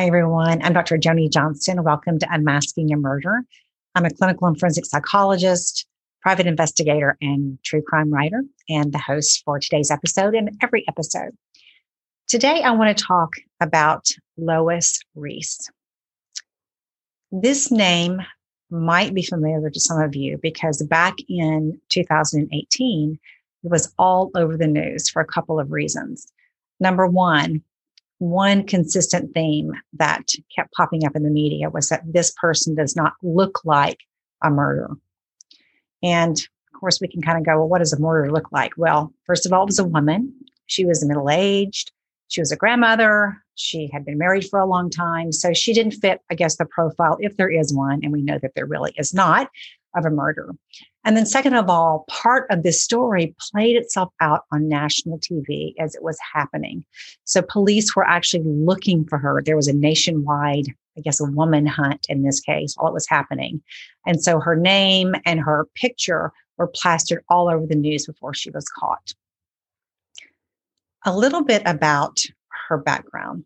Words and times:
Hi, 0.00 0.06
everyone. 0.06 0.62
I'm 0.62 0.72
Dr. 0.72 0.96
Joni 0.96 1.30
Johnston. 1.30 1.84
Welcome 1.84 2.18
to 2.20 2.32
Unmasking 2.32 2.90
a 2.90 2.96
Murder. 2.96 3.44
I'm 3.94 4.06
a 4.06 4.10
clinical 4.10 4.48
and 4.48 4.58
forensic 4.58 4.86
psychologist, 4.86 5.86
private 6.22 6.46
investigator, 6.46 7.18
and 7.20 7.62
true 7.62 7.82
crime 7.82 8.10
writer, 8.10 8.42
and 8.66 8.94
the 8.94 8.98
host 8.98 9.42
for 9.44 9.58
today's 9.58 9.90
episode 9.90 10.34
and 10.34 10.56
every 10.62 10.86
episode. 10.88 11.36
Today, 12.28 12.62
I 12.62 12.70
want 12.70 12.96
to 12.96 13.04
talk 13.04 13.34
about 13.60 14.06
Lois 14.38 15.00
Riess. 15.14 15.68
This 17.30 17.70
name 17.70 18.22
might 18.70 19.12
be 19.12 19.22
familiar 19.22 19.68
to 19.68 19.80
some 19.80 20.00
of 20.00 20.16
you 20.16 20.38
because 20.38 20.82
back 20.84 21.16
in 21.28 21.78
2018, 21.90 23.18
it 23.64 23.70
was 23.70 23.92
all 23.98 24.30
over 24.34 24.56
the 24.56 24.66
news 24.66 25.10
for 25.10 25.20
a 25.20 25.26
couple 25.26 25.60
of 25.60 25.72
reasons. 25.72 26.26
Number 26.80 27.06
one, 27.06 27.62
one 28.20 28.66
consistent 28.66 29.32
theme 29.32 29.72
that 29.94 30.28
kept 30.54 30.72
popping 30.74 31.06
up 31.06 31.16
in 31.16 31.22
the 31.22 31.30
media 31.30 31.70
was 31.70 31.88
that 31.88 32.02
this 32.04 32.32
person 32.32 32.74
does 32.74 32.94
not 32.94 33.14
look 33.22 33.64
like 33.64 33.98
a 34.42 34.50
murderer. 34.50 34.94
And 36.02 36.36
of 36.36 36.78
course, 36.78 37.00
we 37.00 37.08
can 37.08 37.22
kind 37.22 37.38
of 37.38 37.46
go, 37.46 37.56
well, 37.56 37.68
what 37.68 37.78
does 37.78 37.94
a 37.94 37.98
murderer 37.98 38.30
look 38.30 38.52
like? 38.52 38.72
Well, 38.76 39.12
first 39.24 39.46
of 39.46 39.52
all, 39.52 39.62
it 39.62 39.66
was 39.66 39.78
a 39.78 39.84
woman. 39.84 40.34
She 40.66 40.84
was 40.84 41.04
middle 41.04 41.30
aged. 41.30 41.92
She 42.28 42.42
was 42.42 42.52
a 42.52 42.56
grandmother. 42.56 43.42
She 43.54 43.88
had 43.90 44.04
been 44.04 44.18
married 44.18 44.46
for 44.48 44.60
a 44.60 44.66
long 44.66 44.90
time. 44.90 45.32
So 45.32 45.54
she 45.54 45.72
didn't 45.72 45.92
fit, 45.92 46.20
I 46.30 46.34
guess, 46.34 46.56
the 46.56 46.66
profile, 46.66 47.16
if 47.20 47.38
there 47.38 47.50
is 47.50 47.74
one. 47.74 48.00
And 48.02 48.12
we 48.12 48.22
know 48.22 48.38
that 48.40 48.54
there 48.54 48.66
really 48.66 48.92
is 48.98 49.14
not 49.14 49.50
of 49.94 50.04
a 50.04 50.10
murder. 50.10 50.54
And 51.04 51.16
then, 51.16 51.26
second 51.26 51.54
of 51.54 51.70
all, 51.70 52.04
part 52.08 52.46
of 52.50 52.62
this 52.62 52.82
story 52.82 53.34
played 53.50 53.76
itself 53.76 54.12
out 54.20 54.44
on 54.52 54.68
national 54.68 55.18
TV 55.18 55.74
as 55.78 55.94
it 55.94 56.02
was 56.02 56.18
happening. 56.32 56.84
So, 57.24 57.42
police 57.42 57.96
were 57.96 58.06
actually 58.06 58.44
looking 58.44 59.04
for 59.06 59.18
her. 59.18 59.42
There 59.42 59.56
was 59.56 59.68
a 59.68 59.72
nationwide, 59.72 60.66
I 60.96 61.00
guess, 61.00 61.20
a 61.20 61.24
woman 61.24 61.66
hunt 61.66 62.06
in 62.08 62.22
this 62.22 62.40
case 62.40 62.74
while 62.76 62.90
it 62.90 62.94
was 62.94 63.08
happening. 63.08 63.62
And 64.06 64.22
so, 64.22 64.40
her 64.40 64.56
name 64.56 65.14
and 65.24 65.40
her 65.40 65.66
picture 65.74 66.32
were 66.58 66.68
plastered 66.68 67.24
all 67.28 67.48
over 67.48 67.66
the 67.66 67.74
news 67.74 68.06
before 68.06 68.34
she 68.34 68.50
was 68.50 68.68
caught. 68.68 69.14
A 71.06 71.16
little 71.16 71.42
bit 71.42 71.62
about 71.64 72.20
her 72.68 72.76
background. 72.76 73.44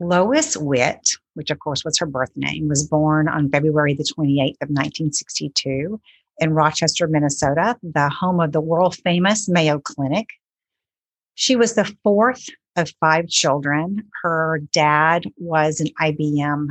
Lois 0.00 0.56
Witt, 0.56 1.16
which 1.36 1.50
of 1.50 1.58
course 1.58 1.84
was 1.84 1.98
her 1.98 2.06
birth 2.06 2.32
name, 2.34 2.68
was 2.68 2.86
born 2.86 3.28
on 3.28 3.50
February 3.50 3.94
the 3.94 4.04
28th 4.04 4.62
of 4.62 4.70
1962 4.70 6.00
in 6.38 6.52
Rochester, 6.52 7.06
Minnesota, 7.06 7.76
the 7.82 8.08
home 8.08 8.40
of 8.40 8.52
the 8.52 8.60
world 8.60 8.96
famous 8.96 9.48
Mayo 9.48 9.78
Clinic. 9.78 10.26
She 11.34 11.56
was 11.56 11.74
the 11.74 11.92
fourth 12.02 12.46
of 12.76 12.92
five 13.00 13.28
children. 13.28 14.08
Her 14.22 14.60
dad 14.72 15.24
was 15.36 15.80
an 15.80 15.88
IBM 16.00 16.68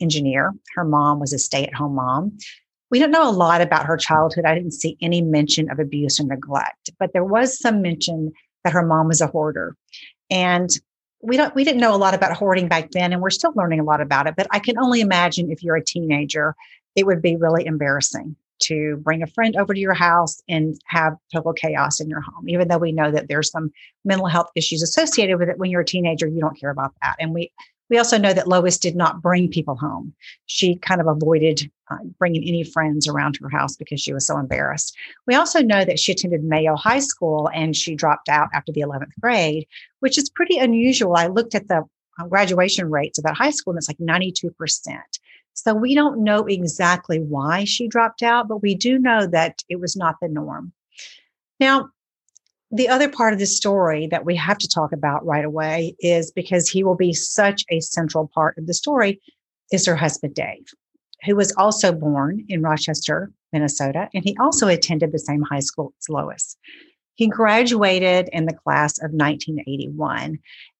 engineer. 0.00 0.52
Her 0.74 0.84
mom 0.84 1.20
was 1.20 1.32
a 1.32 1.38
stay 1.38 1.64
at 1.64 1.74
home 1.74 1.94
mom. 1.94 2.36
We 2.90 2.98
don't 2.98 3.10
know 3.10 3.28
a 3.28 3.32
lot 3.32 3.62
about 3.62 3.86
her 3.86 3.96
childhood. 3.96 4.44
I 4.44 4.54
didn't 4.54 4.72
see 4.72 4.98
any 5.00 5.22
mention 5.22 5.70
of 5.70 5.78
abuse 5.78 6.20
or 6.20 6.24
neglect, 6.24 6.90
but 6.98 7.12
there 7.14 7.24
was 7.24 7.58
some 7.58 7.80
mention 7.80 8.32
that 8.64 8.72
her 8.72 8.84
mom 8.84 9.08
was 9.08 9.20
a 9.20 9.26
hoarder. 9.26 9.76
And 10.30 10.70
we 11.22 11.36
don't 11.36 11.54
we 11.54 11.64
didn't 11.64 11.80
know 11.80 11.94
a 11.94 11.96
lot 11.96 12.14
about 12.14 12.36
hoarding 12.36 12.68
back 12.68 12.90
then 12.90 13.12
and 13.12 13.22
we're 13.22 13.30
still 13.30 13.52
learning 13.54 13.80
a 13.80 13.84
lot 13.84 14.00
about 14.00 14.26
it 14.26 14.34
but 14.36 14.46
i 14.50 14.58
can 14.58 14.78
only 14.78 15.00
imagine 15.00 15.50
if 15.50 15.62
you're 15.62 15.76
a 15.76 15.84
teenager 15.84 16.54
it 16.96 17.06
would 17.06 17.22
be 17.22 17.36
really 17.36 17.64
embarrassing 17.64 18.36
to 18.58 18.96
bring 18.98 19.22
a 19.22 19.26
friend 19.26 19.56
over 19.56 19.74
to 19.74 19.80
your 19.80 19.94
house 19.94 20.40
and 20.48 20.78
have 20.86 21.16
total 21.32 21.52
chaos 21.52 22.00
in 22.00 22.08
your 22.08 22.20
home 22.20 22.48
even 22.48 22.68
though 22.68 22.78
we 22.78 22.92
know 22.92 23.10
that 23.10 23.28
there's 23.28 23.50
some 23.50 23.70
mental 24.04 24.26
health 24.26 24.50
issues 24.54 24.82
associated 24.82 25.38
with 25.38 25.48
it. 25.48 25.58
When 25.58 25.70
you're 25.70 25.80
a 25.80 25.86
teenager 25.86 26.26
you 26.26 26.40
don't 26.40 26.58
care 26.58 26.70
about 26.70 26.92
that 27.02 27.16
and 27.18 27.32
we 27.32 27.50
we 27.92 27.98
also 27.98 28.16
know 28.16 28.32
that 28.32 28.48
Lois 28.48 28.78
did 28.78 28.96
not 28.96 29.20
bring 29.20 29.50
people 29.50 29.76
home. 29.76 30.14
She 30.46 30.76
kind 30.76 30.98
of 30.98 31.06
avoided 31.06 31.70
uh, 31.90 31.98
bringing 32.18 32.42
any 32.42 32.64
friends 32.64 33.06
around 33.06 33.36
her 33.36 33.50
house 33.50 33.76
because 33.76 34.00
she 34.00 34.14
was 34.14 34.26
so 34.26 34.38
embarrassed. 34.38 34.96
We 35.26 35.34
also 35.34 35.60
know 35.60 35.84
that 35.84 35.98
she 35.98 36.12
attended 36.12 36.42
Mayo 36.42 36.74
High 36.74 37.00
School 37.00 37.50
and 37.52 37.76
she 37.76 37.94
dropped 37.94 38.30
out 38.30 38.48
after 38.54 38.72
the 38.72 38.80
11th 38.80 39.12
grade, 39.20 39.66
which 40.00 40.16
is 40.16 40.30
pretty 40.30 40.56
unusual. 40.56 41.16
I 41.16 41.26
looked 41.26 41.54
at 41.54 41.68
the 41.68 41.84
uh, 42.18 42.26
graduation 42.28 42.90
rates 42.90 43.20
that 43.20 43.34
high 43.34 43.50
school 43.50 43.72
and 43.72 43.78
it's 43.78 43.88
like 43.88 43.98
92%. 43.98 44.54
So 45.52 45.74
we 45.74 45.94
don't 45.94 46.24
know 46.24 46.46
exactly 46.46 47.18
why 47.18 47.64
she 47.64 47.88
dropped 47.88 48.22
out, 48.22 48.48
but 48.48 48.62
we 48.62 48.74
do 48.74 48.98
know 48.98 49.26
that 49.26 49.62
it 49.68 49.80
was 49.80 49.96
not 49.96 50.16
the 50.22 50.28
norm. 50.28 50.72
Now, 51.60 51.90
the 52.72 52.88
other 52.88 53.08
part 53.08 53.34
of 53.34 53.38
the 53.38 53.46
story 53.46 54.06
that 54.06 54.24
we 54.24 54.34
have 54.34 54.56
to 54.56 54.68
talk 54.68 54.92
about 54.92 55.24
right 55.26 55.44
away 55.44 55.94
is 56.00 56.32
because 56.32 56.68
he 56.68 56.82
will 56.82 56.96
be 56.96 57.12
such 57.12 57.64
a 57.68 57.80
central 57.80 58.30
part 58.34 58.56
of 58.56 58.66
the 58.66 58.72
story 58.72 59.20
is 59.70 59.86
her 59.86 59.94
husband 59.94 60.34
Dave, 60.34 60.64
who 61.24 61.36
was 61.36 61.52
also 61.58 61.92
born 61.92 62.44
in 62.48 62.62
Rochester, 62.62 63.30
Minnesota, 63.52 64.08
and 64.14 64.24
he 64.24 64.34
also 64.40 64.68
attended 64.68 65.12
the 65.12 65.18
same 65.18 65.42
high 65.42 65.60
school 65.60 65.92
as 66.00 66.08
Lois. 66.08 66.56
He 67.14 67.28
graduated 67.28 68.30
in 68.32 68.46
the 68.46 68.54
class 68.54 68.98
of 68.98 69.12
1981 69.12 70.38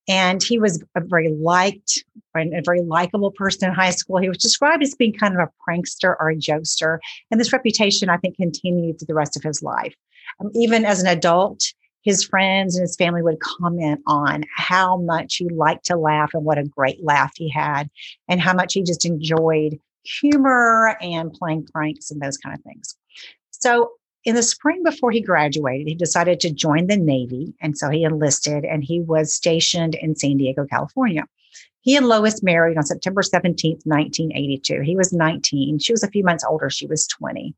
and 0.09 0.43
he 0.43 0.59
was 0.59 0.83
a 0.97 1.01
very 1.01 1.29
liked 1.29 2.05
and 2.35 2.55
a 2.55 2.63
very 2.65 2.81
likable 2.81 3.31
person 3.31 3.69
in 3.69 3.75
high 3.75 3.91
school. 3.91 4.17
He 4.17 4.31
was 4.31 4.39
described 4.39 4.83
as 4.83 4.95
being 4.95 5.13
kind 5.13 5.39
of 5.39 5.41
a 5.41 5.71
prankster 5.71 6.17
or 6.19 6.31
a 6.31 6.37
jokester. 6.37 6.99
And 7.31 7.39
this 7.39 7.53
reputation, 7.53 8.09
I 8.09 8.17
think, 8.17 8.37
continued 8.37 8.99
through 8.99 9.07
the 9.07 9.15
rest 9.15 9.37
of 9.37 9.43
his 9.43 9.63
life. 9.63 9.95
Um, 10.41 10.51
even 10.55 10.85
as 10.85 11.01
an 11.01 11.07
adult, 11.07 11.63
his 12.03 12.25
friends 12.25 12.77
and 12.77 12.83
his 12.83 12.97
family 12.97 13.23
would 13.23 13.41
comment 13.41 14.01
on 14.07 14.45
how 14.55 14.97
much 14.99 15.37
he 15.37 15.49
liked 15.49 15.87
to 15.87 15.97
laugh 15.97 16.31
and 16.35 16.45
what 16.45 16.59
a 16.59 16.65
great 16.65 17.03
laugh 17.03 17.33
he 17.37 17.49
had, 17.49 17.89
and 18.29 18.41
how 18.41 18.53
much 18.53 18.75
he 18.75 18.83
just 18.83 19.05
enjoyed 19.05 19.79
humor 20.05 20.97
and 21.01 21.33
playing 21.33 21.67
pranks 21.73 22.11
and 22.11 22.21
those 22.21 22.37
kind 22.37 22.57
of 22.57 22.63
things. 22.63 22.97
So, 23.51 23.93
in 24.25 24.37
the 24.37 24.43
spring 24.43 24.83
before 24.85 25.11
he 25.11 25.21
graduated, 25.21 25.89
he 25.89 25.95
decided 25.97 26.39
to 26.41 26.53
join 26.53 26.87
the 26.87 26.97
Navy. 26.97 27.55
And 27.61 27.77
so 27.77 27.91
he 27.91 28.05
enlisted 28.05 28.65
and 28.65 28.85
he 28.85 29.01
was 29.01 29.35
stationed 29.35 29.97
in 29.97 30.15
San 30.15 30.37
Diego, 30.37 30.65
California. 30.65 31.25
He 31.81 31.97
and 31.97 32.07
Lois 32.07 32.41
married 32.41 32.77
on 32.77 32.85
September 32.85 33.23
17th, 33.23 33.85
1982. 33.85 34.83
He 34.83 34.97
was 34.97 35.13
19. 35.13 35.81
She 35.81 35.93
was 35.93 36.05
a 36.05 36.09
few 36.09 36.23
months 36.23 36.45
older. 36.49 36.71
She 36.71 36.87
was 36.87 37.07
20. 37.09 37.55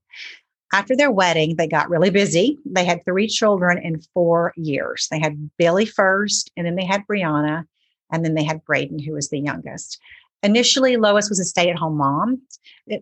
After 0.74 0.96
their 0.96 1.12
wedding, 1.12 1.54
they 1.54 1.68
got 1.68 1.88
really 1.88 2.10
busy. 2.10 2.58
They 2.66 2.84
had 2.84 3.04
three 3.04 3.28
children 3.28 3.78
in 3.78 4.00
four 4.12 4.52
years. 4.56 5.06
They 5.08 5.20
had 5.20 5.48
Billy 5.56 5.86
first, 5.86 6.50
and 6.56 6.66
then 6.66 6.74
they 6.74 6.84
had 6.84 7.06
Brianna, 7.06 7.64
and 8.10 8.24
then 8.24 8.34
they 8.34 8.42
had 8.42 8.64
Braden, 8.64 8.98
who 8.98 9.12
was 9.12 9.28
the 9.28 9.38
youngest. 9.38 10.00
Initially, 10.42 10.96
Lois 10.96 11.28
was 11.28 11.38
a 11.38 11.44
stay 11.44 11.70
at 11.70 11.76
home 11.76 11.96
mom. 11.96 12.42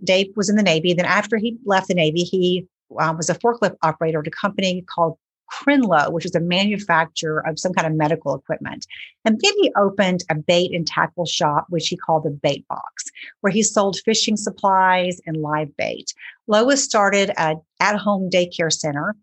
Dave 0.04 0.26
was 0.36 0.50
in 0.50 0.56
the 0.56 0.62
Navy. 0.62 0.92
Then, 0.92 1.06
after 1.06 1.38
he 1.38 1.56
left 1.64 1.88
the 1.88 1.94
Navy, 1.94 2.24
he 2.24 2.66
uh, 3.00 3.14
was 3.16 3.30
a 3.30 3.38
forklift 3.38 3.76
operator 3.82 4.20
at 4.20 4.26
a 4.26 4.30
company 4.30 4.84
called 4.94 5.16
Crenlo, 5.52 6.10
which 6.12 6.24
is 6.24 6.34
a 6.34 6.40
manufacturer 6.40 7.46
of 7.46 7.58
some 7.58 7.72
kind 7.72 7.86
of 7.86 7.94
medical 7.94 8.34
equipment. 8.34 8.86
And 9.24 9.38
then 9.40 9.52
he 9.60 9.72
opened 9.76 10.24
a 10.30 10.34
bait 10.34 10.72
and 10.72 10.86
tackle 10.86 11.26
shop, 11.26 11.66
which 11.68 11.88
he 11.88 11.96
called 11.96 12.24
the 12.24 12.30
Bait 12.30 12.66
Box, 12.68 13.04
where 13.40 13.52
he 13.52 13.62
sold 13.62 13.98
fishing 14.04 14.36
supplies 14.36 15.20
and 15.26 15.36
live 15.36 15.76
bait. 15.76 16.12
Lois 16.46 16.82
started 16.82 17.32
an 17.36 17.60
at 17.80 17.96
home 17.96 18.30
daycare 18.30 18.72
center, 18.72 19.14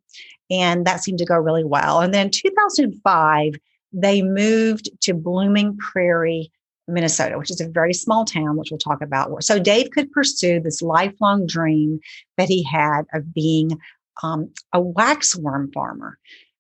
and 0.52 0.86
that 0.86 1.04
seemed 1.04 1.20
to 1.20 1.26
go 1.26 1.36
really 1.36 1.64
well. 1.64 2.02
And 2.02 2.14
then 2.14 2.30
2005, 2.30 3.54
they 3.94 4.22
moved 4.22 4.90
to 5.02 5.14
Blooming 5.14 5.78
Prairie, 5.78 6.52
Minnesota, 6.88 7.38
which 7.38 7.52
is 7.52 7.62
a 7.62 7.70
very 7.70 7.94
small 7.94 8.26
town, 8.26 8.58
which 8.58 8.70
we'll 8.72 8.80
talk 8.80 9.02
about. 9.02 9.44
So 9.44 9.60
Dave 9.60 9.92
could 9.92 10.12
pursue 10.12 10.60
this 10.60 10.82
lifelong 10.82 11.46
dream 11.46 12.00
that 12.38 12.50
he 12.50 12.64
had 12.64 13.04
of 13.14 13.34
being 13.34 13.80
um, 14.24 14.52
a 14.74 14.80
waxworm 14.82 15.72
farmer. 15.72 16.18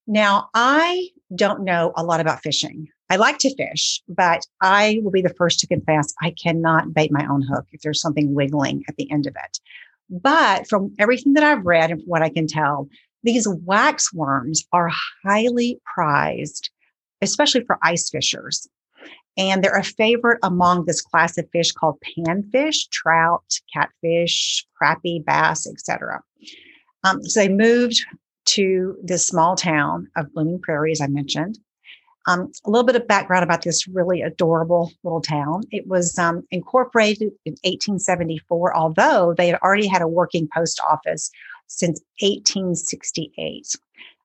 Now, 0.07 0.49
I 0.53 1.09
don't 1.35 1.63
know 1.63 1.93
a 1.95 2.03
lot 2.03 2.19
about 2.19 2.41
fishing. 2.41 2.87
I 3.11 3.15
like 3.15 3.37
to 3.39 3.55
fish, 3.55 4.01
but 4.07 4.45
I 4.61 4.99
will 5.03 5.11
be 5.11 5.21
the 5.21 5.33
first 5.35 5.59
to 5.59 5.67
confess 5.67 6.13
I 6.21 6.31
cannot 6.41 6.93
bait 6.93 7.11
my 7.11 7.25
own 7.27 7.41
hook 7.41 7.65
if 7.71 7.81
there's 7.81 8.01
something 8.01 8.33
wiggling 8.33 8.83
at 8.87 8.95
the 8.97 9.09
end 9.11 9.27
of 9.27 9.35
it. 9.35 9.59
But 10.09 10.67
from 10.67 10.93
everything 10.99 11.33
that 11.33 11.43
I've 11.43 11.65
read 11.65 11.91
and 11.91 12.01
what 12.05 12.21
I 12.21 12.29
can 12.29 12.47
tell, 12.47 12.87
these 13.23 13.47
waxworms 13.47 14.59
are 14.71 14.89
highly 15.23 15.79
prized, 15.93 16.69
especially 17.21 17.63
for 17.65 17.77
ice 17.83 18.09
fishers. 18.09 18.67
And 19.37 19.63
they're 19.63 19.77
a 19.77 19.83
favorite 19.83 20.39
among 20.43 20.85
this 20.85 21.01
class 21.01 21.37
of 21.37 21.47
fish 21.51 21.71
called 21.71 21.97
panfish, 22.17 22.89
trout, 22.91 23.43
catfish, 23.73 24.65
crappie, 24.81 25.23
bass, 25.23 25.67
etc. 25.67 26.21
Um, 27.03 27.23
so 27.23 27.39
they 27.39 27.49
moved 27.49 28.05
to 28.45 28.97
this 29.03 29.27
small 29.27 29.55
town 29.55 30.07
of 30.15 30.33
Blooming 30.33 30.59
Prairie, 30.59 30.91
as 30.91 31.01
I 31.01 31.07
mentioned. 31.07 31.59
Um, 32.27 32.51
a 32.65 32.69
little 32.69 32.85
bit 32.85 32.95
of 32.95 33.07
background 33.07 33.43
about 33.43 33.63
this 33.63 33.87
really 33.87 34.21
adorable 34.21 34.91
little 35.03 35.21
town. 35.21 35.63
It 35.71 35.87
was 35.87 36.17
um, 36.19 36.43
incorporated 36.51 37.31
in 37.45 37.53
1874, 37.63 38.75
although 38.75 39.33
they 39.37 39.47
had 39.47 39.59
already 39.61 39.87
had 39.87 40.01
a 40.01 40.07
working 40.07 40.47
post 40.53 40.81
office 40.89 41.31
since 41.67 42.01
1868. 42.19 43.67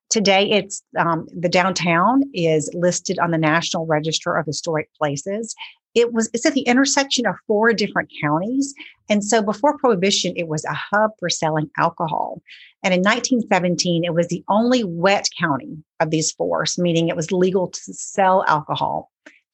Today, 0.09 0.51
it's 0.51 0.83
um, 0.97 1.27
the 1.35 1.49
downtown 1.49 2.23
is 2.33 2.69
listed 2.73 3.17
on 3.19 3.31
the 3.31 3.37
National 3.37 3.85
Register 3.85 4.35
of 4.35 4.45
Historic 4.45 4.89
Places, 4.95 5.55
it 5.95 6.11
was 6.13 6.29
it's 6.33 6.45
at 6.45 6.53
the 6.53 6.61
intersection 6.61 7.25
of 7.25 7.35
four 7.47 7.73
different 7.73 8.11
counties. 8.21 8.75
And 9.09 9.23
so 9.23 9.41
before 9.41 9.77
prohibition 9.77 10.33
it 10.35 10.47
was 10.47 10.65
a 10.65 10.73
hub 10.73 11.11
for 11.17 11.29
selling 11.29 11.69
alcohol. 11.77 12.41
And 12.83 12.93
in 12.93 12.99
1917 12.99 14.03
it 14.03 14.13
was 14.13 14.27
the 14.27 14.43
only 14.49 14.83
wet 14.83 15.27
county 15.39 15.77
of 15.99 16.11
these 16.11 16.31
four 16.31 16.65
meaning 16.77 17.07
it 17.07 17.15
was 17.15 17.31
legal 17.31 17.69
to 17.69 17.93
sell 17.93 18.43
alcohol. 18.47 19.09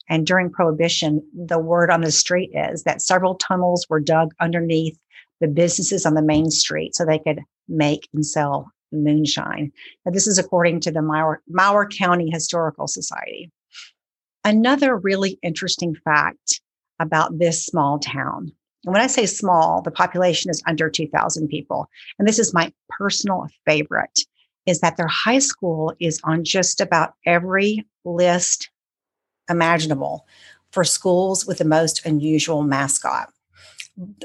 And 0.10 0.26
during 0.26 0.52
prohibition 0.52 1.24
the 1.34 1.60
word 1.60 1.92
on 1.92 2.02
the 2.02 2.12
street 2.12 2.52
is 2.54 2.84
that 2.84 3.02
several 3.02 3.36
tunnels 3.36 3.86
were 3.88 4.00
dug 4.00 4.34
underneath 4.40 4.98
the 5.40 5.48
businesses 5.48 6.06
on 6.06 6.16
the 6.16 6.22
main 6.22 6.50
street 6.50 6.96
so 6.96 7.06
they 7.06 7.20
could 7.20 7.40
make 7.68 8.10
and 8.14 8.26
sell 8.26 8.72
moonshine. 8.92 9.72
Now 10.06 10.12
this 10.12 10.28
is 10.28 10.38
according 10.38 10.82
to 10.82 10.92
the 10.92 11.02
Mower, 11.02 11.42
Mower 11.48 11.88
County 11.88 12.30
Historical 12.30 12.88
Society 12.88 13.52
Another 14.44 14.98
really 14.98 15.40
interesting 15.44 15.96
fact 15.96 16.62
about 17.00 17.38
this 17.40 17.66
small 17.66 18.00
town. 18.00 18.52
And 18.86 18.94
when 18.94 19.02
I 19.02 19.08
say 19.08 19.26
small, 19.26 19.82
the 19.82 19.92
population 19.92 20.50
is 20.50 20.64
under 20.66 20.90
2,000 20.90 21.48
people. 21.48 21.88
And 22.18 22.28
this 22.28 22.40
is 22.40 22.54
my 22.54 22.74
personal 22.90 23.48
favorite 23.66 24.20
is 24.66 24.80
that 24.80 24.98
their 24.98 25.08
high 25.08 25.40
school 25.40 25.94
is 26.00 26.20
on 26.24 26.44
just 26.44 26.82
about 26.82 27.14
every 27.26 27.86
list 28.06 28.70
imaginable 29.50 30.26
for 30.72 30.84
schools 30.84 31.46
with 31.46 31.58
the 31.58 31.66
most 31.66 32.06
unusual 32.06 32.64
mascot. 32.64 33.30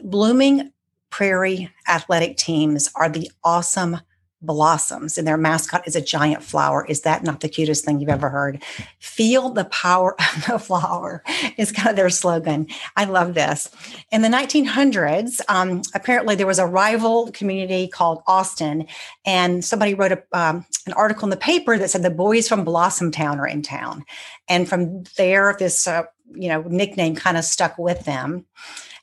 Blooming 0.03 0.73
Prairie 1.11 1.71
athletic 1.89 2.37
teams 2.37 2.91
are 2.95 3.09
the 3.09 3.31
awesome 3.43 4.01
blossoms 4.43 5.17
and 5.17 5.27
their 5.27 5.37
mascot 5.37 5.87
is 5.87 5.97
a 5.97 6.01
giant 6.01 6.43
flower. 6.43 6.85
Is 6.87 7.03
that 7.03 7.23
not 7.23 7.41
the 7.41 7.49
cutest 7.49 7.85
thing 7.85 8.01
you've 8.01 8.11
ever 8.11 8.29
heard? 8.29 8.63
Feel 8.99 9.51
the 9.51 9.65
power 9.67 10.15
of 10.37 10.47
the 10.47 10.59
flower 10.59 11.23
is 11.57 11.73
kind 11.73 11.89
of 11.89 11.97
their 11.97 12.11
slogan. 12.11 12.69
I 12.97 13.05
love 13.05 13.35
this. 13.35 13.71
In 14.13 14.23
the 14.23 14.29
1900s, 14.29 15.41
um, 15.49 15.83
apparently 15.95 16.35
there 16.35 16.47
was 16.47 16.59
a 16.59 16.67
rival 16.67 17.31
community 17.33 17.89
called 17.89 18.23
Austin, 18.27 18.87
and 19.25 19.65
somebody 19.65 19.95
wrote 19.95 20.13
a, 20.13 20.23
um, 20.33 20.67
an 20.87 20.93
article 20.93 21.25
in 21.27 21.31
the 21.31 21.37
paper 21.37 21.79
that 21.79 21.91
said 21.91 22.03
the 22.03 22.11
boys 22.11 22.49
from 22.49 22.65
Blossom 22.65 23.11
Town 23.11 23.41
are 23.41 23.49
in 23.49 23.63
town. 23.63 24.05
And 24.49 24.69
from 24.69 25.05
there, 25.17 25.57
this 25.59 25.87
uh, 25.87 26.05
you 26.35 26.49
know 26.49 26.63
nickname 26.63 27.15
kind 27.15 27.37
of 27.37 27.45
stuck 27.45 27.79
with 27.79 28.05
them. 28.05 28.47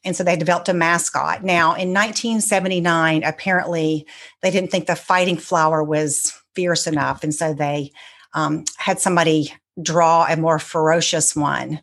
And 0.06 0.16
so 0.16 0.24
they 0.24 0.36
developed 0.36 0.70
a 0.70 0.74
mascot. 0.74 1.44
Now, 1.44 1.70
in 1.70 1.94
1979, 1.94 3.24
apparently 3.24 4.06
they 4.42 4.52
didn't 4.52 4.72
think 4.72 4.88
the 4.88 4.96
fighting 4.96 5.38
flower 5.38 5.84
was 5.84 6.34
fierce 6.56 6.88
enough. 6.88 7.24
And 7.24 7.34
so 7.34 7.54
they 7.54 7.92
um, 8.34 8.66
had 8.78 9.00
somebody 9.00 9.54
draw 9.82 10.26
a 10.30 10.38
more 10.38 10.60
ferocious 10.60 11.36
one, 11.36 11.82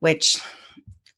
which 0.00 0.38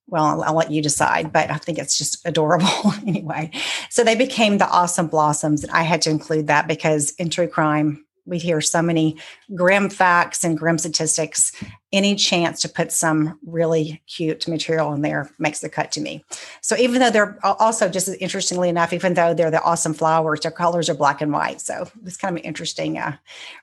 well, 0.08 0.24
I'll, 0.24 0.42
I'll, 0.42 0.54
let 0.54 0.70
you 0.70 0.80
decide, 0.80 1.34
but 1.34 1.50
I 1.50 1.58
think 1.58 1.78
it's 1.78 1.98
just 1.98 2.26
adorable 2.26 2.92
anyway. 3.06 3.50
So 3.90 4.02
they 4.02 4.14
became 4.14 4.56
the 4.56 4.68
Awesome 4.68 5.06
Blossoms. 5.06 5.62
And 5.62 5.72
I 5.72 5.82
had 5.82 6.00
to 6.02 6.10
include 6.10 6.46
that 6.46 6.66
because 6.66 7.10
in 7.18 7.28
true 7.28 7.46
crime, 7.46 8.06
we 8.24 8.38
hear 8.38 8.60
so 8.60 8.82
many 8.82 9.16
grim 9.54 9.88
facts 9.88 10.44
and 10.44 10.58
grim 10.58 10.78
statistics. 10.78 11.52
Any 11.90 12.16
chance 12.16 12.60
to 12.62 12.68
put 12.68 12.92
some 12.92 13.38
really 13.46 14.02
cute 14.06 14.46
material 14.46 14.92
in 14.92 15.00
there 15.00 15.30
makes 15.38 15.60
the 15.60 15.70
cut 15.70 15.90
to 15.92 16.02
me. 16.02 16.22
So 16.60 16.76
even 16.76 17.00
though 17.00 17.10
they're 17.10 17.38
also 17.42 17.88
just 17.88 18.08
interestingly 18.20 18.68
enough, 18.68 18.92
even 18.92 19.14
though 19.14 19.32
they're 19.32 19.50
the 19.50 19.62
awesome 19.62 19.94
flowers, 19.94 20.40
their 20.40 20.50
colors 20.50 20.90
are 20.90 20.94
black 20.94 21.22
and 21.22 21.32
white. 21.32 21.62
So 21.62 21.88
it's 22.04 22.18
kind 22.18 22.36
of 22.36 22.42
an 22.42 22.46
interesting, 22.46 22.98
uh, 22.98 23.16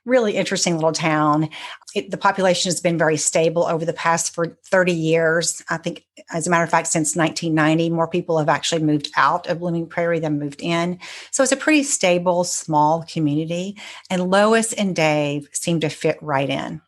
really 0.06 0.36
interesting 0.36 0.74
little 0.76 0.92
town. 0.92 1.50
It, 1.94 2.10
the 2.10 2.18
population 2.18 2.70
has 2.70 2.82
been 2.82 2.98
very 2.98 3.18
stable 3.18 3.66
over 3.66 3.86
the 3.86 3.94
past 3.94 4.34
for 4.34 4.58
30 4.66 4.92
years. 4.92 5.62
I 5.70 5.78
think, 5.78 6.04
as 6.34 6.48
a 6.48 6.50
matter 6.50 6.64
of 6.64 6.70
fact, 6.72 6.88
since 6.88 7.16
1990, 7.16 7.92
more 7.92 8.08
people 8.08 8.40
have 8.40 8.50
actually 8.50 8.82
moved 8.82 9.12
out 9.16 9.48
of 9.48 9.60
Blooming 9.60 9.88
Prairie 9.88 10.20
than 10.20 10.40
moved 10.40 10.62
in. 10.62 11.00
So 11.30 11.44
it's 11.44 11.52
a 11.52 11.58
pretty 11.58 11.84
stable, 11.84 12.44
small 12.44 13.04
community. 13.04 13.78
And 14.10 14.32
Lois 14.32 14.74
and 14.74 14.96
Dave 14.96 15.48
seem 15.52 15.80
to 15.82 15.90
fit 15.90 16.18
right 16.22 16.50
in. 16.50 16.82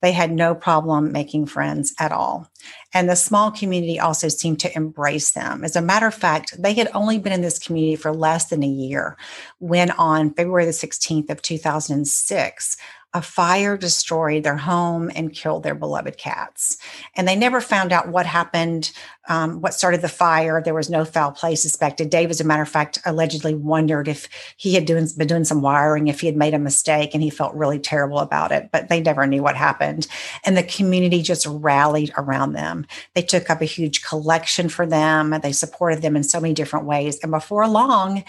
They 0.00 0.12
had 0.12 0.30
no 0.30 0.54
problem 0.54 1.12
making 1.12 1.46
friends 1.46 1.94
at 1.98 2.12
all. 2.12 2.50
And 2.94 3.08
the 3.08 3.16
small 3.16 3.50
community 3.50 3.98
also 3.98 4.28
seemed 4.28 4.60
to 4.60 4.74
embrace 4.76 5.32
them. 5.32 5.64
As 5.64 5.76
a 5.76 5.82
matter 5.82 6.06
of 6.06 6.14
fact, 6.14 6.54
they 6.60 6.74
had 6.74 6.90
only 6.94 7.18
been 7.18 7.32
in 7.32 7.42
this 7.42 7.58
community 7.58 7.96
for 7.96 8.12
less 8.12 8.46
than 8.46 8.62
a 8.62 8.68
year 8.68 9.16
when 9.58 9.90
on 9.92 10.34
February 10.34 10.64
the 10.64 10.70
16th 10.70 11.30
of 11.30 11.42
2006, 11.42 12.76
a 13.14 13.22
fire 13.22 13.78
destroyed 13.78 14.44
their 14.44 14.58
home 14.58 15.10
and 15.14 15.32
killed 15.32 15.62
their 15.62 15.74
beloved 15.74 16.18
cats. 16.18 16.76
And 17.16 17.26
they 17.26 17.36
never 17.36 17.60
found 17.62 17.90
out 17.90 18.08
what 18.08 18.26
happened, 18.26 18.92
um, 19.30 19.62
what 19.62 19.72
started 19.72 20.02
the 20.02 20.10
fire. 20.10 20.62
There 20.62 20.74
was 20.74 20.90
no 20.90 21.06
foul 21.06 21.32
play 21.32 21.54
suspected. 21.54 22.10
Dave, 22.10 22.28
as 22.28 22.40
a 22.40 22.44
matter 22.44 22.62
of 22.62 22.68
fact, 22.68 22.98
allegedly 23.06 23.54
wondered 23.54 24.08
if 24.08 24.28
he 24.58 24.74
had 24.74 24.84
doing, 24.84 25.08
been 25.16 25.26
doing 25.26 25.44
some 25.44 25.62
wiring, 25.62 26.08
if 26.08 26.20
he 26.20 26.26
had 26.26 26.36
made 26.36 26.52
a 26.52 26.58
mistake, 26.58 27.14
and 27.14 27.22
he 27.22 27.30
felt 27.30 27.54
really 27.54 27.78
terrible 27.78 28.18
about 28.18 28.52
it. 28.52 28.68
But 28.72 28.90
they 28.90 29.00
never 29.00 29.26
knew 29.26 29.42
what 29.42 29.56
happened. 29.56 30.06
And 30.44 30.54
the 30.54 30.62
community 30.62 31.22
just 31.22 31.46
rallied 31.46 32.12
around 32.18 32.52
them. 32.52 32.86
They 33.14 33.22
took 33.22 33.48
up 33.48 33.62
a 33.62 33.66
huge 33.66 34.02
collection 34.02 34.68
for 34.68 34.84
them. 34.84 35.34
They 35.42 35.52
supported 35.52 36.02
them 36.02 36.14
in 36.14 36.24
so 36.24 36.40
many 36.40 36.52
different 36.52 36.84
ways. 36.84 37.18
And 37.22 37.32
before 37.32 37.66
long, 37.68 38.22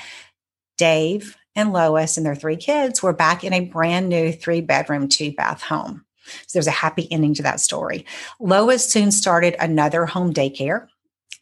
Dave 0.77 1.35
and 1.55 1.73
Lois 1.73 2.17
and 2.17 2.25
their 2.25 2.35
three 2.35 2.57
kids 2.57 3.01
were 3.01 3.13
back 3.13 3.43
in 3.43 3.53
a 3.53 3.61
brand 3.61 4.09
new 4.09 4.31
three 4.31 4.61
bedroom, 4.61 5.07
two 5.07 5.31
bath 5.31 5.61
home. 5.61 6.05
So 6.47 6.57
there's 6.59 6.67
a 6.67 6.71
happy 6.71 7.11
ending 7.11 7.33
to 7.35 7.43
that 7.43 7.59
story. 7.59 8.05
Lois 8.39 8.85
soon 8.85 9.11
started 9.11 9.55
another 9.59 10.05
home 10.05 10.33
daycare 10.33 10.87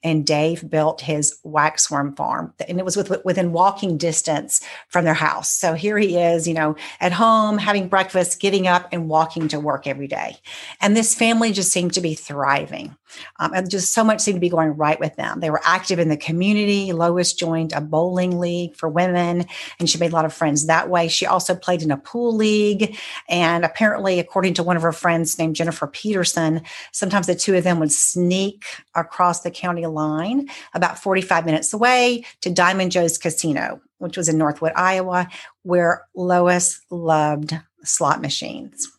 and 0.04 0.26
Dave 0.26 0.70
built 0.70 1.02
his 1.02 1.38
waxworm 1.44 2.16
farm, 2.16 2.54
and 2.68 2.80
it 2.80 2.86
was 2.86 2.96
with, 2.96 3.12
within 3.26 3.52
walking 3.52 3.98
distance 3.98 4.62
from 4.90 5.06
their 5.06 5.14
house. 5.14 5.50
So 5.50 5.74
here 5.74 5.98
he 5.98 6.18
is, 6.18 6.48
you 6.48 6.54
know, 6.54 6.76
at 7.00 7.12
home 7.12 7.58
having 7.58 7.88
breakfast, 7.88 8.40
getting 8.40 8.68
up, 8.68 8.88
and 8.92 9.10
walking 9.10 9.48
to 9.50 9.60
work 9.60 9.88
every 9.88 10.08
day. 10.08 10.38
And 10.82 10.96
this 10.96 11.16
family 11.16 11.52
just 11.52 11.72
seemed 11.72 11.94
to 11.94 12.02
be 12.02 12.14
thriving. 12.14 12.96
Um, 13.40 13.54
and 13.54 13.70
just 13.70 13.94
so 13.94 14.04
much 14.04 14.20
seemed 14.20 14.36
to 14.36 14.42
be 14.42 14.50
going 14.50 14.76
right 14.76 15.00
with 15.00 15.16
them. 15.16 15.40
They 15.40 15.50
were 15.50 15.62
active 15.64 15.98
in 15.98 16.10
the 16.10 16.18
community. 16.18 16.92
Lois 16.92 17.34
joined 17.34 17.72
a 17.74 17.82
bowling 17.82 18.38
league 18.38 18.76
for 18.76 18.90
women, 18.90 19.46
and 19.80 19.90
she 19.90 19.98
made 19.98 20.12
a 20.12 20.16
lot 20.16 20.26
of 20.26 20.34
friends 20.34 20.68
that 20.68 20.90
way. 20.90 21.08
She 21.08 21.26
also 21.26 21.56
played 21.56 21.82
in 21.82 21.92
a 21.92 21.98
pool 21.98 22.36
league. 22.36 22.98
And 23.30 23.64
apparently, 23.64 24.20
according 24.20 24.56
to 24.56 24.64
one 24.64 24.76
of 24.76 24.84
her 24.84 24.92
friends 24.92 25.38
named 25.40 25.56
Jennifer 25.56 25.88
Peterson, 25.88 26.62
sometimes 26.92 27.28
the 27.28 27.36
two 27.36 27.56
of 27.56 27.64
them 27.64 27.80
would 27.80 27.92
sneak 27.92 28.66
across 28.94 29.42
the 29.42 29.52
county 29.52 29.86
line 29.90 30.50
about 30.74 31.00
45 31.00 31.46
minutes 31.46 31.74
away 31.74 32.26
to 32.42 32.50
Diamond 32.50 32.92
Joe's 32.92 33.18
Casino, 33.18 33.82
which 33.98 34.18
was 34.18 34.30
in 34.30 34.38
Northwood, 34.38 34.74
Iowa, 34.76 35.28
where 35.64 36.06
Lois 36.16 36.82
loved 36.90 37.58
slot 37.84 38.22
machines. 38.22 38.92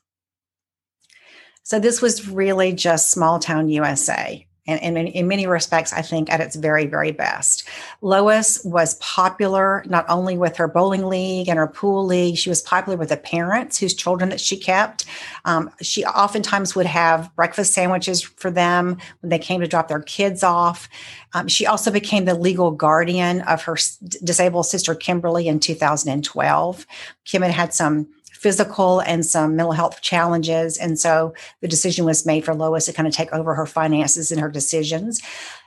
So 1.63 1.79
this 1.79 2.01
was 2.01 2.29
really 2.29 2.73
just 2.73 3.11
small 3.11 3.39
town 3.39 3.69
USA 3.69 4.48
and, 4.69 4.99
in, 4.99 5.07
in, 5.07 5.29
many 5.29 5.47
respects, 5.47 5.93
I 5.93 6.03
think 6.03 6.31
at 6.31 6.41
its 6.41 6.55
very, 6.55 6.87
very 6.87 7.11
best. 7.11 7.67
Lois 8.03 8.63
was 8.65 8.97
popular 8.97 9.83
not 9.87 10.05
only 10.09 10.37
with 10.37 10.57
her 10.59 10.69
bowling 10.69 11.07
league 11.07 11.49
and 11.49 11.59
her 11.59 11.67
pool 11.67 12.05
league, 12.05 12.37
she 12.37 12.51
was 12.51 12.61
popular 12.61 12.99
with 12.99 13.09
the 13.09 13.17
parents 13.17 13.79
whose 13.79 13.95
children 13.95 14.29
that 14.29 14.41
she 14.41 14.59
kept. 14.59 15.07
Um, 15.47 15.71
she 15.81 16.05
oftentimes 16.05 16.77
would 16.77 16.87
have 16.87 17.35
breakfast 17.35 17.73
sandwiches 17.73 18.21
for 18.23 18.51
them 18.51 18.99
when 19.21 19.31
they 19.31 19.39
came 19.39 19.61
to 19.63 19.67
drop 19.67 19.89
their 19.89 20.03
kids 20.03 20.43
off. 20.43 20.89
Um, 21.33 21.49
she 21.49 21.67
also 21.67 21.91
became 21.91 22.27
the 22.27 22.35
legal 22.35 22.71
guardian 22.71 23.41
of 23.43 23.63
her 23.63 23.77
disabled 24.23 24.67
sister 24.67 24.95
Kimberly 24.95 25.49
in 25.49 25.61
2012. 25.61 26.87
Kim 27.25 27.43
had 27.43 27.51
had 27.51 27.73
some 27.75 28.09
physical 28.39 29.01
and 29.01 29.27
some 29.27 29.57
mental 29.57 29.73
health 29.73 30.01
challenges. 30.01 30.79
And 30.79 30.99
so 30.99 31.35
the 31.61 31.69
decision 31.69 32.05
was 32.05 32.25
made 32.25 32.45
for 32.45 32.55
Lois 32.55 32.87
to 32.87 32.93
kind 32.93 33.09
of 33.09 33.13
take 33.13 33.33
over 33.33 33.55
her 33.55 33.67
finances 33.67 34.31
and 34.31 34.41
her 34.41 34.49
decisions. 34.49 35.21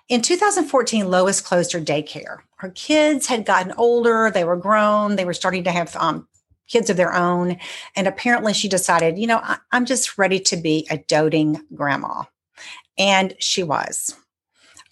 In 0.07 0.21
2014, 0.21 1.09
Lois 1.09 1.41
closed 1.41 1.73
her 1.73 1.81
daycare. 1.81 2.37
Her 2.57 2.69
kids 2.69 3.27
had 3.27 3.45
gotten 3.45 3.73
older, 3.77 4.31
they 4.31 4.43
were 4.43 4.55
grown, 4.55 5.15
they 5.17 5.25
were 5.25 5.33
starting 5.33 5.65
to 5.65 5.71
have 5.71 5.95
um, 5.97 6.27
kids 6.67 6.89
of 6.89 6.97
their 6.97 7.13
own. 7.13 7.57
And 7.95 8.07
apparently, 8.07 8.53
she 8.53 8.69
decided, 8.69 9.19
you 9.19 9.27
know, 9.27 9.39
I- 9.39 9.59
I'm 9.71 9.85
just 9.85 10.17
ready 10.17 10.39
to 10.39 10.57
be 10.57 10.87
a 10.89 10.97
doting 10.97 11.61
grandma. 11.73 12.23
And 12.97 13.35
she 13.39 13.63
was 13.63 14.15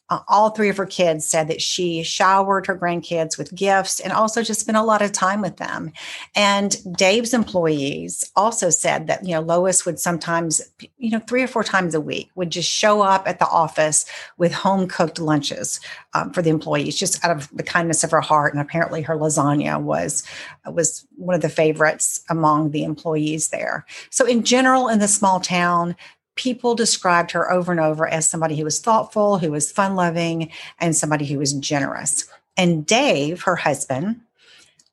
uh, 0.10 0.20
all 0.28 0.50
three 0.50 0.70
of 0.70 0.78
her 0.78 0.86
kids 0.86 1.28
said 1.28 1.48
that 1.48 1.62
she 1.62 2.02
showered 2.04 2.66
her 2.66 2.78
grandkids 2.78 3.38
with 3.38 3.54
gifts 3.54 4.00
and 4.00 4.12
also 4.12 4.42
just 4.42 4.62
spent 4.62 4.78
a 4.78 4.84
lot 4.84 5.02
of 5.02 5.12
time 5.12 5.42
with 5.42 5.58
them. 5.58 5.92
And 6.36 6.76
Dave's 6.98 7.34
employees 7.34 8.30
also 8.36 8.70
said 8.70 9.08
that, 9.08 9.24
you 9.24 9.36
know, 9.36 9.42
Lois 9.42 9.86
would 9.86 10.00
sometimes, 10.00 10.62
you 10.98 11.12
know, 11.12 11.20
three 11.20 11.44
or 11.44 11.48
four 11.48 11.64
times 11.64 11.94
a 11.94 12.02
week 12.02 12.30
would 12.36 12.50
just 12.50 12.70
show 12.70 13.02
up 13.02 13.28
at 13.28 13.40
the 13.40 13.48
office 13.48 14.06
with 14.38 14.52
home 14.52 14.88
cooked 14.88 15.20
lunches 15.20 15.80
um, 16.14 16.32
for 16.32 16.42
the 16.42 16.50
employees, 16.50 16.98
just 16.98 17.24
out 17.24 17.36
of 17.36 17.50
the 17.56 17.64
kindness 17.64 18.04
of 18.04 18.12
her 18.12 18.22
heart. 18.22 18.54
And 18.54 18.62
apparently 18.62 19.02
her 19.04 19.16
lasagna 19.16 19.80
was, 19.80 20.24
was 20.66 21.06
one 21.18 21.36
of 21.36 21.42
the 21.42 21.50
favorites 21.50 22.24
among 22.30 22.72
the 22.72 22.84
employees 22.84 23.50
there. 23.50 23.86
So 24.10 24.26
in 24.26 24.44
general, 24.44 24.88
in 24.88 25.00
the 25.00 25.08
small 25.08 25.40
town, 25.40 25.96
people 26.40 26.74
described 26.74 27.32
her 27.32 27.52
over 27.52 27.70
and 27.70 27.82
over 27.82 28.08
as 28.08 28.30
somebody 28.30 28.56
who 28.56 28.64
was 28.64 28.80
thoughtful, 28.80 29.40
who 29.40 29.52
was 29.52 29.74
fun 29.74 29.98
loving, 29.98 30.50
and 30.80 30.96
somebody 30.96 31.26
who 31.26 31.38
was 31.38 31.52
generous. 31.52 32.30
And 32.56 32.86
Dave, 32.86 33.42
her 33.42 33.58
husband, 33.58 34.22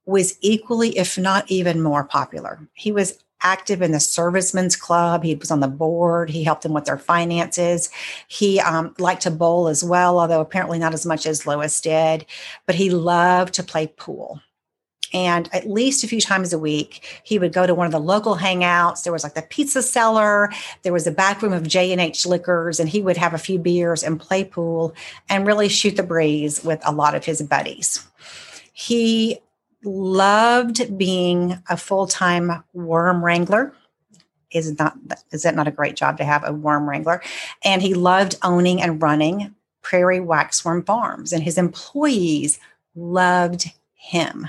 was 0.06 0.36
equally, 0.40 0.98
if 0.98 1.16
not 1.16 1.48
even 1.48 1.80
more 1.80 2.02
popular. 2.02 2.58
He 2.74 2.90
was 2.90 3.22
active 3.42 3.80
in 3.80 3.92
the 3.92 4.00
servicemen's 4.00 4.74
club. 4.74 5.22
He 5.22 5.36
was 5.36 5.52
on 5.52 5.60
the 5.60 5.68
board. 5.68 6.30
He 6.30 6.42
helped 6.42 6.64
them 6.64 6.72
with 6.72 6.86
their 6.86 6.98
finances. 6.98 7.90
He 8.26 8.58
um, 8.58 8.92
liked 8.98 9.22
to 9.22 9.30
bowl 9.30 9.68
as 9.68 9.84
well, 9.84 10.18
although 10.18 10.40
apparently 10.40 10.80
not 10.80 10.94
as 10.94 11.06
much 11.06 11.26
as 11.26 11.46
Lois 11.46 11.80
did. 11.80 12.26
But 12.66 12.74
he 12.74 12.90
loved 12.90 13.54
to 13.54 13.62
play 13.62 13.86
pool. 13.86 14.40
And 15.12 15.48
at 15.52 15.68
least 15.68 16.04
a 16.04 16.08
few 16.08 16.20
times 16.20 16.52
a 16.52 16.58
week, 16.58 17.20
he 17.22 17.38
would 17.38 17.52
go 17.52 17.66
to 17.66 17.74
one 17.74 17.86
of 17.86 17.92
the 17.92 18.00
local 18.00 18.36
hangouts. 18.36 19.02
There 19.02 19.12
was 19.12 19.22
like 19.22 19.34
the 19.34 19.42
pizza 19.42 19.82
cellar, 19.82 20.50
there 20.82 20.92
was 20.92 21.06
a 21.06 21.12
back 21.12 21.42
room 21.42 21.52
of 21.52 21.66
J 21.66 21.92
and 21.92 22.00
H 22.00 22.26
Liquors, 22.26 22.80
and 22.80 22.88
he 22.88 23.02
would 23.02 23.16
have 23.16 23.34
a 23.34 23.38
few 23.38 23.58
beers 23.58 24.02
and 24.02 24.20
play 24.20 24.44
pool 24.44 24.94
and 25.28 25.46
really 25.46 25.68
shoot 25.68 25.96
the 25.96 26.02
breeze 26.02 26.64
with 26.64 26.80
a 26.84 26.92
lot 26.92 27.14
of 27.14 27.24
his 27.24 27.42
buddies. 27.42 28.06
He 28.72 29.38
loved 29.84 30.98
being 30.98 31.62
a 31.68 31.76
full-time 31.76 32.64
worm 32.72 33.24
wrangler 33.24 33.72
is 34.50 34.78
not 34.78 34.96
is 35.30 35.42
that 35.42 35.54
not 35.54 35.68
a 35.68 35.72
great 35.72 35.96
job 35.96 36.18
to 36.18 36.24
have 36.24 36.42
a 36.44 36.52
worm 36.52 36.88
wrangler 36.88 37.22
and 37.64 37.82
he 37.82 37.94
loved 37.94 38.36
owning 38.42 38.80
and 38.80 39.02
running 39.02 39.54
prairie 39.82 40.20
waxworm 40.20 40.84
farms 40.84 41.32
and 41.32 41.42
his 41.42 41.58
employees 41.58 42.58
loved 42.94 43.66
him 43.94 44.48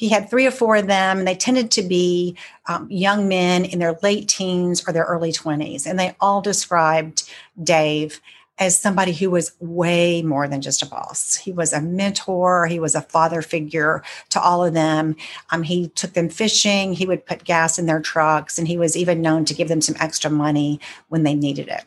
he 0.00 0.08
had 0.08 0.30
three 0.30 0.46
or 0.46 0.50
four 0.50 0.76
of 0.76 0.86
them 0.86 1.18
and 1.18 1.28
they 1.28 1.34
tended 1.34 1.70
to 1.70 1.82
be 1.82 2.34
um, 2.68 2.90
young 2.90 3.28
men 3.28 3.66
in 3.66 3.80
their 3.80 3.98
late 4.02 4.28
teens 4.28 4.82
or 4.88 4.94
their 4.94 5.04
early 5.04 5.30
20s 5.30 5.86
and 5.86 5.98
they 5.98 6.16
all 6.22 6.40
described 6.40 7.30
dave 7.62 8.18
as 8.58 8.78
somebody 8.78 9.12
who 9.12 9.28
was 9.28 9.52
way 9.60 10.22
more 10.22 10.48
than 10.48 10.62
just 10.62 10.82
a 10.82 10.86
boss. 10.86 11.36
He 11.36 11.52
was 11.52 11.74
a 11.74 11.82
mentor, 11.82 12.66
he 12.66 12.80
was 12.80 12.94
a 12.94 13.02
father 13.02 13.42
figure 13.42 14.02
to 14.30 14.40
all 14.40 14.64
of 14.64 14.72
them. 14.72 15.16
Um, 15.50 15.64
he 15.64 15.88
took 15.88 16.14
them 16.14 16.30
fishing, 16.30 16.94
he 16.94 17.06
would 17.06 17.26
put 17.26 17.44
gas 17.44 17.78
in 17.78 17.84
their 17.84 18.00
trucks, 18.00 18.58
and 18.58 18.66
he 18.66 18.78
was 18.78 18.96
even 18.96 19.20
known 19.20 19.44
to 19.44 19.54
give 19.54 19.68
them 19.68 19.82
some 19.82 19.96
extra 20.00 20.30
money 20.30 20.80
when 21.08 21.24
they 21.24 21.34
needed 21.34 21.68
it. 21.68 21.84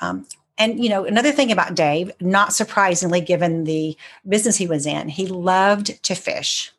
Um, 0.00 0.26
and 0.56 0.82
you 0.82 0.88
know 0.88 1.04
another 1.04 1.32
thing 1.32 1.50
about 1.50 1.74
dave 1.74 2.12
not 2.20 2.52
surprisingly 2.52 3.20
given 3.20 3.64
the 3.64 3.96
business 4.28 4.56
he 4.56 4.68
was 4.68 4.86
in 4.86 5.08
he 5.08 5.26
loved 5.26 6.00
to 6.04 6.14
fish 6.14 6.72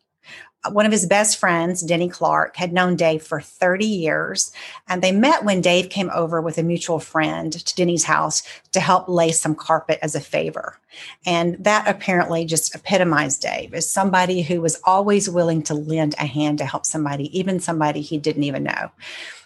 one 0.72 0.86
of 0.86 0.92
his 0.92 1.06
best 1.06 1.38
friends, 1.38 1.82
Denny 1.82 2.10
Clark, 2.10 2.56
had 2.56 2.74
known 2.74 2.96
Dave 2.96 3.24
for 3.24 3.42
30 3.42 3.86
years. 3.86 4.52
And 4.88 5.02
they 5.02 5.12
met 5.12 5.44
when 5.44 5.62
Dave 5.62 5.90
came 5.90 6.10
over 6.14 6.42
with 6.42 6.58
a 6.58 6.64
mutual 6.64 7.00
friend 7.00 7.54
to 7.54 7.76
Denny's 7.76 8.04
house 8.04 8.44
to 8.72 8.80
help 8.80 9.08
lay 9.08 9.32
some 9.32 9.56
carpet 9.56 10.00
as 10.02 10.16
a 10.16 10.22
favor. 10.22 10.78
And 11.26 11.64
that 11.64 11.88
apparently 11.88 12.46
just 12.46 12.74
epitomized 12.74 13.42
Dave 13.42 13.74
as 13.74 13.90
somebody 13.90 14.42
who 14.42 14.62
was 14.62 14.80
always 14.84 15.30
willing 15.30 15.62
to 15.64 15.74
lend 15.74 16.16
a 16.20 16.26
hand 16.26 16.58
to 16.60 16.66
help 16.66 16.86
somebody, 16.86 17.38
even 17.38 17.60
somebody 17.60 18.02
he 18.02 18.18
didn't 18.18 18.44
even 18.44 18.64
know. 18.64 18.92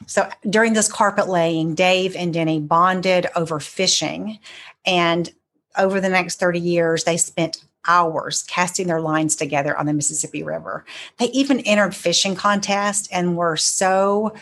So 0.05 0.29
during 0.49 0.73
this 0.73 0.91
carpet 0.91 1.27
laying, 1.27 1.75
Dave 1.75 2.15
and 2.15 2.33
Denny 2.33 2.59
bonded 2.59 3.27
over 3.35 3.59
fishing. 3.59 4.39
And 4.85 5.31
over 5.77 6.01
the 6.01 6.09
next 6.09 6.39
30 6.39 6.59
years, 6.59 7.03
they 7.03 7.17
spent 7.17 7.63
hours 7.88 8.43
casting 8.43 8.88
their 8.88 9.01
lines 9.01 9.36
together 9.36 9.77
on 9.77 9.86
the 9.86 9.93
Mississippi 9.93 10.43
River. 10.43 10.86
They 11.17 11.27
even 11.27 11.59
entered 11.62 11.95
fishing 11.95 12.36
contests 12.36 13.07
and 13.12 13.38
were 13.38 13.57
so 13.57 14.33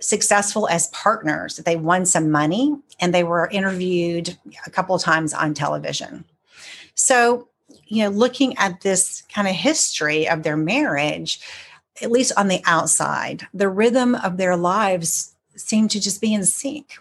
successful 0.00 0.68
as 0.68 0.88
partners 0.88 1.56
that 1.56 1.66
they 1.66 1.76
won 1.76 2.06
some 2.06 2.30
money 2.30 2.74
and 3.00 3.14
they 3.14 3.22
were 3.22 3.48
interviewed 3.50 4.36
a 4.66 4.70
couple 4.70 4.94
of 4.94 5.02
times 5.02 5.32
on 5.32 5.54
television. 5.54 6.24
So, 6.94 7.48
you 7.86 8.02
know, 8.02 8.10
looking 8.10 8.56
at 8.58 8.80
this 8.80 9.22
kind 9.32 9.46
of 9.46 9.54
history 9.54 10.28
of 10.28 10.42
their 10.42 10.56
marriage, 10.56 11.40
at 12.02 12.10
least 12.10 12.32
on 12.36 12.48
the 12.48 12.62
outside, 12.64 13.46
the 13.52 13.68
rhythm 13.68 14.14
of 14.14 14.36
their 14.36 14.56
lives 14.56 15.34
seemed 15.54 15.90
to 15.90 16.00
just 16.00 16.20
be 16.20 16.32
in 16.32 16.44
sync. 16.44 16.98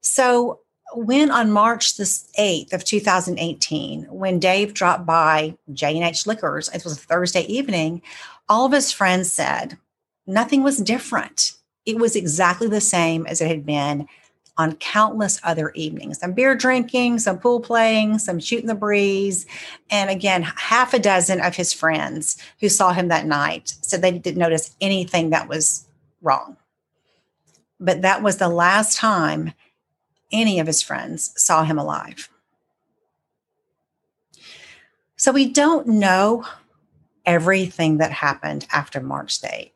So 0.00 0.60
when 0.96 1.30
on 1.30 1.50
March 1.50 1.96
the 1.96 2.04
8th 2.04 2.72
of 2.72 2.84
2018, 2.84 4.04
when 4.04 4.38
Dave 4.38 4.74
dropped 4.74 5.06
by 5.06 5.56
J&H 5.72 6.26
Liquors, 6.26 6.68
it 6.68 6.84
was 6.84 6.94
a 6.94 7.00
Thursday 7.00 7.42
evening, 7.42 8.02
all 8.48 8.66
of 8.66 8.72
his 8.72 8.92
friends 8.92 9.32
said 9.32 9.78
nothing 10.26 10.62
was 10.62 10.78
different. 10.78 11.52
It 11.86 11.98
was 11.98 12.16
exactly 12.16 12.68
the 12.68 12.80
same 12.80 13.26
as 13.26 13.40
it 13.40 13.48
had 13.48 13.66
been 13.66 14.08
on 14.56 14.76
countless 14.76 15.40
other 15.42 15.70
evenings. 15.74 16.20
Some 16.20 16.32
beer 16.32 16.54
drinking, 16.54 17.18
some 17.18 17.38
pool 17.38 17.60
playing, 17.60 18.18
some 18.18 18.38
shooting 18.38 18.68
the 18.68 18.74
breeze. 18.74 19.46
And 19.90 20.10
again, 20.10 20.42
half 20.42 20.94
a 20.94 20.98
dozen 20.98 21.40
of 21.40 21.56
his 21.56 21.72
friends 21.72 22.38
who 22.60 22.68
saw 22.68 22.92
him 22.92 23.08
that 23.08 23.26
night 23.26 23.74
said 23.82 24.00
they 24.00 24.12
didn't 24.12 24.38
notice 24.38 24.74
anything 24.80 25.30
that 25.30 25.48
was 25.48 25.86
wrong. 26.22 26.56
But 27.80 28.02
that 28.02 28.22
was 28.22 28.36
the 28.36 28.48
last 28.48 28.96
time 28.96 29.52
any 30.34 30.58
of 30.58 30.66
his 30.66 30.82
friends 30.82 31.32
saw 31.42 31.64
him 31.64 31.78
alive. 31.78 32.28
So 35.16 35.32
we 35.32 35.50
don't 35.50 35.86
know 35.86 36.44
everything 37.24 37.98
that 37.98 38.10
happened 38.10 38.66
after 38.70 39.00
March 39.00 39.40
8th. 39.40 39.70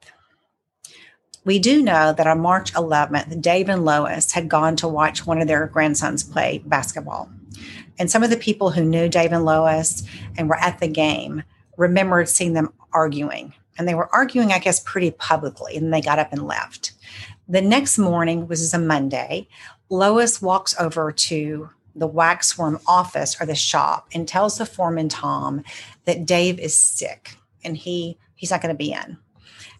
We 1.44 1.58
do 1.58 1.82
know 1.82 2.12
that 2.12 2.26
on 2.26 2.40
March 2.40 2.74
11th, 2.74 3.40
Dave 3.40 3.70
and 3.70 3.84
Lois 3.84 4.32
had 4.32 4.50
gone 4.50 4.76
to 4.76 4.88
watch 4.88 5.26
one 5.26 5.40
of 5.40 5.48
their 5.48 5.66
grandsons 5.66 6.22
play 6.22 6.62
basketball. 6.66 7.30
And 7.98 8.10
some 8.10 8.22
of 8.22 8.30
the 8.30 8.36
people 8.36 8.70
who 8.70 8.84
knew 8.84 9.08
Dave 9.08 9.32
and 9.32 9.44
Lois 9.44 10.02
and 10.36 10.48
were 10.48 10.60
at 10.60 10.78
the 10.80 10.88
game 10.88 11.42
remembered 11.78 12.28
seeing 12.28 12.52
them 12.52 12.72
arguing. 12.92 13.54
And 13.78 13.88
they 13.88 13.94
were 13.94 14.14
arguing, 14.14 14.52
I 14.52 14.58
guess, 14.58 14.80
pretty 14.80 15.12
publicly. 15.12 15.76
And 15.76 15.94
they 15.94 16.02
got 16.02 16.18
up 16.18 16.32
and 16.32 16.46
left. 16.46 16.92
The 17.48 17.62
next 17.62 17.96
morning, 17.96 18.46
is 18.50 18.74
a 18.74 18.78
Monday, 18.78 19.48
Lois 19.90 20.42
walks 20.42 20.75
over 20.78 21.12
to 21.12 21.71
the 21.95 22.07
waxworm 22.07 22.78
office 22.87 23.40
or 23.40 23.47
the 23.47 23.54
shop 23.54 24.09
and 24.12 24.26
tells 24.26 24.59
the 24.59 24.66
foreman 24.66 25.09
Tom 25.09 25.64
that 26.04 26.26
Dave 26.26 26.59
is 26.59 26.75
sick 26.75 27.37
and 27.64 27.76
he 27.76 28.18
he's 28.35 28.50
not 28.50 28.62
going 28.62 28.75
to 28.75 28.78
be 28.78 28.92
in. 28.92 29.18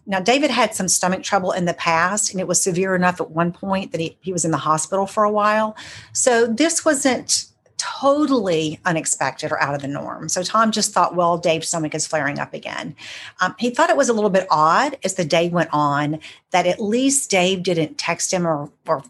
Now 0.05 0.19
David 0.19 0.51
had 0.51 0.75
some 0.75 0.87
stomach 0.87 1.23
trouble 1.23 1.51
in 1.51 1.65
the 1.65 1.73
past 1.73 2.31
and 2.31 2.41
it 2.41 2.47
was 2.47 2.61
severe 2.61 2.95
enough 2.95 3.21
at 3.21 3.31
one 3.31 3.51
point 3.51 3.91
that 3.91 4.01
he, 4.01 4.17
he 4.21 4.33
was 4.33 4.43
in 4.43 4.51
the 4.51 4.57
hospital 4.57 5.05
for 5.05 5.23
a 5.23 5.31
while. 5.31 5.77
So 6.13 6.45
this 6.47 6.83
wasn't 6.83 7.45
totally 7.77 8.79
unexpected 8.85 9.51
or 9.51 9.61
out 9.61 9.73
of 9.73 9.81
the 9.81 9.87
norm. 9.87 10.27
So 10.27 10.43
Tom 10.43 10.71
just 10.71 10.91
thought, 10.91 11.15
well, 11.15 11.37
Dave's 11.37 11.69
stomach 11.69 11.95
is 11.95 12.05
flaring 12.05 12.37
up 12.37 12.53
again. 12.53 12.93
Um, 13.39 13.55
he 13.57 13.69
thought 13.69 13.89
it 13.89 13.95
was 13.95 14.09
a 14.09 14.13
little 14.13 14.29
bit 14.29 14.47
odd 14.51 14.97
as 15.05 15.13
the 15.13 15.23
day 15.23 15.47
went 15.47 15.69
on 15.71 16.19
that 16.51 16.67
at 16.67 16.81
least 16.81 17.31
Dave 17.31 17.63
didn't 17.63 17.97
text 17.97 18.33
him 18.33 18.45
or, 18.45 18.69
or 18.85 19.03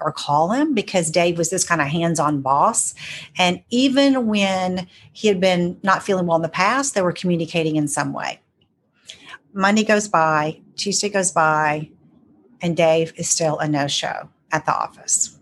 or 0.00 0.12
call 0.12 0.50
him 0.50 0.74
because 0.74 1.10
Dave 1.10 1.38
was 1.38 1.50
this 1.50 1.64
kind 1.64 1.80
of 1.80 1.88
hands 1.88 2.20
on 2.20 2.42
boss. 2.42 2.94
And 3.38 3.62
even 3.70 4.26
when 4.26 4.86
he 5.12 5.28
had 5.28 5.40
been 5.40 5.78
not 5.82 6.02
feeling 6.02 6.26
well 6.26 6.36
in 6.36 6.42
the 6.42 6.48
past, 6.48 6.94
they 6.94 7.02
were 7.02 7.12
communicating 7.12 7.76
in 7.76 7.88
some 7.88 8.12
way. 8.12 8.40
Monday 9.52 9.84
goes 9.84 10.06
by, 10.06 10.60
Tuesday 10.76 11.08
goes 11.08 11.32
by, 11.32 11.88
and 12.60 12.76
Dave 12.76 13.12
is 13.16 13.28
still 13.28 13.58
a 13.58 13.66
no 13.66 13.86
show 13.86 14.28
at 14.52 14.66
the 14.66 14.74
office. 14.74 15.38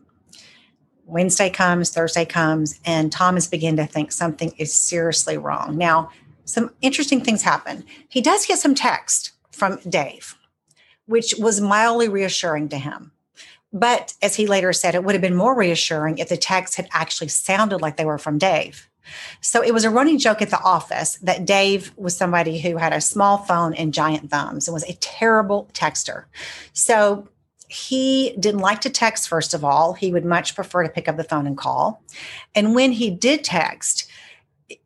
Wednesday 1.06 1.50
comes, 1.50 1.90
Thursday 1.90 2.25
comes, 2.25 2.80
and 2.84 3.12
Tom 3.12 3.34
Thomas 3.34 3.46
begin 3.46 3.76
to 3.76 3.87
think 3.87 4.12
something 4.12 4.54
is 4.56 4.73
seriously 4.73 5.37
wrong. 5.37 5.76
Now, 5.76 6.11
some 6.44 6.70
interesting 6.80 7.20
things 7.20 7.42
happen. 7.42 7.84
He 8.08 8.20
does 8.20 8.46
get 8.46 8.58
some 8.58 8.75
text 8.75 9.32
from 9.50 9.78
Dave, 9.88 10.37
which 11.06 11.34
was 11.38 11.61
mildly 11.61 12.08
reassuring 12.08 12.68
to 12.70 12.78
him. 12.78 13.12
But 13.75 14.14
as 14.23 14.37
he 14.37 14.47
later 14.47 14.73
said, 14.73 14.95
it 14.95 15.02
would 15.02 15.16
have 15.16 15.21
been 15.21 15.35
more 15.35 15.54
reassuring 15.54 16.19
if 16.19 16.28
the 16.28 16.37
texts 16.37 16.76
had 16.76 16.88
actually 16.93 17.28
sounded 17.28 17.83
like 17.83 17.97
they 17.97 18.04
were 18.04 18.19
from 18.19 18.38
Dave. 18.38 18.88
So 19.40 19.62
it 19.62 19.75
was 19.75 19.85
a 19.85 19.90
running 19.90 20.19
joke 20.19 20.40
at 20.40 20.50
the 20.50 20.61
office 20.61 21.16
that 21.16 21.45
Dave 21.45 21.93
was 21.97 22.16
somebody 22.16 22.61
who 22.61 22.76
had 22.76 22.93
a 22.93 23.00
small 23.00 23.38
phone 23.38 23.75
and 23.75 23.93
giant 23.93 24.31
thumbs 24.31 24.69
and 24.69 24.73
was 24.73 24.85
a 24.85 24.95
terrible 24.95 25.69
texter. 25.75 26.25
So 26.73 27.28
he 27.69 28.37
didn't 28.38 28.61
like 28.61 28.81
to 28.83 28.90
text, 28.90 29.28
first 29.28 29.52
of 29.52 29.64
all. 29.64 29.93
He 29.93 30.12
would 30.12 30.25
much 30.25 30.54
prefer 30.54 30.85
to 30.85 30.88
pick 30.88 31.09
up 31.09 31.16
the 31.16 31.25
phone 31.25 31.47
and 31.47 31.59
call. 31.59 32.02
And 32.54 32.76
when 32.76 32.93
he 32.93 33.11
did 33.11 33.43
text, 33.43 34.09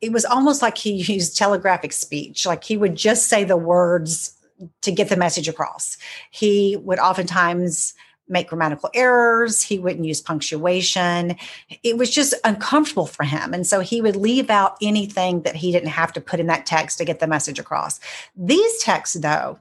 it 0.01 0.13
was 0.13 0.25
almost 0.25 0.63
like 0.63 0.79
he 0.79 0.93
used 1.13 1.37
telegraphic 1.37 1.93
speech. 1.93 2.47
Like 2.47 2.65
he 2.65 2.79
would 2.79 2.97
just 2.97 3.29
say 3.29 3.45
the 3.45 3.57
words 3.57 4.35
to 4.81 4.91
get 4.91 5.11
the 5.11 5.17
message 5.17 5.47
across. 5.47 5.99
He 6.31 6.77
would 6.77 6.99
oftentimes 6.99 7.95
make 8.29 8.49
grammatical 8.49 8.91
errors. 8.95 9.63
He 9.63 9.79
wouldn't 9.79 10.05
use 10.05 10.21
punctuation. 10.21 11.37
It 11.83 11.97
was 11.97 12.11
just 12.11 12.35
uncomfortable 12.45 13.07
for 13.07 13.25
him. 13.25 13.55
And 13.55 13.67
so 13.67 13.81
he 13.81 14.01
would 14.01 14.17
leave 14.17 14.51
out 14.51 14.77
anything 14.83 15.43
that 15.43 15.57
he 15.57 15.73
didn't 15.73 15.91
have 15.91 16.13
to 16.15 16.21
put 16.21 16.41
in 16.41 16.47
that 16.47 16.67
text 16.67 16.99
to 16.99 17.05
get 17.05 17.21
the 17.21 17.27
message 17.27 17.59
across. 17.59 18.01
These 18.37 18.83
texts, 18.83 19.17
though, 19.21 19.59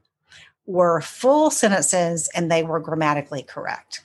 were 0.66 1.02
full 1.02 1.50
sentences 1.50 2.30
and 2.36 2.52
they 2.52 2.64
were 2.64 2.80
grammatically 2.80 3.42
correct. 3.42 4.02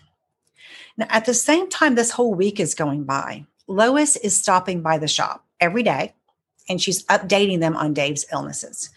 Now, 0.97 1.07
at 1.11 1.25
the 1.25 1.35
same 1.35 1.69
time, 1.69 1.95
this 1.95 2.12
whole 2.12 2.35
week 2.35 2.61
is 2.61 2.75
going 2.75 3.04
by, 3.04 3.47
Lois 3.66 4.16
is 4.16 4.37
stopping 4.37 4.83
by 4.83 4.99
the 4.99 5.09
shop 5.09 5.45
every 5.61 5.83
day 5.83 6.14
and 6.69 6.81
she's 6.81 7.04
updating 7.07 7.61
them 7.61 7.76
on 7.76 7.95
Dave's 7.95 8.26
illnesses. 8.33 8.90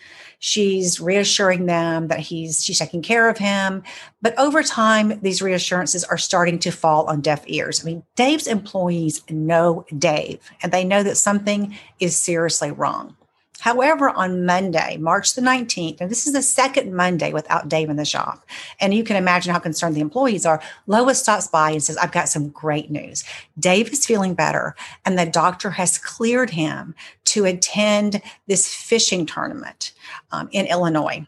She's 0.46 1.02
reassuring 1.02 1.66
them 1.66 2.10
that 2.10 2.20
he's 2.20 2.64
she's 2.64 2.78
taking 2.78 3.02
care 3.02 3.30
of 3.30 3.40
him, 3.40 3.82
but 4.22 4.38
over 4.38 4.62
time 4.62 5.20
these 5.22 5.42
reassurances 5.42 6.04
are 6.04 6.20
starting 6.20 6.60
to 6.60 6.72
fall 6.72 7.08
on 7.08 7.22
deaf 7.22 7.44
ears. 7.48 7.82
I 7.82 7.86
mean, 7.86 8.04
Dave's 8.16 8.46
employees 8.46 9.24
know 9.28 9.88
Dave 9.98 10.40
and 10.62 10.72
they 10.72 10.84
know 10.84 11.02
that 11.02 11.18
something 11.18 11.76
is 12.00 12.16
seriously 12.16 12.70
wrong. 12.70 13.18
However, 13.60 14.10
on 14.10 14.46
Monday, 14.46 14.98
March 14.98 15.34
the 15.34 15.42
19th, 15.42 16.02
and 16.02 16.12
this 16.12 16.28
is 16.28 16.34
the 16.34 16.42
second 16.42 16.94
Monday 16.94 17.34
without 17.34 17.70
Dave 17.70 17.90
in 17.90 17.96
the 17.96 18.06
shop, 18.06 18.46
and 18.80 18.94
you 18.94 19.04
can 19.04 19.16
imagine 19.16 19.54
how 19.54 19.60
concerned 19.60 19.96
the 19.96 20.02
employees 20.02 20.46
are, 20.46 20.62
Lois 20.88 21.20
stops 21.20 21.48
by 21.48 21.72
and 21.72 21.84
says, 21.84 21.98
I've 21.98 22.12
got 22.12 22.30
some 22.30 22.50
great 22.50 22.92
news. 22.92 23.24
Dave 23.58 23.92
is 23.92 24.06
feeling 24.06 24.34
better, 24.34 24.76
and 25.06 25.18
the 25.18 25.26
doctor 25.26 25.72
has 25.72 25.98
cleared 25.98 26.52
him 26.52 26.96
to 27.26 27.46
attend 27.46 28.22
this 28.48 28.74
fishing 28.74 29.26
tournament 29.26 29.94
um, 30.32 30.50
in 30.52 30.68
Illinois. 30.68 31.26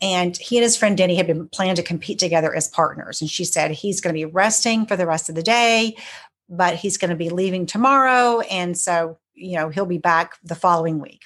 And 0.00 0.36
he 0.36 0.58
and 0.58 0.64
his 0.64 0.76
friend 0.76 0.98
Denny 0.98 1.14
had 1.16 1.26
been 1.26 1.48
planning 1.48 1.76
to 1.76 1.82
compete 1.82 2.18
together 2.18 2.54
as 2.54 2.68
partners. 2.68 3.20
And 3.20 3.30
she 3.30 3.44
said 3.44 3.70
he's 3.70 4.00
going 4.00 4.14
to 4.14 4.18
be 4.18 4.24
resting 4.26 4.84
for 4.84 4.96
the 4.96 5.06
rest 5.06 5.28
of 5.30 5.34
the 5.34 5.42
day, 5.42 5.96
but 6.48 6.76
he's 6.76 6.98
going 6.98 7.10
to 7.10 7.16
be 7.16 7.30
leaving 7.30 7.64
tomorrow. 7.64 8.40
And 8.40 8.76
so, 8.76 9.18
you 9.34 9.56
know, 9.56 9.70
he'll 9.70 9.86
be 9.86 9.98
back 9.98 10.36
the 10.42 10.54
following 10.54 10.98
week. 10.98 11.22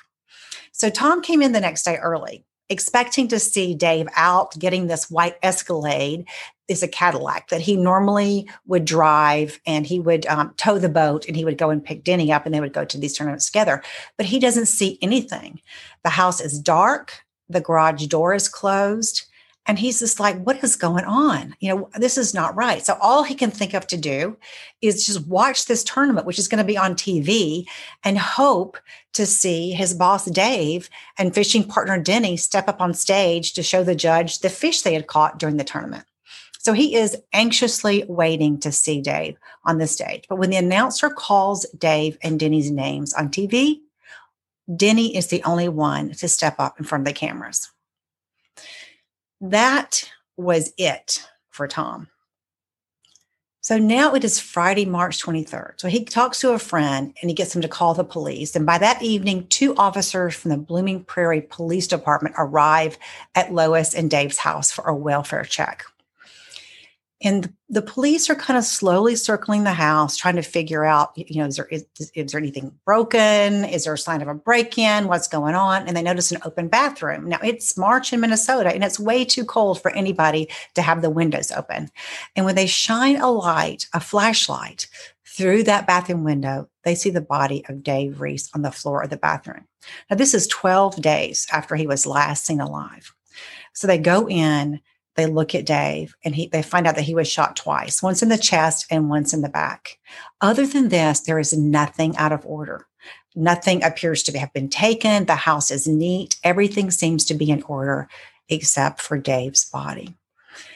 So 0.79 0.91
Tom 0.91 1.23
came 1.23 1.43
in 1.43 1.53
the 1.53 1.61
next 1.61 1.83
day 1.83 1.97
early, 1.97 2.45
expecting 2.69 3.29
to 3.29 3.39
see 3.39 3.75
Dave 3.75 4.07
out 4.15 4.59
getting 4.59 4.87
this 4.87 5.11
white 5.11 5.37
Escalade. 5.43 6.27
Is 6.69 6.83
a 6.83 6.89
Cadillac 6.89 7.49
that 7.49 7.63
he 7.63 7.77
normally 7.77 8.47
would 8.67 8.85
drive, 8.85 9.59
and 9.67 9.87
he 9.87 9.99
would 10.01 10.27
um, 10.27 10.53
tow 10.59 10.79
the 10.79 10.91
boat, 10.91 11.27
and 11.27 11.35
he 11.35 11.43
would 11.43 11.57
go 11.57 11.71
and 11.71 11.83
pick 11.83 12.05
Denny 12.05 12.31
up, 12.31 12.45
and 12.45 12.55
they 12.55 12.61
would 12.61 12.75
go 12.75 12.85
to 12.85 12.99
these 12.99 13.17
tournaments 13.17 13.47
together. 13.47 13.83
But 14.19 14.27
he 14.27 14.39
doesn't 14.39 14.67
see 14.67 14.99
anything. 15.01 15.63
The 16.05 16.11
house 16.11 16.43
is 16.43 16.59
dark. 16.59 17.23
The 17.49 17.63
garage 17.63 18.07
door 18.09 18.35
is 18.35 18.51
closed. 18.51 19.25
And 19.69 19.79
he's 19.79 19.99
just 19.99 20.19
like, 20.19 20.43
what 20.43 20.65
is 20.65 20.77
going 20.77 21.05
on? 21.05 21.55
You 21.61 21.69
know, 21.69 21.91
this 21.97 22.17
is 22.17 22.33
not 22.33 22.57
right. 22.57 22.85
So 22.85 22.97
all 23.03 23.23
he 23.23 23.35
can 23.35 23.51
think 23.51 23.75
of 23.75 23.87
to 23.89 23.99
do 23.99 24.39
is 24.81 25.05
just 25.05 25.27
watch 25.27 25.67
this 25.67 25.85
tournament, 25.85 26.27
which 26.27 26.39
is 26.39 26.49
going 26.49 26.59
to 26.59 26.65
be 26.65 26.79
on 26.79 26.95
TV, 26.95 27.67
and 28.03 28.19
hope 28.19 28.79
to 29.13 29.27
see 29.27 29.73
his 29.73 29.93
boss, 29.93 30.25
Dave, 30.25 30.89
and 31.19 31.35
fishing 31.35 31.65
partner, 31.65 31.99
Denny, 31.99 32.39
step 32.39 32.67
up 32.67 32.81
on 32.81 32.95
stage 32.95 33.53
to 33.53 33.63
show 33.63 33.85
the 33.85 33.95
judge 33.95 34.39
the 34.39 34.49
fish 34.49 34.81
they 34.81 34.95
had 34.95 35.07
caught 35.07 35.39
during 35.39 35.59
the 35.59 35.65
tournament. 35.65 36.05
So 36.59 36.73
he 36.73 36.95
is 36.95 37.17
anxiously 37.35 38.05
waiting 38.09 38.59
to 38.61 38.73
see 38.73 39.03
Dave 39.03 39.37
on 39.65 39.77
the 39.77 39.87
stage. 39.87 40.25
But 40.31 40.37
when 40.37 40.51
the 40.51 40.57
announcer 40.57 41.11
calls 41.11 41.67
Dave 41.77 42.17
and 42.23 42.41
Denny's 42.41 42.71
names 42.71 43.13
on 43.13 43.29
TV, 43.29 43.81
Denny 44.75 45.15
is 45.15 45.27
the 45.27 45.43
only 45.45 45.69
one 45.69 46.13
to 46.13 46.29
step 46.29 46.57
up 46.59 46.79
in 46.79 46.85
front 46.87 47.07
of 47.07 47.15
the 47.15 47.19
cameras 47.19 47.71
that 49.41 50.11
was 50.37 50.73
it 50.77 51.27
for 51.51 51.67
Tom. 51.69 52.09
So 53.61 53.77
now 53.77 54.15
it 54.15 54.25
is 54.25 54.41
Friday, 54.41 54.87
March 54.87 55.23
23rd. 55.23 55.73
So 55.77 55.89
he 55.89 56.03
talks 56.03 56.41
to 56.41 56.53
a 56.53 56.59
friend 56.59 57.13
and 57.21 57.29
he 57.29 57.35
gets 57.35 57.55
him 57.55 57.61
to 57.61 57.69
call 57.69 57.93
the 57.93 58.03
police. 58.03 58.57
And 58.57 58.65
by 58.65 58.79
that 58.79 59.03
evening, 59.03 59.47
two 59.49 59.75
officers 59.77 60.35
from 60.35 60.53
the 60.53 60.57
Blooming 60.57 61.05
Prairie 61.05 61.43
Police 61.43 61.87
Department 61.87 62.35
arrive 62.39 62.97
at 63.35 63.53
Lois 63.53 63.95
and 63.95 64.11
Dave's 64.11 64.39
house 64.39 64.73
for 64.73 64.89
a 64.89 64.95
welfare 64.95 65.45
check. 65.45 65.85
And 67.21 67.53
the 67.69 67.83
police 67.83 68.31
are 68.31 68.37
kind 68.37 68.57
of 68.57 68.65
slowly 68.65 69.17
circling 69.17 69.65
the 69.65 69.73
house, 69.73 70.17
trying 70.17 70.37
to 70.37 70.43
figure 70.43 70.85
out, 70.85 71.11
you 71.17 71.41
know, 71.41 71.47
is 71.47 71.57
there, 71.57 71.67
is, 71.67 71.85
is 72.15 72.31
there 72.31 72.39
anything 72.39 72.73
broken? 72.85 73.65
Is 73.65 73.85
there 73.85 73.95
a 73.95 73.99
sign 73.99 74.23
of 74.23 74.29
a 74.29 74.35
break 74.35 74.79
in? 74.79 75.09
What's 75.09 75.27
going 75.27 75.57
on? 75.57 75.89
And 75.89 75.97
they 75.97 76.03
notice 76.03 76.31
an 76.31 76.41
open 76.45 76.69
bathroom. 76.69 77.29
Now 77.29 77.39
it's 77.43 77.77
March 77.77 78.13
in 78.13 78.21
Minnesota 78.21 78.73
and 78.73 78.85
it's 78.85 79.01
way 79.01 79.25
too 79.25 79.45
cold 79.45 79.83
for 79.83 79.91
anybody 79.91 80.49
to 80.75 80.83
have 80.83 81.03
the 81.03 81.11
windows 81.11 81.51
open. 81.51 81.91
And 82.37 82.47
when 82.47 82.55
they 82.55 82.67
shine 82.67 83.17
a 83.17 83.31
light, 83.31 83.87
a 83.93 84.01
flashlight 84.01 84.87
through 85.27 85.65
that 85.65 85.89
bathroom 85.89 86.23
window, 86.23 86.69
they 86.85 86.95
see 86.95 87.11
the 87.11 87.21
body 87.21 87.65
of 87.69 87.83
Dave 87.83 88.21
Riess 88.21 88.49
on 88.55 88.63
the 88.63 88.71
floor 88.71 89.03
of 89.03 89.11
the 89.11 89.17
bathroom. 89.17 89.67
Now, 90.09 90.17
this 90.17 90.35
is 90.35 90.47
12 90.47 91.03
days 91.03 91.49
after 91.53 91.75
he 91.75 91.87
was 91.87 92.07
last 92.07 92.47
seen 92.47 92.61
alive. 92.61 93.13
So 93.73 93.87
they 93.87 93.99
go 93.99 94.29
in 94.29 94.81
they 95.19 95.27
look 95.27 95.55
at 95.55 95.67
Dave 95.67 96.17
and 96.25 96.35
he, 96.35 96.47
they 96.47 96.63
find 96.63 96.87
out 96.87 96.95
that 96.95 97.03
he 97.03 97.15
was 97.15 97.29
shot 97.29 97.57
twice, 97.57 98.03
once 98.03 98.23
in 98.23 98.31
the 98.31 98.39
chest 98.39 98.87
and 98.91 99.11
once 99.11 99.35
in 99.35 99.43
the 99.43 99.49
back. 99.49 99.99
Other 100.41 100.67
than 100.67 100.89
this, 100.89 101.21
there 101.21 101.41
is 101.41 101.53
nothing 101.53 102.17
out 102.17 102.33
of 102.33 102.47
order. 102.47 102.87
Nothing 103.35 103.83
appears 103.83 104.23
to 104.23 104.39
have 104.39 104.53
been 104.53 104.69
taken. 104.69 105.27
The 105.27 105.35
house 105.35 105.71
is 105.71 105.87
neat. 105.87 106.37
Everything 106.45 106.91
seems 106.91 107.25
to 107.27 107.35
be 107.35 107.51
in 107.51 107.63
order 107.65 108.09
except 108.49 109.03
for 109.03 109.19
Dave's 109.19 109.69
body. 109.69 110.15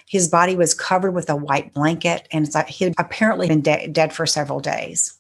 His 0.06 0.28
body 0.28 0.56
was 0.56 0.74
covered 0.74 1.12
with 1.12 1.30
a 1.30 1.36
white 1.36 1.72
blanket 1.72 2.28
and 2.32 2.46
he 2.68 2.84
had 2.84 2.94
apparently 2.98 3.48
been 3.48 3.62
de- 3.62 3.88
dead 3.88 4.12
for 4.12 4.26
several 4.26 4.60
days. 4.60 5.18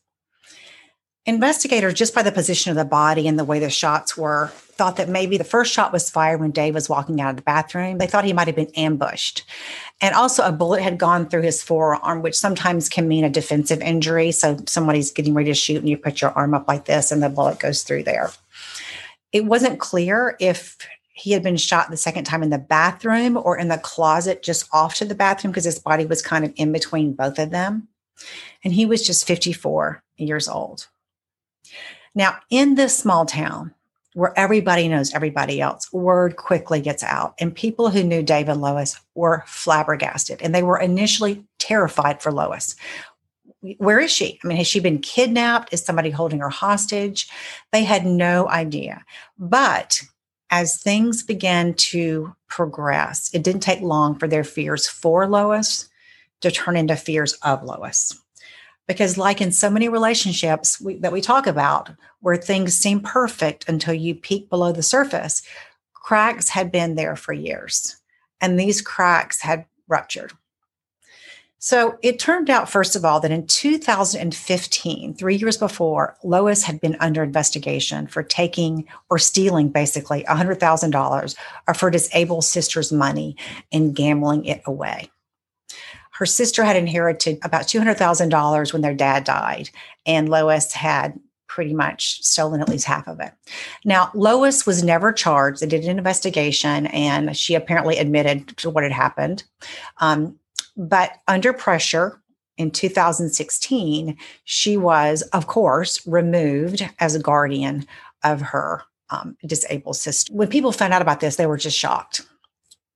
Investigators, 1.24 1.94
just 1.94 2.16
by 2.16 2.22
the 2.22 2.32
position 2.32 2.70
of 2.70 2.76
the 2.76 2.84
body 2.84 3.28
and 3.28 3.38
the 3.38 3.44
way 3.44 3.60
the 3.60 3.70
shots 3.70 4.16
were, 4.16 4.48
thought 4.48 4.96
that 4.96 5.08
maybe 5.08 5.38
the 5.38 5.44
first 5.44 5.72
shot 5.72 5.92
was 5.92 6.10
fired 6.10 6.40
when 6.40 6.50
Dave 6.50 6.74
was 6.74 6.88
walking 6.88 7.20
out 7.20 7.30
of 7.30 7.36
the 7.36 7.42
bathroom. 7.42 7.98
They 7.98 8.08
thought 8.08 8.24
he 8.24 8.32
might 8.32 8.48
have 8.48 8.56
been 8.56 8.72
ambushed. 8.74 9.44
And 10.00 10.16
also, 10.16 10.42
a 10.42 10.50
bullet 10.50 10.82
had 10.82 10.98
gone 10.98 11.28
through 11.28 11.42
his 11.42 11.62
forearm, 11.62 12.22
which 12.22 12.36
sometimes 12.36 12.88
can 12.88 13.06
mean 13.06 13.22
a 13.22 13.30
defensive 13.30 13.80
injury. 13.80 14.32
So, 14.32 14.58
somebody's 14.66 15.12
getting 15.12 15.32
ready 15.32 15.50
to 15.50 15.54
shoot, 15.54 15.76
and 15.76 15.88
you 15.88 15.96
put 15.96 16.20
your 16.20 16.32
arm 16.32 16.54
up 16.54 16.66
like 16.66 16.86
this, 16.86 17.12
and 17.12 17.22
the 17.22 17.28
bullet 17.28 17.60
goes 17.60 17.84
through 17.84 18.02
there. 18.02 18.32
It 19.30 19.44
wasn't 19.44 19.78
clear 19.78 20.36
if 20.40 20.76
he 21.14 21.30
had 21.30 21.44
been 21.44 21.56
shot 21.56 21.88
the 21.88 21.96
second 21.96 22.24
time 22.24 22.42
in 22.42 22.50
the 22.50 22.58
bathroom 22.58 23.36
or 23.36 23.56
in 23.56 23.68
the 23.68 23.78
closet 23.78 24.42
just 24.42 24.68
off 24.72 24.96
to 24.96 25.04
the 25.04 25.14
bathroom 25.14 25.52
because 25.52 25.64
his 25.64 25.78
body 25.78 26.04
was 26.04 26.20
kind 26.20 26.44
of 26.44 26.52
in 26.56 26.72
between 26.72 27.12
both 27.12 27.38
of 27.38 27.50
them. 27.50 27.86
And 28.64 28.72
he 28.72 28.86
was 28.86 29.06
just 29.06 29.26
54 29.26 30.02
years 30.16 30.48
old. 30.48 30.88
Now, 32.14 32.38
in 32.50 32.74
this 32.74 32.96
small 32.96 33.26
town 33.26 33.74
where 34.14 34.38
everybody 34.38 34.88
knows 34.88 35.14
everybody 35.14 35.60
else, 35.60 35.90
word 35.92 36.36
quickly 36.36 36.80
gets 36.80 37.02
out. 37.02 37.34
And 37.38 37.54
people 37.54 37.90
who 37.90 38.02
knew 38.02 38.22
David 38.22 38.56
Lois 38.56 39.00
were 39.14 39.44
flabbergasted 39.46 40.42
and 40.42 40.54
they 40.54 40.62
were 40.62 40.78
initially 40.78 41.44
terrified 41.58 42.20
for 42.20 42.30
Lois. 42.30 42.76
Where 43.78 44.00
is 44.00 44.10
she? 44.10 44.38
I 44.42 44.46
mean, 44.46 44.56
has 44.58 44.66
she 44.66 44.80
been 44.80 44.98
kidnapped? 44.98 45.72
Is 45.72 45.82
somebody 45.82 46.10
holding 46.10 46.40
her 46.40 46.50
hostage? 46.50 47.28
They 47.70 47.84
had 47.84 48.04
no 48.04 48.48
idea. 48.48 49.04
But 49.38 50.02
as 50.50 50.76
things 50.76 51.22
began 51.22 51.72
to 51.74 52.34
progress, 52.48 53.30
it 53.32 53.42
didn't 53.42 53.62
take 53.62 53.80
long 53.80 54.18
for 54.18 54.28
their 54.28 54.44
fears 54.44 54.86
for 54.86 55.26
Lois 55.26 55.88
to 56.42 56.50
turn 56.50 56.76
into 56.76 56.96
fears 56.96 57.34
of 57.42 57.62
Lois 57.62 58.21
because 58.92 59.18
like 59.18 59.40
in 59.40 59.52
so 59.52 59.70
many 59.70 59.88
relationships 59.88 60.80
we, 60.80 60.96
that 60.98 61.12
we 61.12 61.20
talk 61.20 61.46
about 61.46 61.90
where 62.20 62.36
things 62.36 62.76
seem 62.76 63.00
perfect 63.00 63.68
until 63.68 63.94
you 63.94 64.14
peek 64.14 64.48
below 64.48 64.72
the 64.72 64.82
surface 64.82 65.42
cracks 65.92 66.48
had 66.48 66.72
been 66.72 66.94
there 66.94 67.16
for 67.16 67.32
years 67.32 67.96
and 68.40 68.58
these 68.58 68.82
cracks 68.82 69.40
had 69.40 69.64
ruptured. 69.88 70.32
So 71.58 71.96
it 72.02 72.18
turned 72.18 72.50
out 72.50 72.68
first 72.68 72.96
of 72.96 73.04
all 73.04 73.20
that 73.20 73.30
in 73.30 73.46
2015 73.46 75.14
three 75.14 75.36
years 75.36 75.56
before 75.56 76.16
lois 76.24 76.64
had 76.64 76.80
been 76.80 76.96
under 76.98 77.22
investigation 77.22 78.08
for 78.08 78.24
taking 78.24 78.88
or 79.08 79.18
stealing 79.18 79.68
basically 79.68 80.24
$100000 80.24 81.36
of 81.68 81.80
her 81.80 81.90
disabled 81.90 82.44
sister's 82.44 82.90
money 82.90 83.36
and 83.70 83.94
gambling 83.94 84.44
it 84.44 84.60
away 84.66 85.08
her 86.22 86.26
sister 86.26 86.62
had 86.62 86.76
inherited 86.76 87.40
about 87.42 87.62
$200,000 87.62 88.72
when 88.72 88.80
their 88.80 88.94
dad 88.94 89.24
died, 89.24 89.70
and 90.06 90.28
Lois 90.28 90.72
had 90.72 91.18
pretty 91.48 91.74
much 91.74 92.22
stolen 92.22 92.60
at 92.60 92.68
least 92.68 92.84
half 92.84 93.08
of 93.08 93.18
it. 93.18 93.32
Now, 93.84 94.08
Lois 94.14 94.64
was 94.64 94.84
never 94.84 95.12
charged. 95.12 95.60
They 95.60 95.66
did 95.66 95.82
an 95.82 95.98
investigation, 95.98 96.86
and 96.86 97.36
she 97.36 97.56
apparently 97.56 97.98
admitted 97.98 98.56
to 98.58 98.70
what 98.70 98.84
had 98.84 98.92
happened. 98.92 99.42
Um, 99.98 100.38
but 100.76 101.10
under 101.26 101.52
pressure, 101.52 102.22
in 102.56 102.70
2016, 102.70 104.16
she 104.44 104.76
was, 104.76 105.22
of 105.32 105.48
course, 105.48 106.06
removed 106.06 106.88
as 107.00 107.16
a 107.16 107.20
guardian 107.20 107.84
of 108.22 108.40
her 108.40 108.84
um, 109.10 109.36
disabled 109.44 109.96
sister. 109.96 110.32
When 110.32 110.46
people 110.46 110.70
found 110.70 110.92
out 110.92 111.02
about 111.02 111.18
this, 111.18 111.34
they 111.34 111.46
were 111.46 111.56
just 111.56 111.76
shocked. 111.76 112.24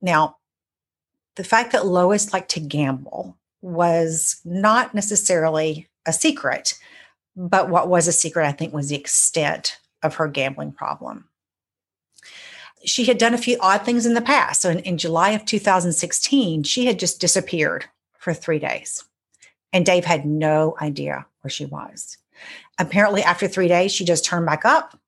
Now, 0.01 0.37
the 1.37 1.44
fact 1.44 1.72
that 1.72 1.87
Lois 1.87 2.33
liked 2.33 2.51
to 2.51 2.61
gamble 2.61 3.37
was 3.62 4.40
not 4.44 4.94
necessarily 4.94 5.88
a 6.07 6.12
secret, 6.12 6.79
but 7.37 7.68
what 7.68 7.88
was 7.88 8.09
a 8.09 8.12
secret, 8.12 8.46
I 8.46 8.53
think, 8.53 8.72
was 8.72 8.88
the 8.88 8.96
extent 8.96 9.79
of 10.03 10.16
her 10.16 10.29
gambling 10.29 10.72
problem. 10.72 11.29
She 12.85 13.05
had 13.05 13.18
done 13.18 13.35
a 13.35 13.38
few 13.38 13.59
odd 13.61 13.85
things 13.85 14.07
in 14.07 14.14
the 14.14 14.20
past. 14.20 14.62
So 14.62 14.70
in, 14.70 14.79
in 14.81 14.99
July 14.99 15.31
of 15.31 15.44
2016, 15.44 16.62
she 16.62 16.87
had 16.87 16.99
just 16.99 17.20
disappeared 17.20 17.87
for 18.18 18.33
three 18.33 18.59
days. 18.59 19.05
And 19.72 19.85
Dave 19.85 20.05
had 20.05 20.25
no 20.25 20.77
idea 20.81 21.27
where 21.40 21.51
she 21.51 21.64
was. 21.64 22.18
Apparently, 22.79 23.22
after 23.22 23.49
three 23.49 23.68
days, 23.68 23.92
she 23.92 24.05
just 24.05 24.25
turned 24.25 24.46
back 24.46 24.64
up 24.64 24.99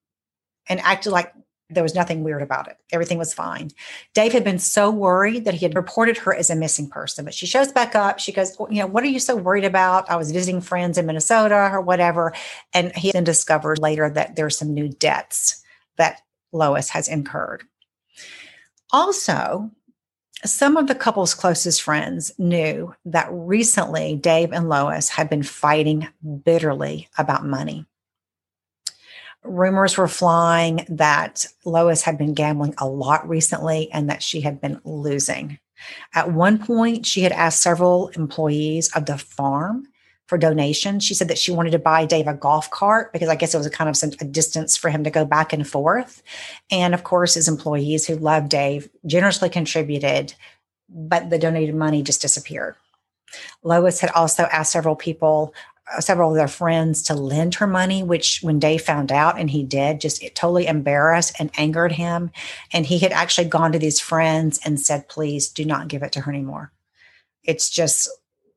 and 0.68 0.80
acted 0.80 1.12
like 1.12 1.32
there 1.70 1.82
was 1.82 1.94
nothing 1.94 2.24
weird 2.24 2.42
about 2.42 2.68
it. 2.68 2.78
Everything 2.92 3.18
was 3.18 3.34
fine. 3.34 3.70
Dave 4.14 4.32
had 4.32 4.44
been 4.44 4.58
so 4.58 4.90
worried 4.90 5.44
that 5.44 5.54
he 5.54 5.64
had 5.66 5.76
reported 5.76 6.16
her 6.18 6.34
as 6.34 6.48
a 6.48 6.56
missing 6.56 6.88
person, 6.88 7.24
but 7.24 7.34
she 7.34 7.46
shows 7.46 7.72
back 7.72 7.94
up. 7.94 8.18
She 8.18 8.32
goes, 8.32 8.56
well, 8.58 8.72
You 8.72 8.80
know, 8.80 8.86
what 8.86 9.04
are 9.04 9.08
you 9.08 9.20
so 9.20 9.36
worried 9.36 9.64
about? 9.64 10.10
I 10.10 10.16
was 10.16 10.32
visiting 10.32 10.60
friends 10.60 10.96
in 10.96 11.06
Minnesota 11.06 11.68
or 11.72 11.80
whatever. 11.80 12.32
And 12.72 12.94
he 12.96 13.12
then 13.12 13.24
discovered 13.24 13.78
later 13.78 14.08
that 14.08 14.36
there's 14.36 14.56
some 14.56 14.72
new 14.72 14.88
debts 14.88 15.62
that 15.96 16.22
Lois 16.52 16.90
has 16.90 17.08
incurred. 17.08 17.64
Also, 18.90 19.70
some 20.44 20.76
of 20.76 20.86
the 20.86 20.94
couple's 20.94 21.34
closest 21.34 21.82
friends 21.82 22.32
knew 22.38 22.94
that 23.04 23.28
recently 23.30 24.16
Dave 24.16 24.52
and 24.52 24.68
Lois 24.68 25.10
had 25.10 25.28
been 25.28 25.42
fighting 25.42 26.08
bitterly 26.44 27.08
about 27.18 27.44
money. 27.44 27.86
Rumors 29.48 29.96
were 29.96 30.08
flying 30.08 30.86
that 30.88 31.46
Lois 31.64 32.02
had 32.02 32.18
been 32.18 32.34
gambling 32.34 32.74
a 32.78 32.86
lot 32.86 33.28
recently 33.28 33.90
and 33.92 34.08
that 34.10 34.22
she 34.22 34.40
had 34.40 34.60
been 34.60 34.80
losing. 34.84 35.58
At 36.14 36.32
one 36.32 36.58
point, 36.58 37.06
she 37.06 37.22
had 37.22 37.32
asked 37.32 37.62
several 37.62 38.08
employees 38.08 38.94
of 38.94 39.06
the 39.06 39.18
farm 39.18 39.86
for 40.26 40.36
donations. 40.36 41.04
She 41.04 41.14
said 41.14 41.28
that 41.28 41.38
she 41.38 41.52
wanted 41.52 41.70
to 41.70 41.78
buy 41.78 42.04
Dave 42.04 42.26
a 42.26 42.34
golf 42.34 42.70
cart 42.70 43.12
because 43.12 43.28
I 43.28 43.34
guess 43.34 43.54
it 43.54 43.58
was 43.58 43.66
a 43.66 43.70
kind 43.70 43.88
of 43.88 43.96
some, 43.96 44.10
a 44.20 44.24
distance 44.24 44.76
for 44.76 44.90
him 44.90 45.04
to 45.04 45.10
go 45.10 45.24
back 45.24 45.52
and 45.52 45.66
forth. 45.66 46.22
And 46.70 46.92
of 46.92 47.02
course, 47.02 47.34
his 47.34 47.48
employees 47.48 48.06
who 48.06 48.16
loved 48.16 48.50
Dave 48.50 48.90
generously 49.06 49.48
contributed, 49.48 50.34
but 50.88 51.30
the 51.30 51.38
donated 51.38 51.74
money 51.74 52.02
just 52.02 52.20
disappeared. 52.20 52.76
Lois 53.62 54.00
had 54.00 54.10
also 54.10 54.44
asked 54.44 54.72
several 54.72 54.96
people 54.96 55.54
Uh, 55.96 56.00
several 56.00 56.30
of 56.30 56.36
their 56.36 56.48
friends 56.48 57.02
to 57.02 57.14
lend 57.14 57.54
her 57.54 57.66
money, 57.66 58.02
which 58.02 58.40
when 58.42 58.58
Dave 58.58 58.82
found 58.82 59.10
out 59.10 59.38
and 59.38 59.50
he 59.50 59.62
did, 59.62 60.00
just 60.00 60.22
it 60.22 60.34
totally 60.34 60.66
embarrassed 60.66 61.34
and 61.38 61.50
angered 61.56 61.92
him. 61.92 62.30
And 62.72 62.84
he 62.84 62.98
had 62.98 63.12
actually 63.12 63.48
gone 63.48 63.72
to 63.72 63.78
these 63.78 64.00
friends 64.00 64.60
and 64.64 64.80
said, 64.80 65.08
please 65.08 65.48
do 65.48 65.64
not 65.64 65.88
give 65.88 66.02
it 66.02 66.12
to 66.12 66.20
her 66.20 66.32
anymore. 66.32 66.72
It's 67.42 67.70
just 67.70 68.08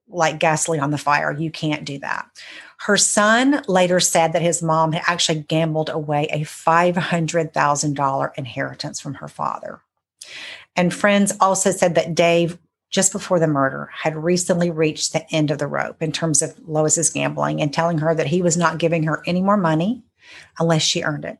like 0.09 0.39
gasoline 0.39 0.81
on 0.81 0.91
the 0.91 0.97
fire. 0.97 1.31
You 1.31 1.51
can't 1.51 1.85
do 1.85 1.99
that. 1.99 2.27
Her 2.79 2.97
son 2.97 3.63
later 3.67 3.99
said 3.99 4.33
that 4.33 4.41
his 4.41 4.61
mom 4.61 4.91
had 4.91 5.03
actually 5.05 5.41
gambled 5.41 5.89
away 5.89 6.27
a 6.31 6.41
$500,000 6.41 8.31
inheritance 8.37 8.99
from 8.99 9.13
her 9.15 9.27
father. 9.27 9.79
And 10.75 10.93
friends 10.93 11.33
also 11.39 11.71
said 11.71 11.95
that 11.95 12.15
Dave 12.15 12.57
just 12.91 13.11
before 13.13 13.39
the 13.39 13.47
murder, 13.47 13.89
had 13.93 14.15
recently 14.15 14.69
reached 14.69 15.13
the 15.13 15.29
end 15.33 15.49
of 15.49 15.57
the 15.57 15.67
rope 15.67 16.01
in 16.01 16.11
terms 16.11 16.41
of 16.41 16.59
Lois's 16.67 17.09
gambling 17.09 17.61
and 17.61 17.73
telling 17.73 17.97
her 17.99 18.13
that 18.13 18.27
he 18.27 18.41
was 18.41 18.57
not 18.57 18.77
giving 18.77 19.03
her 19.03 19.23
any 19.25 19.41
more 19.41 19.57
money 19.57 20.03
unless 20.59 20.81
she 20.81 21.01
earned 21.01 21.25
it. 21.25 21.39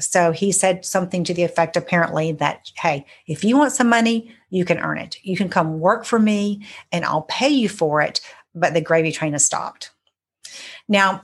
So 0.00 0.32
he 0.32 0.52
said 0.52 0.84
something 0.84 1.22
to 1.24 1.34
the 1.34 1.44
effect, 1.44 1.76
apparently, 1.76 2.32
that, 2.32 2.70
hey, 2.76 3.06
if 3.26 3.44
you 3.44 3.56
want 3.56 3.72
some 3.72 3.88
money, 3.88 4.34
you 4.50 4.64
can 4.64 4.78
earn 4.78 4.98
it. 4.98 5.18
You 5.22 5.36
can 5.36 5.48
come 5.48 5.80
work 5.80 6.04
for 6.04 6.18
me 6.18 6.66
and 6.90 7.04
I'll 7.04 7.22
pay 7.22 7.48
you 7.48 7.68
for 7.68 8.00
it. 8.00 8.20
But 8.54 8.74
the 8.74 8.80
gravy 8.80 9.12
train 9.12 9.32
has 9.32 9.44
stopped. 9.44 9.90
Now, 10.88 11.22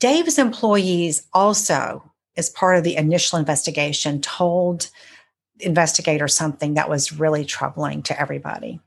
Dave's 0.00 0.38
employees 0.38 1.26
also, 1.32 2.10
as 2.36 2.50
part 2.50 2.76
of 2.76 2.84
the 2.84 2.96
initial 2.96 3.38
investigation, 3.38 4.20
told 4.20 4.90
investigators 5.60 6.34
something 6.34 6.74
that 6.74 6.88
was 6.88 7.12
really 7.12 7.44
troubling 7.44 8.02
to 8.04 8.20
everybody. 8.20 8.80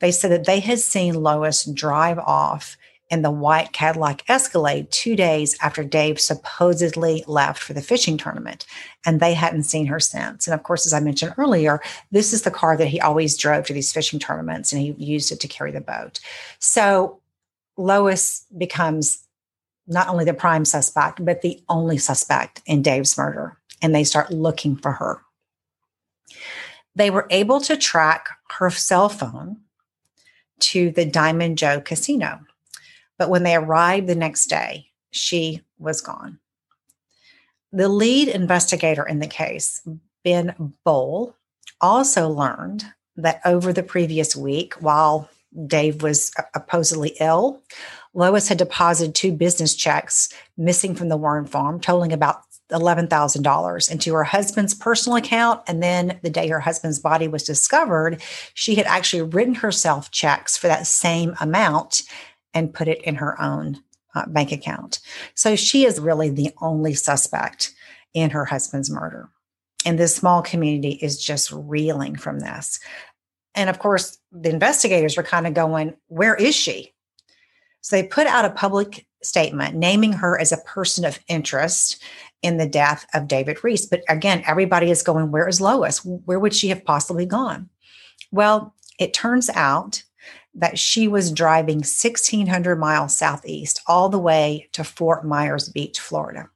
They 0.00 0.10
said 0.10 0.30
that 0.30 0.46
they 0.46 0.60
had 0.60 0.80
seen 0.80 1.22
Lois 1.22 1.64
drive 1.64 2.18
off 2.18 2.76
in 3.10 3.20
the 3.20 3.30
white 3.30 3.72
Cadillac 3.72 4.24
Escalade 4.26 4.90
two 4.90 5.14
days 5.14 5.54
after 5.60 5.84
Dave 5.84 6.18
supposedly 6.18 7.22
left 7.26 7.62
for 7.62 7.74
the 7.74 7.82
fishing 7.82 8.16
tournament, 8.16 8.64
and 9.04 9.20
they 9.20 9.34
hadn't 9.34 9.64
seen 9.64 9.84
her 9.86 10.00
since. 10.00 10.46
And 10.46 10.54
of 10.54 10.62
course, 10.62 10.86
as 10.86 10.94
I 10.94 11.00
mentioned 11.00 11.34
earlier, 11.36 11.80
this 12.10 12.32
is 12.32 12.42
the 12.42 12.50
car 12.50 12.74
that 12.78 12.86
he 12.86 13.00
always 13.02 13.36
drove 13.36 13.66
to 13.66 13.74
these 13.74 13.92
fishing 13.92 14.18
tournaments, 14.18 14.72
and 14.72 14.80
he 14.80 14.92
used 14.92 15.30
it 15.30 15.40
to 15.40 15.48
carry 15.48 15.70
the 15.70 15.82
boat. 15.82 16.20
So 16.58 17.20
Lois 17.76 18.46
becomes 18.56 19.26
not 19.86 20.08
only 20.08 20.24
the 20.24 20.32
prime 20.32 20.64
suspect, 20.64 21.22
but 21.22 21.42
the 21.42 21.62
only 21.68 21.98
suspect 21.98 22.62
in 22.64 22.80
Dave's 22.80 23.18
murder, 23.18 23.58
and 23.82 23.94
they 23.94 24.04
start 24.04 24.30
looking 24.30 24.74
for 24.74 24.92
her. 24.92 25.20
They 26.94 27.10
were 27.10 27.26
able 27.30 27.60
to 27.62 27.76
track 27.76 28.28
her 28.58 28.70
cell 28.70 29.08
phone 29.08 29.58
to 30.60 30.90
the 30.90 31.04
Diamond 31.04 31.58
Joe 31.58 31.80
casino. 31.80 32.40
But 33.18 33.30
when 33.30 33.42
they 33.42 33.54
arrived 33.54 34.06
the 34.06 34.14
next 34.14 34.46
day, 34.46 34.86
she 35.10 35.62
was 35.78 36.00
gone. 36.00 36.38
The 37.72 37.88
lead 37.88 38.28
investigator 38.28 39.06
in 39.06 39.18
the 39.18 39.26
case, 39.26 39.86
Ben 40.24 40.74
Bowl, 40.84 41.34
also 41.80 42.28
learned 42.28 42.84
that 43.16 43.40
over 43.44 43.72
the 43.72 43.82
previous 43.82 44.36
week, 44.36 44.74
while 44.74 45.28
Dave 45.66 46.02
was 46.02 46.32
uh, 46.38 46.42
supposedly 46.54 47.16
ill, 47.20 47.62
Lois 48.14 48.48
had 48.48 48.58
deposited 48.58 49.14
two 49.14 49.32
business 49.32 49.74
checks 49.74 50.28
missing 50.56 50.94
from 50.94 51.08
the 51.08 51.16
Warren 51.16 51.46
farm, 51.46 51.80
totaling 51.80 52.12
about 52.12 52.42
$11,000 52.72 53.90
into 53.90 54.14
her 54.14 54.24
husband's 54.24 54.74
personal 54.74 55.16
account. 55.16 55.62
And 55.66 55.82
then 55.82 56.18
the 56.22 56.30
day 56.30 56.48
her 56.48 56.60
husband's 56.60 56.98
body 56.98 57.28
was 57.28 57.42
discovered, 57.42 58.22
she 58.54 58.74
had 58.74 58.86
actually 58.86 59.22
written 59.22 59.54
herself 59.54 60.10
checks 60.10 60.56
for 60.56 60.66
that 60.68 60.86
same 60.86 61.34
amount 61.40 62.02
and 62.54 62.74
put 62.74 62.88
it 62.88 63.02
in 63.02 63.16
her 63.16 63.40
own 63.40 63.82
uh, 64.14 64.26
bank 64.26 64.52
account. 64.52 65.00
So 65.34 65.56
she 65.56 65.84
is 65.84 66.00
really 66.00 66.28
the 66.28 66.50
only 66.60 66.94
suspect 66.94 67.72
in 68.14 68.30
her 68.30 68.44
husband's 68.44 68.90
murder. 68.90 69.28
And 69.84 69.98
this 69.98 70.14
small 70.14 70.42
community 70.42 70.92
is 70.92 71.22
just 71.22 71.50
reeling 71.52 72.16
from 72.16 72.40
this. 72.40 72.78
And 73.54 73.68
of 73.68 73.78
course, 73.78 74.18
the 74.30 74.50
investigators 74.50 75.16
were 75.16 75.22
kind 75.22 75.46
of 75.46 75.54
going, 75.54 75.94
Where 76.08 76.34
is 76.34 76.54
she? 76.54 76.92
So 77.80 77.96
they 77.96 78.06
put 78.06 78.26
out 78.26 78.44
a 78.44 78.50
public 78.50 79.06
statement 79.22 79.74
naming 79.74 80.12
her 80.12 80.40
as 80.40 80.52
a 80.52 80.58
person 80.58 81.04
of 81.04 81.18
interest 81.28 82.02
in 82.42 82.56
the 82.56 82.68
death 82.68 83.06
of 83.14 83.28
David 83.28 83.62
Riess. 83.62 83.86
But 83.86 84.02
again, 84.08 84.42
everybody 84.46 84.90
is 84.90 85.02
going, 85.02 85.30
Where 85.30 85.48
is 85.48 85.60
Lois? 85.60 86.04
Where 86.04 86.38
would 86.38 86.54
she 86.54 86.68
have 86.68 86.84
possibly 86.84 87.26
gone? 87.26 87.70
Well, 88.30 88.74
it 88.98 89.14
turns 89.14 89.48
out 89.50 90.02
that 90.54 90.78
she 90.78 91.08
was 91.08 91.32
driving 91.32 91.78
1,600 91.78 92.76
miles 92.76 93.16
southeast 93.16 93.80
all 93.86 94.08
the 94.08 94.18
way 94.18 94.68
to 94.72 94.84
Fort 94.84 95.24
Myers 95.24 95.68
Beach, 95.68 95.98
Florida, 95.98 96.50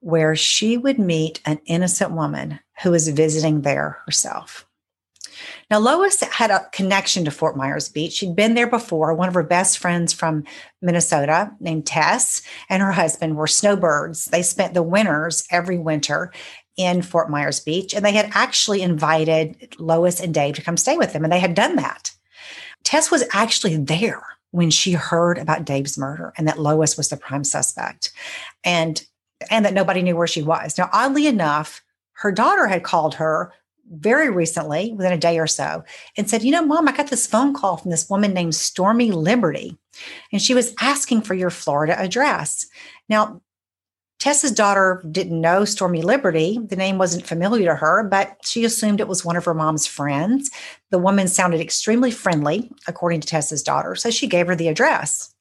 where 0.00 0.36
she 0.36 0.76
would 0.76 0.98
meet 0.98 1.40
an 1.46 1.60
innocent 1.64 2.12
woman 2.12 2.60
who 2.82 2.90
was 2.90 3.08
visiting 3.08 3.62
there 3.62 3.98
herself. 4.04 4.67
Now, 5.70 5.78
Lois 5.78 6.20
had 6.20 6.50
a 6.50 6.68
connection 6.72 7.24
to 7.24 7.30
Fort 7.30 7.56
Myers 7.56 7.88
Beach. 7.88 8.12
She'd 8.14 8.36
been 8.36 8.54
there 8.54 8.68
before. 8.68 9.14
One 9.14 9.28
of 9.28 9.34
her 9.34 9.42
best 9.42 9.78
friends 9.78 10.12
from 10.12 10.44
Minnesota, 10.80 11.50
named 11.60 11.86
Tess, 11.86 12.42
and 12.68 12.82
her 12.82 12.92
husband 12.92 13.36
were 13.36 13.46
snowbirds. 13.46 14.26
They 14.26 14.42
spent 14.42 14.74
the 14.74 14.82
winters 14.82 15.46
every 15.50 15.78
winter 15.78 16.32
in 16.76 17.02
Fort 17.02 17.28
Myers 17.28 17.60
Beach, 17.60 17.92
and 17.92 18.04
they 18.04 18.12
had 18.12 18.30
actually 18.32 18.82
invited 18.82 19.74
Lois 19.78 20.20
and 20.20 20.32
Dave 20.32 20.54
to 20.54 20.62
come 20.62 20.76
stay 20.76 20.96
with 20.96 21.12
them, 21.12 21.24
and 21.24 21.32
they 21.32 21.40
had 21.40 21.54
done 21.54 21.76
that. 21.76 22.12
Tess 22.84 23.10
was 23.10 23.24
actually 23.32 23.76
there 23.76 24.22
when 24.52 24.70
she 24.70 24.92
heard 24.92 25.36
about 25.38 25.64
Dave's 25.64 25.98
murder 25.98 26.32
and 26.38 26.48
that 26.48 26.58
Lois 26.58 26.96
was 26.96 27.08
the 27.08 27.16
prime 27.16 27.44
suspect, 27.44 28.12
and 28.64 29.04
and 29.50 29.64
that 29.64 29.74
nobody 29.74 30.02
knew 30.02 30.16
where 30.16 30.26
she 30.26 30.42
was. 30.42 30.78
Now, 30.78 30.88
oddly 30.92 31.26
enough, 31.26 31.82
her 32.12 32.32
daughter 32.32 32.66
had 32.66 32.82
called 32.82 33.14
her 33.16 33.52
very 33.90 34.30
recently, 34.30 34.92
within 34.92 35.12
a 35.12 35.18
day 35.18 35.38
or 35.38 35.46
so, 35.46 35.84
and 36.16 36.28
said, 36.28 36.42
You 36.42 36.52
know, 36.52 36.64
mom, 36.64 36.88
I 36.88 36.92
got 36.92 37.08
this 37.08 37.26
phone 37.26 37.54
call 37.54 37.76
from 37.76 37.90
this 37.90 38.08
woman 38.08 38.32
named 38.32 38.54
Stormy 38.54 39.10
Liberty, 39.10 39.76
and 40.32 40.40
she 40.42 40.54
was 40.54 40.74
asking 40.80 41.22
for 41.22 41.34
your 41.34 41.50
Florida 41.50 41.98
address. 42.00 42.66
Now, 43.08 43.40
Tessa's 44.18 44.50
daughter 44.50 45.02
didn't 45.10 45.40
know 45.40 45.64
Stormy 45.64 46.02
Liberty. 46.02 46.58
The 46.58 46.76
name 46.76 46.98
wasn't 46.98 47.26
familiar 47.26 47.66
to 47.66 47.76
her, 47.76 48.02
but 48.02 48.36
she 48.42 48.64
assumed 48.64 49.00
it 49.00 49.06
was 49.06 49.24
one 49.24 49.36
of 49.36 49.44
her 49.44 49.54
mom's 49.54 49.86
friends. 49.86 50.50
The 50.90 50.98
woman 50.98 51.28
sounded 51.28 51.60
extremely 51.60 52.10
friendly, 52.10 52.70
according 52.88 53.20
to 53.20 53.28
Tessa's 53.28 53.62
daughter, 53.62 53.94
so 53.94 54.10
she 54.10 54.26
gave 54.26 54.48
her 54.48 54.56
the 54.56 54.68
address. 54.68 55.32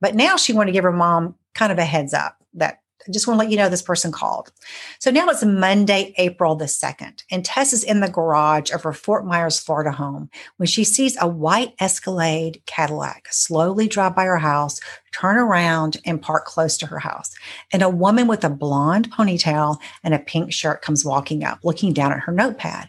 But 0.00 0.16
now 0.16 0.36
she 0.36 0.52
wanted 0.52 0.66
to 0.66 0.72
give 0.72 0.84
her 0.84 0.92
mom 0.92 1.36
kind 1.54 1.70
of 1.70 1.78
a 1.78 1.84
heads 1.84 2.12
up 2.12 2.36
that 2.54 2.80
I 3.08 3.12
just 3.12 3.26
want 3.26 3.38
to 3.38 3.44
let 3.44 3.50
you 3.50 3.56
know 3.56 3.68
this 3.68 3.82
person 3.82 4.10
called. 4.12 4.52
So 4.98 5.10
now 5.10 5.28
it's 5.28 5.44
Monday, 5.44 6.14
April 6.18 6.56
the 6.56 6.64
2nd, 6.64 7.22
and 7.30 7.44
Tess 7.44 7.72
is 7.72 7.84
in 7.84 8.00
the 8.00 8.08
garage 8.08 8.72
of 8.72 8.82
her 8.82 8.92
Fort 8.92 9.24
Myers, 9.24 9.60
Florida 9.60 9.92
home 9.92 10.30
when 10.56 10.66
she 10.66 10.84
sees 10.84 11.16
a 11.20 11.28
white 11.28 11.74
Escalade 11.80 12.62
Cadillac 12.66 13.28
slowly 13.30 13.86
drive 13.88 14.16
by 14.16 14.24
her 14.24 14.38
house, 14.38 14.80
turn 15.12 15.36
around, 15.36 15.98
and 16.04 16.22
park 16.22 16.46
close 16.46 16.76
to 16.78 16.86
her 16.86 16.98
house. 16.98 17.34
And 17.72 17.82
a 17.82 17.88
woman 17.88 18.26
with 18.26 18.44
a 18.44 18.50
blonde 18.50 19.10
ponytail 19.12 19.78
and 20.02 20.14
a 20.14 20.18
pink 20.18 20.52
shirt 20.52 20.82
comes 20.82 21.04
walking 21.04 21.44
up, 21.44 21.60
looking 21.62 21.92
down 21.92 22.12
at 22.12 22.20
her 22.20 22.32
notepad. 22.32 22.88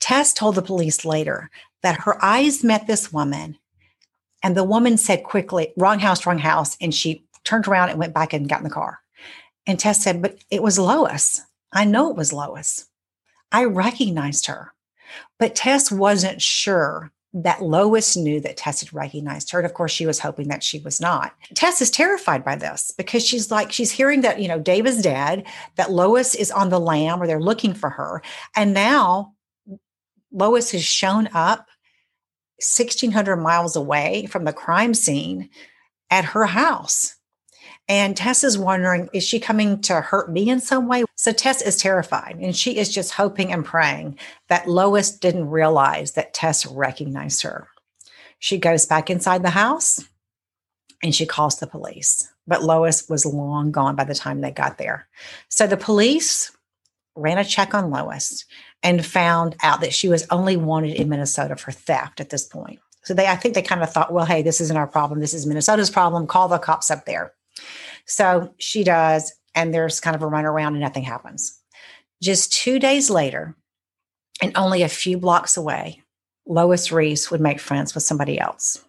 Tess 0.00 0.32
told 0.34 0.54
the 0.54 0.62
police 0.62 1.04
later 1.04 1.50
that 1.82 2.00
her 2.02 2.22
eyes 2.24 2.64
met 2.64 2.86
this 2.86 3.12
woman 3.12 3.58
And 4.42 4.56
the 4.56 4.64
woman 4.64 4.96
said 4.96 5.24
quickly, 5.24 5.72
wrong 5.76 5.98
house, 5.98 6.26
wrong 6.26 6.38
house. 6.38 6.76
And 6.80 6.94
she 6.94 7.24
turned 7.44 7.66
around 7.66 7.90
and 7.90 7.98
went 7.98 8.14
back 8.14 8.32
and 8.32 8.48
got 8.48 8.60
in 8.60 8.64
the 8.64 8.70
car. 8.70 9.00
And 9.66 9.78
Tess 9.78 10.02
said, 10.02 10.22
But 10.22 10.38
it 10.50 10.62
was 10.62 10.78
Lois. 10.78 11.42
I 11.72 11.84
know 11.84 12.10
it 12.10 12.16
was 12.16 12.32
Lois. 12.32 12.86
I 13.52 13.64
recognized 13.64 14.46
her. 14.46 14.72
But 15.38 15.54
Tess 15.54 15.90
wasn't 15.92 16.42
sure 16.42 17.12
that 17.32 17.62
Lois 17.62 18.16
knew 18.16 18.40
that 18.40 18.56
Tess 18.56 18.80
had 18.80 18.92
recognized 18.94 19.50
her. 19.50 19.58
And 19.58 19.66
of 19.66 19.74
course, 19.74 19.92
she 19.92 20.06
was 20.06 20.18
hoping 20.18 20.48
that 20.48 20.62
she 20.62 20.78
was 20.78 21.00
not. 21.00 21.34
Tess 21.54 21.82
is 21.82 21.90
terrified 21.90 22.44
by 22.44 22.56
this 22.56 22.92
because 22.96 23.26
she's 23.26 23.50
like, 23.50 23.72
she's 23.72 23.90
hearing 23.90 24.22
that, 24.22 24.40
you 24.40 24.48
know, 24.48 24.58
Dave 24.58 24.86
is 24.86 25.02
dead, 25.02 25.46
that 25.76 25.92
Lois 25.92 26.34
is 26.34 26.50
on 26.50 26.70
the 26.70 26.80
lam 26.80 27.20
or 27.20 27.26
they're 27.26 27.40
looking 27.40 27.74
for 27.74 27.90
her. 27.90 28.22
And 28.54 28.72
now 28.72 29.34
Lois 30.32 30.72
has 30.72 30.84
shown 30.84 31.28
up 31.34 31.66
1,600 32.58 33.36
miles 33.36 33.76
away 33.76 34.26
from 34.26 34.44
the 34.44 34.52
crime 34.52 34.94
scene 34.94 35.50
at 36.10 36.24
her 36.24 36.46
house. 36.46 37.15
And 37.88 38.16
Tess 38.16 38.42
is 38.42 38.58
wondering, 38.58 39.08
is 39.12 39.22
she 39.22 39.38
coming 39.38 39.80
to 39.82 40.00
hurt 40.00 40.30
me 40.30 40.50
in 40.50 40.60
some 40.60 40.88
way? 40.88 41.04
So 41.14 41.32
Tess 41.32 41.62
is 41.62 41.76
terrified 41.76 42.36
and 42.40 42.56
she 42.56 42.78
is 42.78 42.92
just 42.92 43.12
hoping 43.12 43.52
and 43.52 43.64
praying 43.64 44.18
that 44.48 44.68
Lois 44.68 45.10
didn't 45.10 45.50
realize 45.50 46.12
that 46.12 46.34
Tess 46.34 46.66
recognized 46.66 47.42
her. 47.42 47.68
She 48.38 48.58
goes 48.58 48.86
back 48.86 49.08
inside 49.08 49.42
the 49.42 49.50
house 49.50 50.04
and 51.02 51.14
she 51.14 51.26
calls 51.26 51.58
the 51.58 51.66
police. 51.66 52.28
But 52.46 52.62
Lois 52.62 53.08
was 53.08 53.24
long 53.24 53.70
gone 53.70 53.96
by 53.96 54.04
the 54.04 54.14
time 54.14 54.40
they 54.40 54.50
got 54.50 54.78
there. 54.78 55.08
So 55.48 55.66
the 55.66 55.76
police 55.76 56.52
ran 57.14 57.38
a 57.38 57.44
check 57.44 57.74
on 57.74 57.90
Lois 57.90 58.44
and 58.82 59.04
found 59.04 59.56
out 59.62 59.80
that 59.80 59.94
she 59.94 60.08
was 60.08 60.26
only 60.30 60.56
wanted 60.56 60.94
in 60.94 61.08
Minnesota 61.08 61.56
for 61.56 61.72
theft 61.72 62.20
at 62.20 62.30
this 62.30 62.44
point. 62.44 62.80
So 63.02 63.14
they, 63.14 63.26
I 63.26 63.36
think 63.36 63.54
they 63.54 63.62
kind 63.62 63.82
of 63.82 63.92
thought, 63.92 64.12
well, 64.12 64.26
hey, 64.26 64.42
this 64.42 64.60
isn't 64.60 64.76
our 64.76 64.86
problem. 64.86 65.20
This 65.20 65.34
is 65.34 65.46
Minnesota's 65.46 65.90
problem. 65.90 66.26
Call 66.26 66.48
the 66.48 66.58
cops 66.58 66.90
up 66.90 67.04
there. 67.04 67.32
So 68.06 68.54
she 68.58 68.84
does, 68.84 69.32
and 69.54 69.72
there's 69.72 70.00
kind 70.00 70.14
of 70.14 70.22
a 70.22 70.26
run 70.26 70.44
around 70.44 70.74
and 70.74 70.80
nothing 70.80 71.02
happens. 71.02 71.60
Just 72.22 72.52
two 72.52 72.78
days 72.78 73.10
later, 73.10 73.56
and 74.40 74.52
only 74.56 74.82
a 74.82 74.88
few 74.88 75.18
blocks 75.18 75.56
away, 75.56 76.02
Lois 76.46 76.92
Riess 76.92 77.30
would 77.30 77.40
make 77.40 77.58
friends 77.60 77.94
with 77.94 78.04
somebody 78.04 78.38
else, 78.38 78.84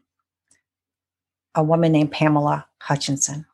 a 1.56 1.64
woman 1.64 1.92
named 1.92 2.12
Pamela 2.12 2.68
Hutchinson. 2.82 3.46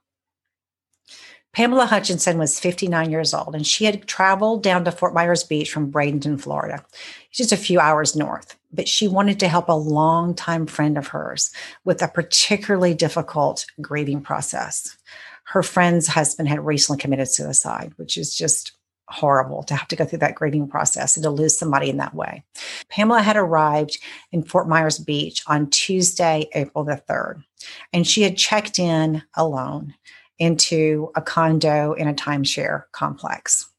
Pamela 1.54 1.86
Hutchinson 1.86 2.40
was 2.40 2.60
59 2.60 3.12
years 3.12 3.32
old 3.32 3.54
and 3.54 3.66
she 3.66 3.86
had 3.86 4.08
traveled 4.08 4.64
down 4.64 4.84
to 4.86 4.92
Fort 4.92 5.14
Myers 5.14 5.44
Beach 5.44 5.72
from 5.72 5.92
Bradenton, 5.92 6.42
Florida, 6.42 6.84
just 7.32 7.52
a 7.52 7.58
few 7.58 7.80
hours 7.80 8.16
north. 8.16 8.58
But 8.72 8.88
she 8.88 9.08
wanted 9.08 9.40
to 9.40 9.48
help 9.48 9.70
a 9.70 9.74
longtime 9.74 10.66
friend 10.66 10.98
of 10.98 11.08
hers 11.08 11.52
with 11.86 12.02
a 12.02 12.08
particularly 12.08 12.96
difficult 12.96 13.68
grieving 13.80 14.22
process. 14.22 14.98
Her 15.44 15.62
friend's 15.62 16.08
husband 16.08 16.50
had 16.50 16.66
recently 16.66 17.00
committed 17.00 17.30
suicide, 17.30 17.94
which 17.98 18.18
is 18.18 18.36
just 18.36 18.72
horrible 19.10 19.62
to 19.64 19.76
have 19.76 19.88
to 19.90 19.96
go 19.96 20.06
through 20.06 20.20
that 20.20 20.34
grieving 20.34 20.68
process 20.68 21.16
and 21.16 21.24
to 21.24 21.30
lose 21.30 21.56
somebody 21.56 21.88
in 21.88 21.98
that 21.98 22.16
way. 22.16 22.44
Pamela 22.90 23.22
had 23.22 23.38
arrived 23.38 24.00
in 24.32 24.42
Fort 24.42 24.68
Myers 24.68 24.98
Beach 24.98 25.44
on 25.46 25.70
Tuesday, 25.70 26.50
April 26.56 26.84
the 26.84 27.00
3rd, 27.08 27.44
and 27.92 28.08
she 28.08 28.24
had 28.24 28.38
checked 28.38 28.80
in 28.80 29.22
alone 29.36 29.94
into 30.40 31.12
a 31.16 31.22
condo 31.22 31.94
in 31.94 32.08
a 32.08 32.14
timeshare 32.14 32.84
complex. 32.92 33.70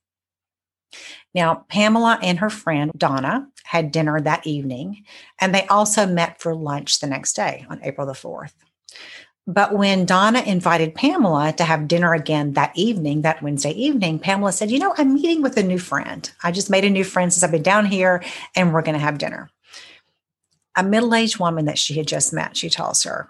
Now, 1.34 1.66
Pamela 1.68 2.18
and 2.22 2.38
her 2.38 2.50
friend 2.50 2.92
Donna 2.96 3.48
had 3.64 3.90
dinner 3.90 4.20
that 4.20 4.46
evening, 4.46 5.04
and 5.40 5.54
they 5.54 5.66
also 5.66 6.06
met 6.06 6.40
for 6.40 6.54
lunch 6.54 7.00
the 7.00 7.08
next 7.08 7.34
day 7.34 7.66
on 7.68 7.80
April 7.82 8.06
the 8.06 8.12
4th. 8.12 8.52
But 9.46 9.74
when 9.74 10.06
Donna 10.06 10.40
invited 10.40 10.94
Pamela 10.94 11.52
to 11.54 11.64
have 11.64 11.88
dinner 11.88 12.14
again 12.14 12.52
that 12.52 12.72
evening, 12.76 13.22
that 13.22 13.42
Wednesday 13.42 13.72
evening, 13.72 14.18
Pamela 14.18 14.52
said, 14.52 14.70
You 14.70 14.78
know, 14.78 14.94
I'm 14.96 15.14
meeting 15.14 15.42
with 15.42 15.56
a 15.58 15.62
new 15.62 15.78
friend. 15.78 16.30
I 16.42 16.50
just 16.50 16.70
made 16.70 16.84
a 16.84 16.90
new 16.90 17.04
friend 17.04 17.32
since 17.32 17.42
I've 17.42 17.50
been 17.50 17.62
down 17.62 17.84
here, 17.84 18.22
and 18.56 18.72
we're 18.72 18.82
going 18.82 18.94
to 18.94 19.04
have 19.04 19.18
dinner. 19.18 19.50
A 20.76 20.82
middle 20.82 21.14
aged 21.14 21.38
woman 21.38 21.66
that 21.66 21.78
she 21.78 21.94
had 21.94 22.08
just 22.08 22.32
met, 22.32 22.56
she 22.56 22.70
tells 22.70 23.02
her. 23.02 23.28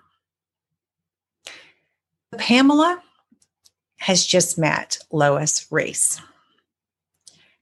Pamela 2.39 3.03
has 4.05 4.27
just 4.27 4.59
met 4.59 4.99
Lois 5.11 5.67
Riess. 5.71 6.21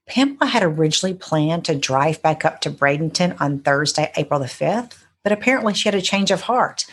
Pamela 0.09 0.45
had 0.45 0.61
originally 0.61 1.15
planned 1.15 1.63
to 1.63 1.73
drive 1.73 2.21
back 2.21 2.43
up 2.43 2.59
to 2.59 2.69
Bradenton 2.69 3.39
on 3.39 3.59
Thursday, 3.59 4.11
April 4.17 4.41
the 4.41 4.47
5th, 4.47 4.97
but 5.23 5.31
apparently 5.31 5.73
she 5.73 5.87
had 5.87 5.95
a 5.95 6.01
change 6.01 6.31
of 6.31 6.41
heart. 6.41 6.85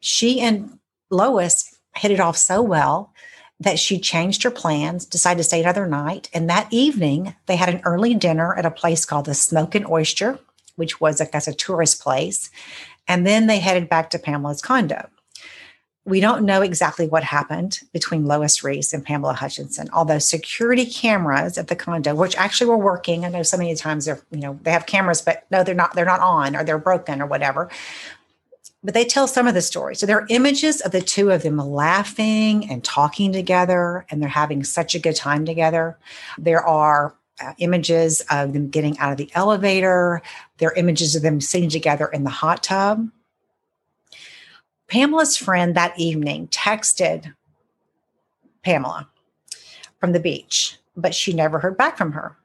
She 0.00 0.38
and 0.38 0.78
Lois 1.10 1.78
hit 1.96 2.10
it 2.10 2.20
off 2.20 2.36
so 2.36 2.60
well 2.60 3.14
that 3.58 3.78
she 3.78 3.98
changed 3.98 4.42
her 4.42 4.50
plans, 4.50 5.06
decided 5.06 5.38
to 5.38 5.44
stay 5.44 5.62
another 5.62 5.86
night. 5.86 6.28
And 6.34 6.50
that 6.50 6.70
evening, 6.70 7.34
they 7.46 7.56
had 7.56 7.70
an 7.70 7.80
early 7.86 8.12
dinner 8.12 8.54
at 8.54 8.66
a 8.66 8.70
place 8.70 9.06
called 9.06 9.24
the 9.24 9.32
Smokin' 9.32 9.86
Oyster, 9.88 10.38
which 10.76 11.00
was, 11.00 11.22
I 11.22 11.24
guess, 11.24 11.48
a 11.48 11.54
tourist 11.54 12.02
place. 12.02 12.50
And 13.08 13.26
then 13.26 13.46
they 13.46 13.60
headed 13.60 13.88
back 13.88 14.10
to 14.10 14.18
Pamela's 14.18 14.60
condo. 14.60 15.08
We 16.06 16.20
don't 16.20 16.44
know 16.44 16.60
exactly 16.60 17.08
what 17.08 17.24
happened 17.24 17.80
between 17.92 18.26
Lois 18.26 18.62
Riess 18.62 18.92
and 18.92 19.02
Pamela 19.02 19.32
Hutchinson, 19.32 19.88
although 19.92 20.18
security 20.18 20.84
cameras 20.84 21.56
at 21.56 21.68
the 21.68 21.76
condo, 21.76 22.14
which 22.14 22.36
actually 22.36 22.68
were 22.68 22.76
working, 22.76 23.24
I 23.24 23.30
know 23.30 23.42
so 23.42 23.56
many 23.56 23.74
times 23.74 24.04
they're, 24.04 24.20
you 24.30 24.40
know, 24.40 24.58
they 24.62 24.70
have 24.70 24.84
cameras, 24.84 25.22
but 25.22 25.46
no, 25.50 25.64
they're 25.64 25.74
not, 25.74 25.94
they're 25.94 26.04
not 26.04 26.20
on 26.20 26.56
or 26.56 26.62
they're 26.62 26.76
broken 26.76 27.22
or 27.22 27.26
whatever. 27.26 27.70
But 28.82 28.92
they 28.92 29.06
tell 29.06 29.26
some 29.26 29.46
of 29.46 29.54
the 29.54 29.62
stories. 29.62 29.98
So 29.98 30.04
there 30.04 30.20
are 30.20 30.26
images 30.28 30.82
of 30.82 30.92
the 30.92 31.00
two 31.00 31.30
of 31.30 31.42
them 31.42 31.56
laughing 31.56 32.70
and 32.70 32.84
talking 32.84 33.32
together, 33.32 34.04
and 34.10 34.20
they're 34.20 34.28
having 34.28 34.62
such 34.62 34.94
a 34.94 34.98
good 34.98 35.16
time 35.16 35.46
together. 35.46 35.96
There 36.36 36.62
are 36.62 37.14
uh, 37.42 37.54
images 37.56 38.20
of 38.30 38.52
them 38.52 38.68
getting 38.68 38.98
out 38.98 39.10
of 39.10 39.16
the 39.16 39.30
elevator. 39.34 40.20
There 40.58 40.68
are 40.68 40.74
images 40.74 41.16
of 41.16 41.22
them 41.22 41.40
sitting 41.40 41.70
together 41.70 42.06
in 42.08 42.24
the 42.24 42.30
hot 42.30 42.62
tub. 42.62 43.08
Pamela's 44.94 45.36
friend 45.36 45.74
that 45.74 45.98
evening 45.98 46.46
texted 46.46 47.34
Pamela 48.62 49.08
from 49.98 50.12
the 50.12 50.20
beach, 50.20 50.78
but 50.96 51.12
she 51.12 51.32
never 51.32 51.58
heard 51.58 51.76
back 51.76 51.98
from 51.98 52.12
her. 52.12 52.36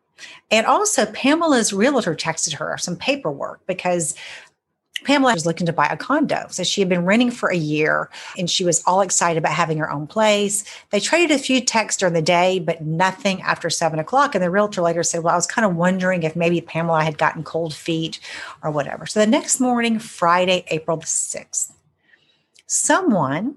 And 0.50 0.66
also, 0.66 1.06
Pamela's 1.06 1.72
realtor 1.72 2.16
texted 2.16 2.56
her 2.56 2.76
some 2.80 2.96
paperwork 2.96 3.64
because 3.68 4.16
Pamela 5.04 5.36
was 5.36 5.46
looking 5.46 5.68
to 5.68 5.74
buy 5.74 5.86
a 5.92 5.96
condo. 5.96 6.48
So 6.50 6.64
she 6.64 6.82
had 6.82 6.90
been 6.90 7.06
renting 7.06 7.30
for 7.30 7.52
a 7.52 7.56
year 7.56 8.10
and 8.36 8.50
she 8.50 8.66
was 8.66 8.82
all 8.88 9.02
excited 9.02 9.38
about 9.38 9.54
having 9.54 9.78
her 9.78 9.92
own 9.92 10.08
place. 10.08 10.66
They 10.90 11.00
traded 11.00 11.40
a 11.40 11.40
few 11.40 11.62
texts 11.62 12.00
during 12.00 12.16
the 12.16 12.22
day, 12.24 12.58
but 12.58 12.82
nothing 12.82 13.44
after 13.44 13.70
seven 13.70 14.00
o'clock. 14.00 14.34
And 14.34 14.44
the 14.44 14.50
realtor 14.50 14.82
later 14.82 15.04
said, 15.04 15.22
Well, 15.22 15.36
I 15.36 15.38
was 15.38 15.46
kind 15.46 15.68
of 15.68 15.76
wondering 15.76 16.24
if 16.24 16.36
maybe 16.36 16.62
Pamela 16.62 17.04
had 17.04 17.20
gotten 17.20 17.44
cold 17.44 17.76
feet 17.76 18.20
or 18.64 18.72
whatever. 18.72 19.06
So 19.06 19.20
the 19.20 19.28
next 19.28 19.60
morning, 19.60 20.00
Friday, 20.00 20.66
April 20.72 20.98
the 20.98 21.06
6th, 21.06 21.74
someone 22.70 23.56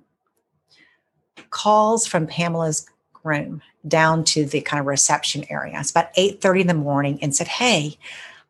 calls 1.51 2.07
from 2.07 2.27
Pamela's 2.27 2.87
room 3.22 3.61
down 3.87 4.25
to 4.25 4.46
the 4.46 4.62
kind 4.62 4.81
of 4.81 4.87
reception 4.87 5.44
area. 5.51 5.79
It's 5.79 5.90
about 5.90 6.12
8:30 6.14 6.62
in 6.62 6.66
the 6.66 6.75
morning 6.75 7.18
and 7.20 7.37
said, 7.37 7.46
Hey, 7.46 7.98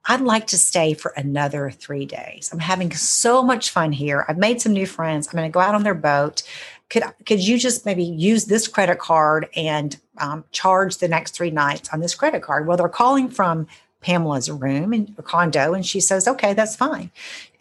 I'd 0.07 0.20
like 0.20 0.46
to 0.48 0.59
stay 0.59 0.94
for 0.94 1.12
another 1.16 1.70
three 1.70 2.07
days. 2.07 2.51
I'm 2.53 2.61
having 2.61 2.92
so 2.92 3.42
much 3.42 3.70
fun 3.70 3.92
here. 3.92 4.25
I've 4.29 4.38
made 4.38 4.61
some 4.61 4.72
new 4.72 4.87
friends. 4.87 5.27
I'm 5.27 5.37
going 5.37 5.51
to 5.51 5.53
go 5.53 5.61
out 5.61 5.75
on 5.75 5.83
their 5.83 5.94
boat. 5.94 6.42
Could 6.90 7.05
could 7.27 7.46
you 7.46 7.59
just 7.59 7.85
maybe 7.85 8.05
use 8.05 8.44
this 8.44 8.68
credit 8.68 8.98
card 8.98 9.48
and 9.57 9.98
um, 10.18 10.44
charge 10.53 10.98
the 10.98 11.09
next 11.09 11.33
three 11.33 11.51
nights 11.51 11.88
on 11.92 12.01
this 12.01 12.14
credit 12.14 12.42
card? 12.42 12.66
Well, 12.66 12.77
they're 12.77 12.88
calling 12.88 13.29
from 13.29 13.66
Pamela's 14.02 14.50
room 14.50 14.92
and 14.92 15.16
condo, 15.24 15.72
and 15.72 15.86
she 15.86 16.00
says, 16.00 16.28
"Okay, 16.28 16.52
that's 16.52 16.76
fine." 16.76 17.10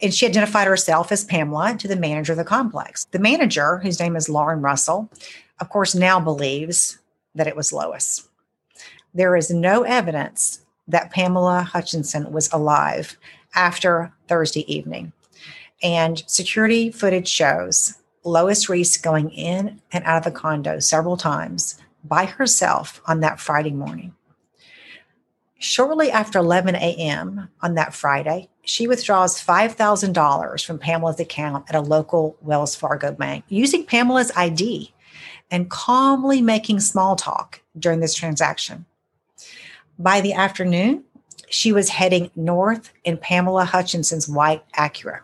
And 0.00 0.12
she 0.12 0.26
identified 0.26 0.66
herself 0.66 1.10
as 1.10 1.24
Pamela 1.24 1.76
to 1.78 1.88
the 1.88 1.96
manager 1.96 2.32
of 2.32 2.38
the 2.38 2.44
complex. 2.44 3.06
The 3.10 3.18
manager, 3.18 3.78
whose 3.78 4.00
name 4.00 4.16
is 4.16 4.28
Lauren 4.28 4.60
Russell, 4.60 5.08
of 5.60 5.68
course, 5.68 5.94
now 5.94 6.20
believes 6.20 6.98
that 7.34 7.46
it 7.46 7.56
was 7.56 7.72
Lois. 7.72 8.28
There 9.14 9.36
is 9.36 9.50
no 9.50 9.82
evidence 9.82 10.60
that 10.88 11.10
Pamela 11.10 11.62
Hutchinson 11.62 12.32
was 12.32 12.52
alive 12.52 13.16
after 13.54 14.12
Thursday 14.28 14.70
evening. 14.72 15.12
And 15.82 16.22
security 16.26 16.90
footage 16.90 17.28
shows 17.28 17.94
Lois 18.24 18.68
Riess 18.68 18.96
going 18.96 19.30
in 19.30 19.80
and 19.92 20.04
out 20.04 20.18
of 20.18 20.24
the 20.24 20.38
condo 20.38 20.78
several 20.78 21.16
times 21.16 21.78
by 22.04 22.24
herself 22.24 23.00
on 23.06 23.20
that 23.20 23.40
Friday 23.40 23.70
morning. 23.70 24.14
Shortly 25.62 26.10
after 26.10 26.40
11 26.40 26.74
a.m. 26.74 27.48
on 27.60 27.76
that 27.76 27.94
Friday, 27.94 28.48
she 28.64 28.88
withdraws 28.88 29.40
$5,000 29.40 30.66
from 30.66 30.80
Pamela's 30.80 31.20
account 31.20 31.66
at 31.68 31.76
a 31.76 31.80
local 31.80 32.36
Wells 32.40 32.74
Fargo 32.74 33.12
bank 33.12 33.44
using 33.48 33.86
Pamela's 33.86 34.32
ID 34.34 34.92
and 35.52 35.70
calmly 35.70 36.42
making 36.42 36.80
small 36.80 37.14
talk 37.14 37.62
during 37.78 38.00
this 38.00 38.12
transaction. 38.12 38.86
By 40.00 40.20
the 40.20 40.32
afternoon, 40.32 41.04
she 41.48 41.72
was 41.72 41.90
heading 41.90 42.32
north 42.34 42.92
in 43.04 43.16
Pamela 43.16 43.64
Hutchinson's 43.64 44.28
white 44.28 44.64
Acura. 44.72 45.20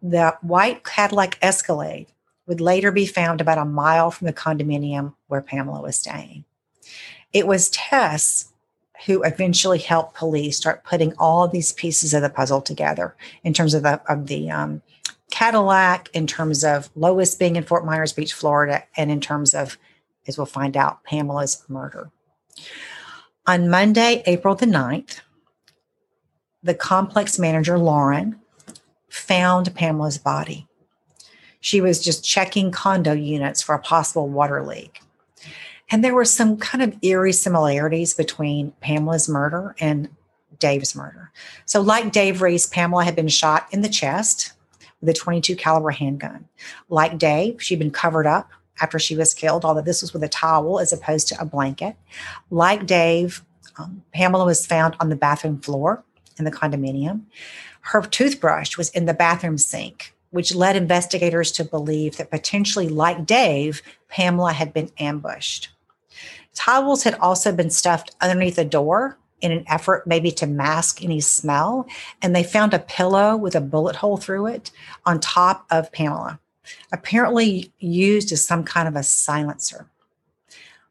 The 0.00 0.36
white 0.42 0.84
Cadillac 0.84 1.38
Escalade 1.42 2.06
would 2.46 2.60
later 2.60 2.92
be 2.92 3.04
found 3.04 3.40
about 3.40 3.58
a 3.58 3.64
mile 3.64 4.12
from 4.12 4.28
the 4.28 4.32
condominium 4.32 5.14
where 5.26 5.42
Pamela 5.42 5.82
was 5.82 5.96
staying. 5.96 6.44
It 7.32 7.48
was 7.48 7.68
Tess 7.70 8.49
who 9.06 9.22
eventually 9.22 9.78
helped 9.78 10.14
police 10.14 10.56
start 10.56 10.84
putting 10.84 11.14
all 11.18 11.48
these 11.48 11.72
pieces 11.72 12.12
of 12.12 12.22
the 12.22 12.30
puzzle 12.30 12.60
together 12.60 13.16
in 13.44 13.52
terms 13.52 13.74
of 13.74 13.82
the, 13.82 14.00
of 14.12 14.26
the 14.26 14.50
um, 14.50 14.82
Cadillac, 15.30 16.10
in 16.12 16.26
terms 16.26 16.64
of 16.64 16.90
Lois 16.94 17.34
being 17.34 17.56
in 17.56 17.64
Fort 17.64 17.84
Myers 17.84 18.12
Beach, 18.12 18.32
Florida, 18.32 18.84
and 18.96 19.10
in 19.10 19.20
terms 19.20 19.54
of, 19.54 19.78
as 20.26 20.36
we'll 20.36 20.46
find 20.46 20.76
out, 20.76 21.02
Pamela's 21.04 21.62
murder. 21.68 22.10
On 23.46 23.70
Monday, 23.70 24.22
April 24.26 24.54
the 24.54 24.66
9th, 24.66 25.20
the 26.62 26.74
complex 26.74 27.38
manager, 27.38 27.78
Lauren, 27.78 28.38
found 29.08 29.74
Pamela's 29.74 30.18
body. 30.18 30.68
She 31.60 31.80
was 31.80 32.02
just 32.02 32.24
checking 32.24 32.70
condo 32.70 33.12
units 33.12 33.62
for 33.62 33.74
a 33.74 33.80
possible 33.80 34.28
water 34.28 34.62
leak. 34.62 35.00
And 35.90 36.04
there 36.04 36.14
were 36.14 36.24
some 36.24 36.56
kind 36.56 36.82
of 36.82 36.96
eerie 37.02 37.32
similarities 37.32 38.14
between 38.14 38.72
Pamela's 38.80 39.28
murder 39.28 39.74
and 39.80 40.08
Dave's 40.58 40.94
murder. 40.94 41.32
So, 41.66 41.80
like 41.80 42.12
Dave 42.12 42.40
Riess, 42.40 42.66
Pamela 42.66 43.04
had 43.04 43.16
been 43.16 43.28
shot 43.28 43.66
in 43.72 43.82
the 43.82 43.88
chest 43.88 44.52
with 45.00 45.08
a 45.08 45.14
22 45.14 45.56
caliber 45.56 45.90
handgun. 45.90 46.48
Like 46.88 47.18
Dave, 47.18 47.62
she'd 47.62 47.78
been 47.78 47.90
covered 47.90 48.26
up 48.26 48.50
after 48.80 48.98
she 48.98 49.16
was 49.16 49.34
killed, 49.34 49.64
although 49.64 49.82
this 49.82 50.02
was 50.02 50.12
with 50.12 50.22
a 50.22 50.28
towel 50.28 50.78
as 50.78 50.92
opposed 50.92 51.28
to 51.28 51.40
a 51.40 51.44
blanket. 51.44 51.96
Like 52.50 52.86
Dave, 52.86 53.44
um, 53.78 54.02
Pamela 54.12 54.44
was 54.44 54.66
found 54.66 54.96
on 55.00 55.08
the 55.08 55.16
bathroom 55.16 55.60
floor 55.60 56.04
in 56.38 56.44
the 56.44 56.50
condominium. 56.50 57.22
Her 57.82 58.02
toothbrush 58.02 58.76
was 58.76 58.90
in 58.90 59.06
the 59.06 59.14
bathroom 59.14 59.58
sink, 59.58 60.14
which 60.30 60.54
led 60.54 60.76
investigators 60.76 61.50
to 61.52 61.64
believe 61.64 62.16
that 62.18 62.30
potentially, 62.30 62.88
like 62.88 63.26
Dave, 63.26 63.82
Pamela 64.08 64.52
had 64.52 64.72
been 64.72 64.90
ambushed. 64.98 65.70
Towels 66.54 67.04
had 67.04 67.14
also 67.14 67.52
been 67.52 67.70
stuffed 67.70 68.14
underneath 68.20 68.56
the 68.56 68.64
door 68.64 69.18
in 69.40 69.52
an 69.52 69.64
effort 69.68 70.06
maybe 70.06 70.30
to 70.30 70.46
mask 70.46 71.02
any 71.02 71.20
smell. 71.20 71.86
And 72.22 72.34
they 72.34 72.42
found 72.42 72.74
a 72.74 72.78
pillow 72.78 73.36
with 73.36 73.54
a 73.54 73.60
bullet 73.60 73.96
hole 73.96 74.16
through 74.16 74.46
it 74.46 74.70
on 75.06 75.20
top 75.20 75.66
of 75.70 75.92
Pamela, 75.92 76.40
apparently 76.92 77.72
used 77.78 78.32
as 78.32 78.44
some 78.44 78.64
kind 78.64 78.88
of 78.88 78.96
a 78.96 79.02
silencer. 79.02 79.86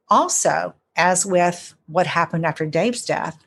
Also, 0.09 0.73
as 0.95 1.25
with 1.25 1.75
what 1.87 2.07
happened 2.07 2.45
after 2.45 2.65
Dave's 2.65 3.05
death, 3.05 3.45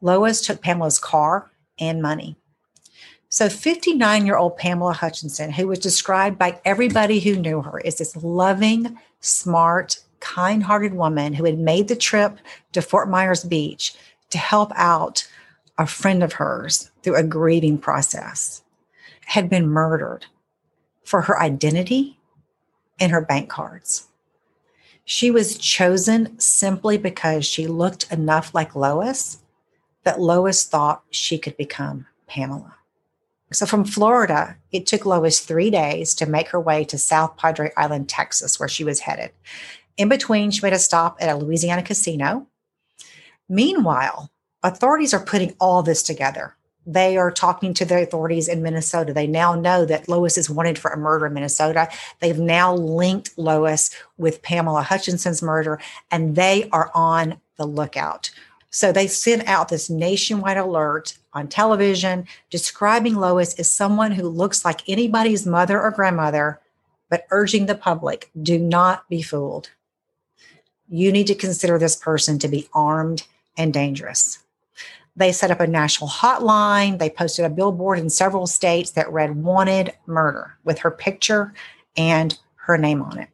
Lois 0.00 0.40
took 0.42 0.60
Pamela's 0.60 0.98
car 0.98 1.50
and 1.78 2.02
money. 2.02 2.36
So, 3.30 3.48
59 3.48 4.26
year 4.26 4.36
old 4.36 4.56
Pamela 4.56 4.92
Hutchinson, 4.92 5.50
who 5.50 5.66
was 5.66 5.80
described 5.80 6.38
by 6.38 6.60
everybody 6.64 7.18
who 7.18 7.34
knew 7.34 7.62
her 7.62 7.84
as 7.84 7.98
this 7.98 8.14
loving, 8.14 8.96
smart, 9.20 10.03
kind 10.24 10.62
hearted 10.62 10.94
woman 10.94 11.34
who 11.34 11.44
had 11.44 11.58
made 11.58 11.88
the 11.88 11.94
trip 11.94 12.38
to 12.72 12.80
Fort 12.80 13.10
Myers 13.10 13.44
Beach 13.44 13.94
to 14.30 14.38
help 14.38 14.72
out 14.74 15.28
a 15.76 15.86
friend 15.86 16.22
of 16.22 16.34
hers 16.34 16.90
through 17.02 17.16
a 17.16 17.22
grieving 17.22 17.76
process, 17.76 18.62
had 19.26 19.50
been 19.50 19.68
murdered 19.68 20.26
for 21.04 21.22
her 21.22 21.38
identity 21.38 22.18
and 22.98 23.12
her 23.12 23.20
bank 23.20 23.50
cards. 23.50 24.08
She 25.04 25.30
was 25.30 25.58
chosen 25.58 26.38
simply 26.40 26.96
because 26.96 27.44
she 27.44 27.66
looked 27.66 28.10
enough 28.10 28.54
like 28.54 28.74
Lois 28.74 29.38
that 30.04 30.20
Lois 30.20 30.64
thought 30.64 31.02
she 31.10 31.36
could 31.38 31.56
become 31.56 32.06
Pamela. 32.26 32.76
So 33.52 33.66
from 33.66 33.84
Florida, 33.84 34.56
it 34.72 34.86
took 34.86 35.04
Lois 35.04 35.40
three 35.40 35.70
days 35.70 36.14
to 36.14 36.26
make 36.26 36.48
her 36.48 36.60
way 36.60 36.84
to 36.84 36.98
South 36.98 37.36
Padre 37.36 37.70
Island, 37.76 38.08
Texas, 38.08 38.58
where 38.58 38.68
she 38.68 38.84
was 38.84 39.00
headed. 39.00 39.30
In 39.96 40.08
between, 40.08 40.50
she 40.50 40.60
made 40.60 40.72
a 40.72 40.78
stop 40.78 41.16
at 41.20 41.28
a 41.28 41.36
Louisiana 41.36 41.82
casino. 41.82 42.48
Meanwhile, 43.48 44.30
authorities 44.62 45.14
are 45.14 45.24
putting 45.24 45.54
all 45.60 45.82
this 45.82 46.02
together. 46.02 46.56
They 46.86 47.16
are 47.16 47.30
talking 47.30 47.72
to 47.74 47.84
the 47.84 48.02
authorities 48.02 48.48
in 48.48 48.62
Minnesota. 48.62 49.14
They 49.14 49.26
now 49.26 49.54
know 49.54 49.84
that 49.86 50.08
Lois 50.08 50.36
is 50.36 50.50
wanted 50.50 50.78
for 50.78 50.90
a 50.90 50.98
murder 50.98 51.26
in 51.26 51.34
Minnesota. 51.34 51.88
They've 52.20 52.38
now 52.38 52.74
linked 52.74 53.38
Lois 53.38 53.90
with 54.18 54.42
Pamela 54.42 54.82
Hutchinson's 54.82 55.42
murder, 55.42 55.80
and 56.10 56.34
they 56.34 56.68
are 56.72 56.90
on 56.94 57.40
the 57.56 57.66
lookout. 57.66 58.30
So 58.70 58.90
they 58.90 59.06
sent 59.06 59.46
out 59.46 59.68
this 59.68 59.88
nationwide 59.88 60.56
alert 60.56 61.16
on 61.32 61.46
television 61.46 62.26
describing 62.50 63.14
Lois 63.14 63.54
as 63.54 63.70
someone 63.70 64.12
who 64.12 64.28
looks 64.28 64.64
like 64.64 64.86
anybody's 64.88 65.46
mother 65.46 65.80
or 65.80 65.92
grandmother, 65.92 66.60
but 67.08 67.26
urging 67.30 67.66
the 67.66 67.76
public 67.76 68.30
do 68.42 68.58
not 68.58 69.08
be 69.08 69.22
fooled 69.22 69.70
you 70.94 71.10
need 71.10 71.26
to 71.26 71.34
consider 71.34 71.76
this 71.76 71.96
person 71.96 72.38
to 72.38 72.46
be 72.46 72.68
armed 72.72 73.26
and 73.56 73.74
dangerous. 73.74 74.38
They 75.16 75.32
set 75.32 75.50
up 75.50 75.58
a 75.58 75.66
national 75.66 76.08
hotline. 76.08 77.00
They 77.00 77.10
posted 77.10 77.44
a 77.44 77.50
billboard 77.50 77.98
in 77.98 78.10
several 78.10 78.46
states 78.46 78.92
that 78.92 79.12
read 79.12 79.42
Wanted 79.42 79.92
Murder 80.06 80.56
with 80.62 80.78
her 80.78 80.92
picture 80.92 81.52
and 81.96 82.38
her 82.54 82.78
name 82.78 83.02
on 83.02 83.18
it. 83.18 83.28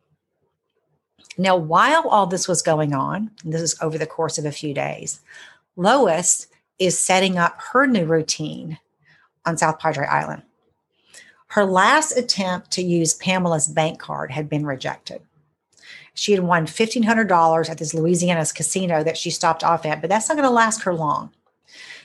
Now, 1.37 1.55
while 1.55 2.09
all 2.09 2.27
this 2.27 2.49
was 2.49 2.63
going 2.63 2.95
on, 2.95 3.31
this 3.45 3.61
is 3.61 3.77
over 3.83 3.99
the 3.99 4.07
course 4.07 4.39
of 4.39 4.47
a 4.47 4.53
few 4.53 4.73
days, 4.73 5.21
Lois 5.77 6.47
is 6.79 6.99
setting 6.99 7.37
up 7.37 7.61
her 7.73 7.87
new 7.87 8.07
routine 8.07 8.79
on 9.45 9.59
South 9.59 9.79
Padre 9.79 10.07
Island. 10.07 10.43
Her 11.49 11.67
last 11.67 12.17
attempt 12.17 12.71
to 12.73 12.83
use 12.83 13.15
Pamela's 13.15 13.69
bank 13.69 13.99
card 13.99 14.31
had 14.31 14.49
been 14.49 14.65
rejected. 14.65 15.21
She 16.21 16.33
had 16.33 16.43
won 16.43 16.67
$1,500 16.67 17.71
at 17.71 17.79
this 17.79 17.95
Louisiana's 17.95 18.53
casino 18.53 19.03
that 19.03 19.17
she 19.17 19.31
stopped 19.31 19.65
off 19.65 19.87
at, 19.87 20.03
but 20.03 20.11
that's 20.11 20.29
not 20.29 20.35
going 20.35 20.47
to 20.47 20.51
last 20.51 20.83
her 20.83 20.93
long. 20.93 21.33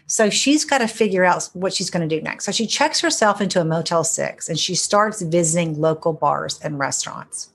So 0.08 0.30
she's 0.30 0.64
got 0.64 0.78
to 0.78 0.88
figure 0.88 1.26
out 1.26 1.50
what 1.52 1.74
she's 1.74 1.90
going 1.90 2.08
to 2.08 2.16
do 2.16 2.22
next. 2.22 2.46
So 2.46 2.54
she 2.54 2.66
checks 2.66 3.02
herself 3.02 3.42
into 3.42 3.60
a 3.60 3.66
Motel 3.66 4.06
6 4.06 4.48
and 4.48 4.58
she 4.58 4.74
starts 4.74 5.22
visiting 5.22 5.82
local 5.82 6.14
bars 6.14 6.62
and 6.64 6.80
restaurants. 6.80 7.50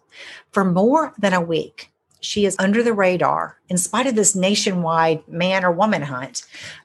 For 0.53 0.63
more 0.63 1.15
than 1.17 1.33
a 1.33 1.41
week, 1.41 1.91
she 2.21 2.45
is 2.45 2.57
under 2.59 2.83
the 2.83 2.93
radar 2.93 3.57
in 3.71 3.79
spite 3.79 4.07
of 4.07 4.15
this 4.15 4.37
nationwide 4.37 5.27
man 5.27 5.65
or 5.65 5.73
woman 5.73 6.03
hunt. 6.03 6.43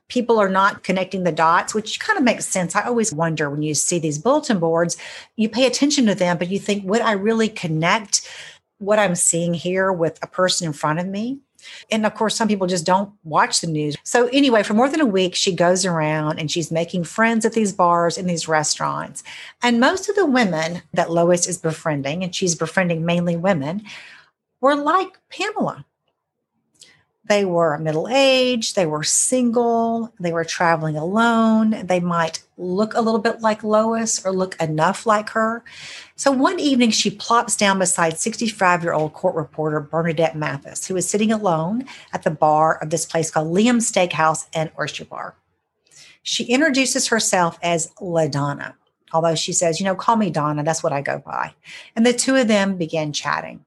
People 0.07 0.39
are 0.39 0.47
not 0.47 0.83
connecting 0.83 1.25
the 1.25 1.33
dots, 1.33 1.73
which 1.73 1.99
kind 1.99 2.17
of 2.17 2.23
makes 2.23 2.45
sense. 2.45 2.77
I 2.77 2.83
always 2.83 3.11
wonder 3.11 3.49
when 3.49 3.61
you 3.61 3.73
see 3.73 3.99
these 3.99 4.19
bulletin 4.19 4.59
boards, 4.59 4.95
you 5.35 5.49
pay 5.49 5.65
attention 5.65 6.05
to 6.05 6.15
them, 6.15 6.37
but 6.37 6.49
you 6.49 6.59
think, 6.59 6.85
would 6.85 7.01
I 7.01 7.11
really 7.11 7.49
connect 7.49 8.25
what 8.79 8.99
I'm 8.99 9.15
seeing 9.15 9.53
here 9.53 9.91
with 9.91 10.19
a 10.21 10.27
person 10.27 10.67
in 10.67 10.73
front 10.73 10.99
of 10.99 11.07
me. 11.07 11.39
And 11.89 12.05
of 12.05 12.13
course, 12.13 12.35
some 12.35 12.47
people 12.47 12.67
just 12.67 12.85
don't 12.85 13.11
watch 13.23 13.61
the 13.61 13.67
news. 13.67 13.95
So, 14.03 14.27
anyway, 14.27 14.61
for 14.61 14.73
more 14.73 14.89
than 14.89 15.01
a 15.01 15.05
week, 15.05 15.33
she 15.35 15.55
goes 15.55 15.85
around 15.85 16.37
and 16.37 16.51
she's 16.51 16.71
making 16.71 17.05
friends 17.05 17.45
at 17.45 17.53
these 17.53 17.73
bars 17.73 18.17
and 18.17 18.29
these 18.29 18.47
restaurants. 18.47 19.23
And 19.63 19.79
most 19.79 20.07
of 20.07 20.15
the 20.15 20.25
women 20.25 20.83
that 20.93 21.11
Lois 21.11 21.47
is 21.47 21.57
befriending, 21.57 22.23
and 22.23 22.35
she's 22.35 22.55
befriending 22.55 23.05
mainly 23.05 23.35
women, 23.35 23.83
were 24.61 24.75
like 24.75 25.17
Pamela. 25.29 25.85
They 27.27 27.43
were 27.43 27.77
middle 27.79 28.07
aged, 28.07 28.75
they 28.75 28.85
were 28.85 29.03
single, 29.03 30.13
they 30.19 30.31
were 30.31 30.43
traveling 30.43 30.95
alone. 30.95 31.71
They 31.85 31.99
might 31.99 32.43
look 32.57 32.93
a 32.93 33.01
little 33.01 33.19
bit 33.19 33.41
like 33.41 33.63
Lois 33.63 34.23
or 34.23 34.31
look 34.31 34.59
enough 34.61 35.07
like 35.07 35.29
her. 35.31 35.63
So 36.15 36.31
one 36.31 36.59
evening, 36.59 36.91
she 36.91 37.09
plops 37.09 37.55
down 37.55 37.79
beside 37.79 38.19
65 38.19 38.83
year 38.83 38.93
old 38.93 39.13
court 39.13 39.35
reporter 39.35 39.79
Bernadette 39.79 40.37
Mathis, 40.37 40.87
who 40.87 40.95
is 40.95 41.09
sitting 41.09 41.31
alone 41.31 41.85
at 42.13 42.23
the 42.23 42.31
bar 42.31 42.77
of 42.77 42.91
this 42.91 43.05
place 43.05 43.31
called 43.31 43.53
Liam's 43.53 43.91
Steakhouse 43.91 44.47
and 44.53 44.71
Oyster 44.79 45.05
Bar. 45.05 45.35
She 46.21 46.43
introduces 46.45 47.07
herself 47.07 47.57
as 47.63 47.91
LaDonna, 47.99 48.75
although 49.13 49.35
she 49.35 49.51
says, 49.51 49.79
you 49.79 49.85
know, 49.85 49.95
call 49.95 50.15
me 50.15 50.29
Donna, 50.29 50.63
that's 50.63 50.83
what 50.83 50.93
I 50.93 51.01
go 51.01 51.19
by. 51.19 51.53
And 51.95 52.05
the 52.05 52.13
two 52.13 52.35
of 52.35 52.47
them 52.47 52.77
begin 52.77 53.13
chatting. 53.13 53.65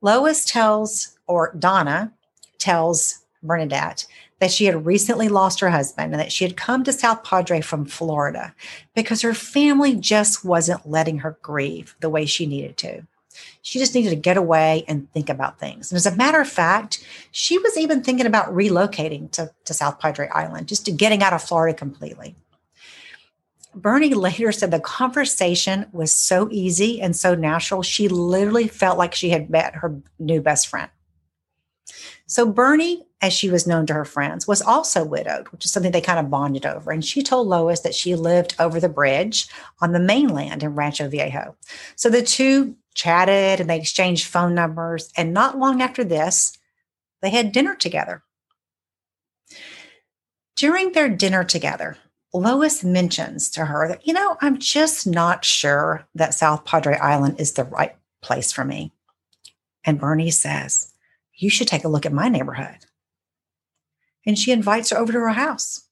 Lois 0.00 0.44
tells, 0.44 1.16
or 1.26 1.54
Donna, 1.56 2.12
tells 2.62 3.18
Bernadette 3.42 4.06
that 4.38 4.52
she 4.52 4.64
had 4.64 4.86
recently 4.86 5.28
lost 5.28 5.60
her 5.60 5.70
husband 5.70 6.12
and 6.12 6.20
that 6.20 6.32
she 6.32 6.44
had 6.44 6.56
come 6.56 6.84
to 6.84 6.92
South 6.92 7.24
Padre 7.24 7.60
from 7.60 7.84
Florida 7.84 8.54
because 8.94 9.22
her 9.22 9.34
family 9.34 9.94
just 9.96 10.44
wasn't 10.44 10.88
letting 10.88 11.18
her 11.18 11.36
grieve 11.42 11.94
the 12.00 12.10
way 12.10 12.24
she 12.24 12.46
needed 12.46 12.76
to. 12.78 13.02
She 13.62 13.78
just 13.78 13.94
needed 13.94 14.10
to 14.10 14.16
get 14.16 14.36
away 14.36 14.84
and 14.86 15.10
think 15.12 15.28
about 15.28 15.58
things. 15.58 15.90
And 15.90 15.96
as 15.96 16.06
a 16.06 16.16
matter 16.16 16.40
of 16.40 16.48
fact, 16.48 17.04
she 17.30 17.58
was 17.58 17.76
even 17.76 18.02
thinking 18.02 18.26
about 18.26 18.54
relocating 18.54 19.30
to, 19.32 19.50
to 19.64 19.74
South 19.74 19.98
Padre 19.98 20.28
Island, 20.28 20.68
just 20.68 20.84
to 20.86 20.92
getting 20.92 21.22
out 21.22 21.32
of 21.32 21.42
Florida 21.42 21.76
completely. 21.76 22.34
Bernie 23.74 24.12
later 24.14 24.52
said 24.52 24.70
the 24.70 24.80
conversation 24.80 25.86
was 25.92 26.12
so 26.12 26.48
easy 26.50 27.00
and 27.00 27.16
so 27.16 27.34
natural. 27.34 27.82
She 27.82 28.08
literally 28.08 28.68
felt 28.68 28.98
like 28.98 29.14
she 29.14 29.30
had 29.30 29.48
met 29.48 29.76
her 29.76 30.00
new 30.18 30.42
best 30.42 30.68
friend. 30.68 30.90
So 32.32 32.50
Bernie 32.50 33.04
as 33.22 33.32
she 33.32 33.48
was 33.48 33.68
known 33.68 33.86
to 33.86 33.94
her 33.94 34.04
friends, 34.04 34.48
was 34.48 34.60
also 34.60 35.04
widowed, 35.04 35.48
which 35.48 35.64
is 35.64 35.70
something 35.70 35.92
they 35.92 36.00
kind 36.00 36.18
of 36.18 36.28
bonded 36.28 36.66
over. 36.66 36.90
And 36.90 37.04
she 37.04 37.22
told 37.22 37.46
Lois 37.46 37.80
that 37.80 37.94
she 37.94 38.16
lived 38.16 38.56
over 38.58 38.80
the 38.80 38.88
bridge 38.88 39.48
on 39.80 39.92
the 39.92 40.00
mainland 40.00 40.64
in 40.64 40.74
Rancho 40.74 41.08
Viejo. 41.08 41.54
So 41.94 42.10
the 42.10 42.22
two 42.22 42.74
chatted 42.94 43.60
and 43.60 43.70
they 43.70 43.78
exchanged 43.78 44.26
phone 44.26 44.56
numbers. 44.56 45.10
And 45.16 45.32
not 45.32 45.56
long 45.56 45.80
after 45.80 46.02
this, 46.02 46.58
they 47.22 47.30
had 47.30 47.52
dinner 47.52 47.76
together. 47.76 48.24
During 50.56 50.92
their 50.92 51.08
dinner 51.08 51.44
together, 51.44 51.96
Lois 52.34 52.82
mentions 52.82 53.50
to 53.50 53.66
her 53.66 53.86
that, 53.86 54.06
you 54.06 54.12
know, 54.12 54.36
I'm 54.40 54.58
just 54.58 55.06
not 55.06 55.44
sure 55.44 56.06
that 56.16 56.34
South 56.34 56.64
Padre 56.64 56.96
Island 56.96 57.38
is 57.38 57.52
the 57.52 57.64
right 57.64 57.94
place 58.20 58.50
for 58.50 58.64
me. 58.64 58.90
And 59.84 60.00
Bernie 60.00 60.30
says, 60.30 60.91
You 61.34 61.50
should 61.50 61.68
take 61.68 61.84
a 61.84 61.88
look 61.88 62.06
at 62.06 62.12
my 62.12 62.28
neighborhood. 62.28 62.86
And 64.26 64.38
she 64.38 64.52
invites 64.52 64.90
her 64.90 64.98
over 64.98 65.12
to 65.12 65.18
her 65.18 65.30
house, 65.30 65.88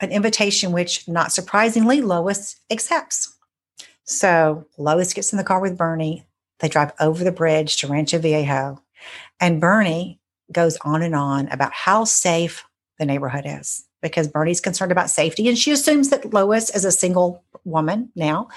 an 0.00 0.12
invitation 0.12 0.72
which, 0.72 1.08
not 1.08 1.32
surprisingly, 1.32 2.00
Lois 2.00 2.56
accepts. 2.70 3.36
So 4.04 4.66
Lois 4.76 5.12
gets 5.12 5.32
in 5.32 5.36
the 5.36 5.44
car 5.44 5.60
with 5.60 5.76
Bernie. 5.76 6.24
They 6.60 6.68
drive 6.68 6.92
over 7.00 7.24
the 7.24 7.32
bridge 7.32 7.76
to 7.78 7.88
Rancho 7.88 8.18
Viejo. 8.18 8.82
And 9.40 9.60
Bernie 9.60 10.20
goes 10.52 10.78
on 10.82 11.02
and 11.02 11.14
on 11.14 11.48
about 11.48 11.72
how 11.72 12.04
safe 12.04 12.64
the 12.98 13.06
neighborhood 13.06 13.44
is 13.46 13.84
because 14.00 14.28
Bernie's 14.28 14.60
concerned 14.60 14.92
about 14.92 15.10
safety. 15.10 15.48
And 15.48 15.58
she 15.58 15.72
assumes 15.72 16.10
that 16.10 16.32
Lois, 16.32 16.70
as 16.70 16.84
a 16.84 16.92
single 16.92 17.42
woman 17.64 18.10
now, 18.14 18.48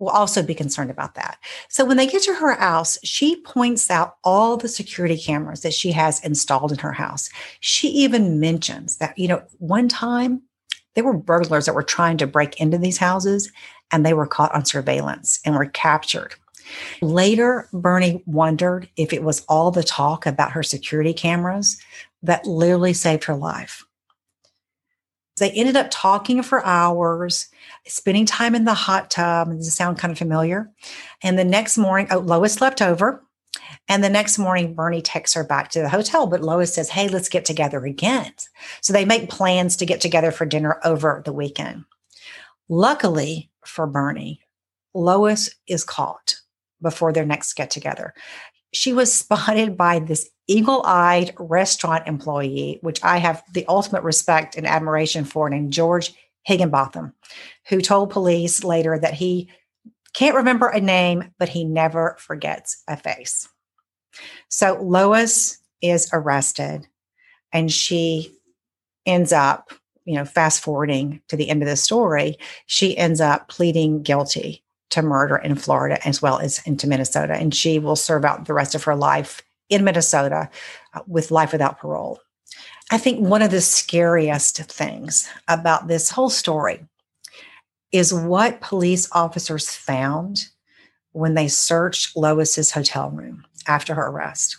will 0.00 0.08
also 0.08 0.42
be 0.42 0.54
concerned 0.54 0.90
about 0.90 1.14
that. 1.14 1.38
So 1.68 1.84
when 1.84 1.98
they 1.98 2.06
get 2.06 2.22
to 2.22 2.34
her 2.34 2.54
house, 2.54 2.98
she 3.04 3.40
points 3.42 3.90
out 3.90 4.16
all 4.24 4.56
the 4.56 4.66
security 4.66 5.16
cameras 5.16 5.60
that 5.60 5.74
she 5.74 5.92
has 5.92 6.24
installed 6.24 6.72
in 6.72 6.78
her 6.78 6.92
house. 6.92 7.28
She 7.60 7.88
even 7.88 8.40
mentions 8.40 8.96
that, 8.96 9.16
you 9.16 9.28
know, 9.28 9.42
one 9.58 9.88
time 9.88 10.42
there 10.94 11.04
were 11.04 11.16
burglars 11.16 11.66
that 11.66 11.74
were 11.74 11.82
trying 11.82 12.16
to 12.16 12.26
break 12.26 12.58
into 12.58 12.78
these 12.78 12.98
houses 12.98 13.52
and 13.92 14.04
they 14.04 14.14
were 14.14 14.26
caught 14.26 14.54
on 14.54 14.64
surveillance 14.64 15.38
and 15.44 15.54
were 15.54 15.66
captured. 15.66 16.34
Later, 17.02 17.68
Bernie 17.72 18.22
wondered 18.26 18.88
if 18.96 19.12
it 19.12 19.22
was 19.22 19.44
all 19.48 19.70
the 19.70 19.82
talk 19.82 20.24
about 20.24 20.52
her 20.52 20.62
security 20.62 21.12
cameras 21.12 21.78
that 22.22 22.46
literally 22.46 22.94
saved 22.94 23.24
her 23.24 23.34
life. 23.34 23.84
They 25.38 25.50
ended 25.50 25.76
up 25.76 25.88
talking 25.90 26.42
for 26.42 26.64
hours, 26.64 27.48
spending 27.90 28.26
time 28.26 28.54
in 28.54 28.64
the 28.64 28.74
hot 28.74 29.10
tub. 29.10 29.50
Does 29.50 29.68
it 29.68 29.72
sound 29.72 29.98
kind 29.98 30.12
of 30.12 30.18
familiar? 30.18 30.70
And 31.22 31.38
the 31.38 31.44
next 31.44 31.76
morning, 31.76 32.08
oh, 32.10 32.18
Lois 32.18 32.54
slept 32.54 32.80
over. 32.80 33.22
And 33.88 34.02
the 34.02 34.08
next 34.08 34.38
morning, 34.38 34.74
Bernie 34.74 35.02
takes 35.02 35.34
her 35.34 35.44
back 35.44 35.70
to 35.70 35.80
the 35.80 35.88
hotel, 35.88 36.26
but 36.26 36.42
Lois 36.42 36.72
says, 36.72 36.88
Hey, 36.88 37.08
let's 37.08 37.28
get 37.28 37.44
together 37.44 37.84
again. 37.84 38.32
So 38.80 38.92
they 38.92 39.04
make 39.04 39.30
plans 39.30 39.76
to 39.76 39.86
get 39.86 40.00
together 40.00 40.30
for 40.30 40.46
dinner 40.46 40.80
over 40.84 41.22
the 41.24 41.32
weekend. 41.32 41.84
Luckily 42.68 43.50
for 43.64 43.86
Bernie, 43.86 44.40
Lois 44.94 45.50
is 45.66 45.84
caught 45.84 46.36
before 46.80 47.12
their 47.12 47.26
next 47.26 47.54
get 47.54 47.70
together. 47.70 48.14
She 48.72 48.92
was 48.92 49.12
spotted 49.12 49.76
by 49.76 49.98
this 49.98 50.30
eagle 50.46 50.82
eyed 50.84 51.34
restaurant 51.38 52.06
employee, 52.06 52.78
which 52.82 53.02
I 53.04 53.18
have 53.18 53.42
the 53.52 53.66
ultimate 53.68 54.02
respect 54.02 54.56
and 54.56 54.66
admiration 54.66 55.24
for, 55.24 55.48
named 55.48 55.72
George 55.72 56.14
Higginbotham, 56.44 57.12
who 57.68 57.80
told 57.80 58.10
police 58.10 58.64
later 58.64 58.98
that 58.98 59.14
he 59.14 59.50
can't 60.14 60.36
remember 60.36 60.68
a 60.68 60.80
name, 60.80 61.32
but 61.38 61.48
he 61.48 61.64
never 61.64 62.16
forgets 62.18 62.82
a 62.88 62.96
face. 62.96 63.48
So 64.48 64.80
Lois 64.82 65.58
is 65.80 66.08
arrested 66.12 66.86
and 67.52 67.70
she 67.70 68.34
ends 69.06 69.32
up, 69.32 69.72
you 70.04 70.14
know, 70.14 70.24
fast 70.24 70.60
forwarding 70.62 71.20
to 71.28 71.36
the 71.36 71.48
end 71.48 71.62
of 71.62 71.68
the 71.68 71.76
story, 71.76 72.36
she 72.66 72.96
ends 72.96 73.20
up 73.20 73.48
pleading 73.48 74.02
guilty 74.02 74.62
to 74.90 75.02
murder 75.02 75.36
in 75.36 75.54
Florida 75.54 76.04
as 76.06 76.20
well 76.20 76.38
as 76.38 76.60
into 76.66 76.88
Minnesota. 76.88 77.34
And 77.34 77.54
she 77.54 77.78
will 77.78 77.96
serve 77.96 78.24
out 78.24 78.46
the 78.46 78.54
rest 78.54 78.74
of 78.74 78.84
her 78.84 78.96
life 78.96 79.42
in 79.68 79.84
Minnesota 79.84 80.50
uh, 80.94 81.00
with 81.06 81.30
life 81.30 81.52
without 81.52 81.78
parole. 81.78 82.20
I 82.90 82.98
think 82.98 83.20
one 83.20 83.42
of 83.42 83.52
the 83.52 83.60
scariest 83.60 84.56
things 84.64 85.28
about 85.46 85.86
this 85.86 86.10
whole 86.10 86.30
story 86.30 86.84
is 87.92 88.12
what 88.12 88.60
police 88.60 89.08
officers 89.12 89.70
found 89.70 90.48
when 91.12 91.34
they 91.34 91.46
searched 91.46 92.16
Lois's 92.16 92.72
hotel 92.72 93.10
room 93.10 93.44
after 93.68 93.94
her 93.94 94.08
arrest. 94.08 94.56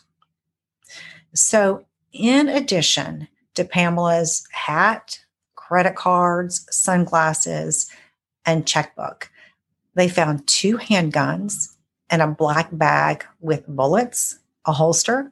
So, 1.34 1.86
in 2.14 2.48
addition 2.48 3.28
to 3.56 3.66
Pamela's 3.66 4.46
hat, 4.52 5.20
credit 5.56 5.96
cards, 5.96 6.66
sunglasses, 6.70 7.90
and 8.46 8.68
checkbook, 8.68 9.30
they 9.96 10.08
found 10.08 10.48
two 10.48 10.78
handguns 10.78 11.76
and 12.10 12.22
a 12.22 12.28
black 12.28 12.70
bag 12.72 13.26
with 13.40 13.68
bullets, 13.68 14.40
a 14.66 14.74
holster, 14.74 15.32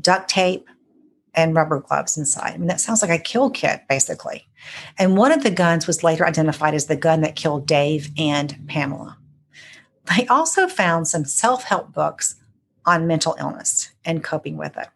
duct 0.00 0.28
tape, 0.28 0.68
and 1.34 1.54
rubber 1.54 1.80
gloves 1.80 2.16
inside. 2.16 2.54
I 2.54 2.56
mean, 2.58 2.66
that 2.68 2.80
sounds 2.80 3.02
like 3.02 3.10
a 3.10 3.22
kill 3.22 3.50
kit, 3.50 3.82
basically. 3.88 4.46
And 4.98 5.16
one 5.16 5.32
of 5.32 5.42
the 5.42 5.50
guns 5.50 5.86
was 5.86 6.02
later 6.02 6.26
identified 6.26 6.74
as 6.74 6.86
the 6.86 6.96
gun 6.96 7.20
that 7.22 7.36
killed 7.36 7.66
Dave 7.66 8.10
and 8.18 8.66
Pamela. 8.66 9.16
They 10.16 10.26
also 10.26 10.66
found 10.66 11.08
some 11.08 11.24
self 11.24 11.64
help 11.64 11.92
books 11.92 12.36
on 12.84 13.06
mental 13.06 13.36
illness 13.38 13.90
and 14.04 14.24
coping 14.24 14.56
with 14.56 14.76
it, 14.76 14.88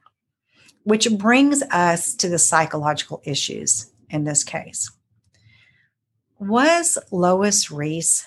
which 0.82 1.08
brings 1.16 1.62
us 1.70 2.14
to 2.16 2.28
the 2.28 2.38
psychological 2.38 3.22
issues 3.24 3.92
in 4.10 4.24
this 4.24 4.42
case. 4.42 4.90
Was 6.38 6.98
Lois 7.12 7.70
Riess 7.70 8.26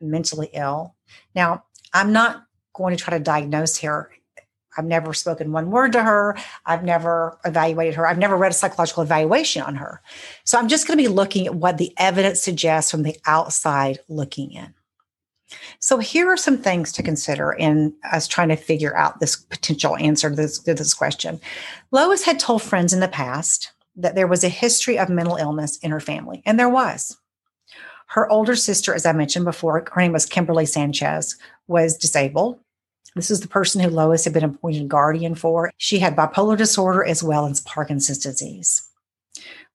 mentally 0.00 0.50
ill. 0.52 0.94
Now, 1.34 1.64
I'm 1.92 2.12
not 2.12 2.44
going 2.74 2.96
to 2.96 3.02
try 3.02 3.16
to 3.16 3.22
diagnose 3.22 3.78
her. 3.80 4.10
I've 4.76 4.84
never 4.84 5.12
spoken 5.12 5.52
one 5.52 5.70
word 5.70 5.92
to 5.92 6.02
her. 6.02 6.36
I've 6.66 6.84
never 6.84 7.38
evaluated 7.44 7.94
her. 7.94 8.06
I've 8.06 8.18
never 8.18 8.36
read 8.36 8.52
a 8.52 8.54
psychological 8.54 9.02
evaluation 9.02 9.62
on 9.62 9.76
her. 9.76 10.00
So 10.44 10.58
I'm 10.58 10.68
just 10.68 10.86
going 10.86 10.98
to 10.98 11.02
be 11.02 11.08
looking 11.08 11.46
at 11.46 11.54
what 11.54 11.78
the 11.78 11.92
evidence 11.98 12.40
suggests 12.40 12.90
from 12.90 13.02
the 13.02 13.16
outside 13.26 13.98
looking 14.08 14.52
in. 14.52 14.74
So 15.80 15.98
here 15.98 16.28
are 16.28 16.36
some 16.36 16.58
things 16.58 16.92
to 16.92 17.02
consider 17.02 17.52
in 17.52 17.94
us 18.10 18.26
trying 18.26 18.48
to 18.48 18.56
figure 18.56 18.96
out 18.96 19.20
this 19.20 19.36
potential 19.36 19.96
answer 19.96 20.30
to 20.30 20.36
this, 20.36 20.58
to 20.60 20.74
this 20.74 20.94
question. 20.94 21.40
Lois 21.90 22.24
had 22.24 22.38
told 22.38 22.62
friends 22.62 22.92
in 22.92 23.00
the 23.00 23.08
past 23.08 23.72
that 23.96 24.14
there 24.14 24.26
was 24.26 24.44
a 24.44 24.48
history 24.48 24.98
of 24.98 25.10
mental 25.10 25.36
illness 25.36 25.76
in 25.78 25.90
her 25.90 26.00
family, 26.00 26.42
and 26.46 26.58
there 26.58 26.68
was. 26.68 27.18
Her 28.06 28.30
older 28.30 28.56
sister, 28.56 28.94
as 28.94 29.06
I 29.06 29.12
mentioned 29.12 29.44
before, 29.44 29.84
her 29.90 30.00
name 30.00 30.12
was 30.12 30.26
Kimberly 30.26 30.66
Sanchez, 30.66 31.36
was 31.66 31.96
disabled. 31.96 32.58
This 33.14 33.30
is 33.30 33.40
the 33.40 33.48
person 33.48 33.80
who 33.80 33.90
Lois 33.90 34.24
had 34.24 34.32
been 34.32 34.44
appointed 34.44 34.88
guardian 34.88 35.34
for. 35.34 35.70
She 35.76 35.98
had 35.98 36.16
bipolar 36.16 36.56
disorder 36.56 37.04
as 37.04 37.22
well 37.22 37.46
as 37.46 37.60
Parkinson's 37.60 38.18
disease. 38.18 38.88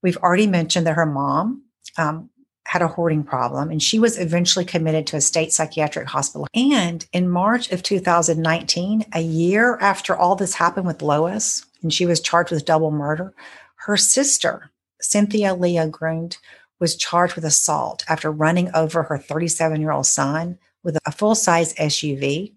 We've 0.02 0.18
already 0.18 0.48
mentioned 0.48 0.88
that 0.88 0.96
her 0.96 1.06
mom 1.06 1.64
um, 1.98 2.30
had 2.66 2.82
a 2.82 2.88
hoarding 2.88 3.24
problem 3.24 3.70
and 3.70 3.82
she 3.82 4.00
was 4.00 4.18
eventually 4.18 4.66
committed 4.66 5.08
to 5.08 5.16
a 5.16 5.22
state 5.22 5.54
psychiatric 5.54 6.08
hospital. 6.08 6.48
And 6.54 7.06
in 7.14 7.30
March 7.30 7.72
of 7.72 7.84
2019, 7.84 9.06
a 9.14 9.22
year 9.22 9.78
after 9.82 10.16
all 10.16 10.36
this 10.36 10.56
happened 10.56 10.86
with 10.86 11.02
Lois, 11.02 11.66
and 11.82 11.94
she 11.94 12.06
was 12.06 12.20
charged 12.20 12.52
with 12.52 12.66
double 12.66 12.92
murder, 12.92 13.34
her 13.76 13.98
sister, 13.98 14.72
Cynthia 15.00 15.54
Leah 15.54 15.88
Grund, 15.88 16.38
was 16.80 16.96
charged 16.96 17.36
with 17.36 17.46
assault 17.46 18.04
after 18.08 18.32
running 18.32 18.70
over 18.74 19.04
her 19.04 19.18
37 19.18 19.80
year 19.80 19.92
old 19.92 20.06
son 20.06 20.58
with 20.84 20.98
a 21.06 21.12
full 21.12 21.36
size 21.36 21.74
SUV 21.76 22.54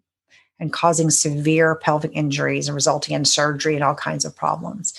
and 0.60 0.72
causing 0.72 1.10
severe 1.10 1.74
pelvic 1.74 2.12
injuries 2.14 2.68
and 2.68 2.74
resulting 2.74 3.14
in 3.14 3.24
surgery 3.24 3.74
and 3.74 3.82
all 3.82 3.94
kinds 3.94 4.24
of 4.24 4.36
problems. 4.36 4.98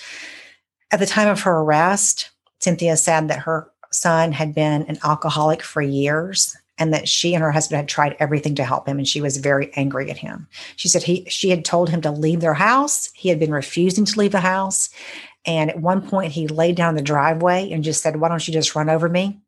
At 0.90 1.00
the 1.00 1.06
time 1.06 1.28
of 1.28 1.40
her 1.40 1.60
arrest, 1.60 2.30
Cynthia 2.60 2.96
said 2.96 3.28
that 3.28 3.40
her 3.40 3.70
son 3.90 4.32
had 4.32 4.54
been 4.54 4.82
an 4.82 4.98
alcoholic 5.04 5.62
for 5.62 5.80
years 5.80 6.56
and 6.78 6.92
that 6.92 7.08
she 7.08 7.34
and 7.34 7.42
her 7.42 7.52
husband 7.52 7.76
had 7.76 7.88
tried 7.88 8.16
everything 8.18 8.54
to 8.56 8.64
help 8.64 8.88
him 8.88 8.98
and 8.98 9.06
she 9.06 9.20
was 9.20 9.36
very 9.36 9.70
angry 9.76 10.10
at 10.10 10.18
him. 10.18 10.48
She 10.76 10.88
said 10.88 11.02
he 11.02 11.24
she 11.28 11.50
had 11.50 11.64
told 11.64 11.90
him 11.90 12.00
to 12.02 12.10
leave 12.10 12.40
their 12.40 12.54
house. 12.54 13.10
He 13.14 13.28
had 13.28 13.38
been 13.38 13.52
refusing 13.52 14.04
to 14.04 14.18
leave 14.18 14.32
the 14.32 14.40
house 14.40 14.90
and 15.44 15.70
at 15.70 15.80
one 15.80 16.06
point, 16.06 16.32
he 16.32 16.46
laid 16.46 16.76
down 16.76 16.94
the 16.94 17.02
driveway 17.02 17.70
and 17.72 17.82
just 17.82 18.02
said, 18.02 18.16
Why 18.16 18.28
don't 18.28 18.46
you 18.46 18.54
just 18.54 18.74
run 18.74 18.88
over 18.88 19.08
me? 19.08 19.40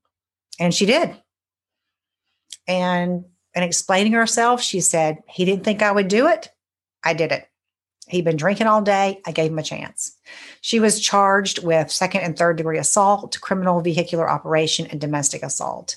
And 0.59 0.75
she 0.75 0.87
did. 0.87 1.15
And 2.67 3.25
and 3.55 3.65
explaining 3.65 4.13
herself, 4.13 4.61
she 4.61 4.81
said, 4.81 5.23
He 5.29 5.45
didn't 5.45 5.65
think 5.65 5.83
I 5.83 5.93
would 5.93 6.09
do 6.09 6.27
it. 6.29 6.51
I 7.03 7.15
did 7.15 7.33
it. 7.33 7.49
He'd 8.09 8.25
been 8.25 8.37
drinking 8.37 8.67
all 8.67 8.83
day. 8.83 9.21
I 9.27 9.33
gave 9.33 9.51
him 9.51 9.59
a 9.59 9.63
chance. 9.63 10.17
She 10.61 10.81
was 10.81 11.01
charged 11.01 11.65
with 11.65 11.91
second 11.91 12.21
and 12.21 12.37
third 12.37 12.57
degree 12.57 12.79
assault, 12.79 13.41
criminal 13.41 13.81
vehicular 13.81 14.29
operation, 14.29 14.87
and 14.87 15.01
domestic 15.01 15.43
assault. 15.43 15.97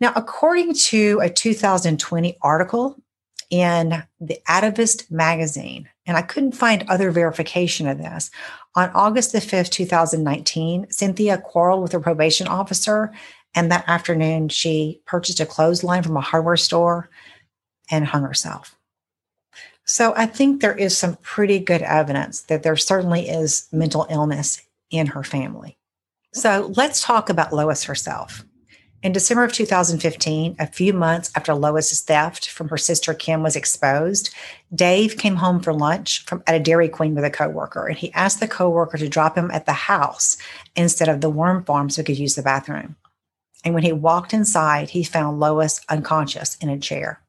Now, 0.00 0.12
according 0.14 0.74
to 0.74 1.20
a 1.20 1.28
2020 1.28 2.38
article 2.40 2.96
in 3.50 4.02
the 4.20 4.38
Atavist 4.48 5.10
magazine, 5.10 5.88
and 6.06 6.16
I 6.16 6.22
couldn't 6.22 6.52
find 6.52 6.84
other 6.88 7.10
verification 7.10 7.88
of 7.88 7.98
this. 7.98 8.30
On 8.74 8.90
August 8.94 9.32
the 9.32 9.38
5th, 9.38 9.70
2019, 9.70 10.90
Cynthia 10.90 11.38
quarreled 11.38 11.82
with 11.82 11.92
her 11.92 12.00
probation 12.00 12.46
officer, 12.46 13.12
and 13.54 13.70
that 13.70 13.84
afternoon 13.88 14.48
she 14.48 15.00
purchased 15.06 15.40
a 15.40 15.46
clothesline 15.46 16.02
from 16.02 16.16
a 16.16 16.22
hardware 16.22 16.56
store 16.56 17.10
and 17.90 18.06
hung 18.06 18.22
herself. 18.22 18.76
So 19.84 20.12
I 20.16 20.26
think 20.26 20.60
there 20.60 20.76
is 20.76 20.96
some 20.96 21.16
pretty 21.22 21.58
good 21.58 21.82
evidence 21.82 22.42
that 22.42 22.62
there 22.62 22.76
certainly 22.76 23.28
is 23.28 23.66
mental 23.72 24.06
illness 24.10 24.60
in 24.90 25.06
her 25.08 25.24
family. 25.24 25.78
So 26.34 26.72
let's 26.76 27.02
talk 27.02 27.30
about 27.30 27.54
Lois 27.54 27.84
herself. 27.84 28.44
In 29.02 29.12
December 29.12 29.44
of 29.44 29.52
2015, 29.52 30.56
a 30.58 30.66
few 30.66 30.92
months 30.92 31.30
after 31.36 31.54
Lois's 31.54 32.00
theft 32.00 32.50
from 32.50 32.68
her 32.68 32.76
sister 32.76 33.14
Kim 33.14 33.44
was 33.44 33.54
exposed, 33.54 34.34
Dave 34.74 35.16
came 35.16 35.36
home 35.36 35.60
for 35.60 35.72
lunch 35.72 36.24
from 36.26 36.42
at 36.48 36.56
a 36.56 36.60
Dairy 36.60 36.88
Queen 36.88 37.14
with 37.14 37.24
a 37.24 37.30
coworker, 37.30 37.86
and 37.86 37.96
he 37.96 38.12
asked 38.12 38.40
the 38.40 38.48
coworker 38.48 38.98
to 38.98 39.08
drop 39.08 39.38
him 39.38 39.52
at 39.52 39.66
the 39.66 39.72
house 39.72 40.36
instead 40.74 41.08
of 41.08 41.20
the 41.20 41.30
worm 41.30 41.64
farm 41.64 41.88
so 41.88 42.02
he 42.02 42.06
could 42.06 42.18
use 42.18 42.34
the 42.34 42.42
bathroom. 42.42 42.96
And 43.68 43.74
when 43.74 43.84
he 43.84 43.92
walked 43.92 44.32
inside, 44.32 44.88
he 44.88 45.04
found 45.04 45.40
Lois 45.40 45.82
unconscious 45.90 46.56
in 46.56 46.70
a 46.70 46.78
chair 46.78 47.20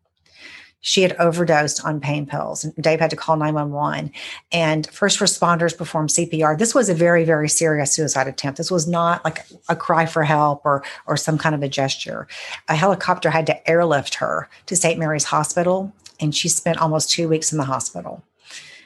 she 0.82 1.02
had 1.02 1.14
overdosed 1.18 1.84
on 1.84 2.00
pain 2.00 2.26
pills. 2.26 2.64
And 2.64 2.74
Dave 2.82 3.02
had 3.02 3.10
to 3.10 3.16
call 3.18 3.36
911. 3.36 4.14
And 4.54 4.88
first 4.88 5.20
responders 5.20 5.78
performed 5.78 6.10
CPR. 6.10 6.58
This 6.58 6.74
was 6.74 6.88
a 6.88 6.94
very, 6.94 7.26
very 7.26 7.50
serious 7.50 7.92
suicide 7.92 8.28
attempt. 8.28 8.58
This 8.58 8.72
was 8.72 8.88
not 8.88 9.24
like 9.26 9.46
a 9.68 9.76
cry 9.76 10.06
for 10.06 10.24
help 10.24 10.62
or, 10.64 10.82
or 11.06 11.18
some 11.18 11.38
kind 11.38 11.54
of 11.54 11.62
a 11.62 11.68
gesture. 11.68 12.28
A 12.70 12.76
helicopter 12.76 13.30
had 13.30 13.46
to 13.48 13.70
airlift 13.70 14.16
her 14.16 14.48
to 14.68 14.76
St. 14.76 14.98
Mary's 14.98 15.26
Hospital, 15.26 15.92
and 16.20 16.34
she 16.34 16.48
spent 16.48 16.78
almost 16.78 17.10
two 17.10 17.28
weeks 17.28 17.52
in 17.52 17.58
the 17.58 17.66
hospital. 17.66 18.24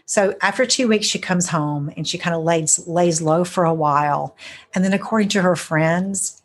So 0.05 0.35
after 0.41 0.65
two 0.65 0.87
weeks, 0.87 1.05
she 1.05 1.19
comes 1.19 1.49
home 1.49 1.91
and 1.95 2.07
she 2.07 2.17
kind 2.17 2.35
of 2.35 2.43
lays, 2.43 2.85
lays 2.87 3.21
low 3.21 3.43
for 3.43 3.63
a 3.65 3.73
while. 3.73 4.35
And 4.73 4.83
then, 4.83 4.93
according 4.93 5.29
to 5.29 5.41
her 5.41 5.55
friends, 5.55 6.42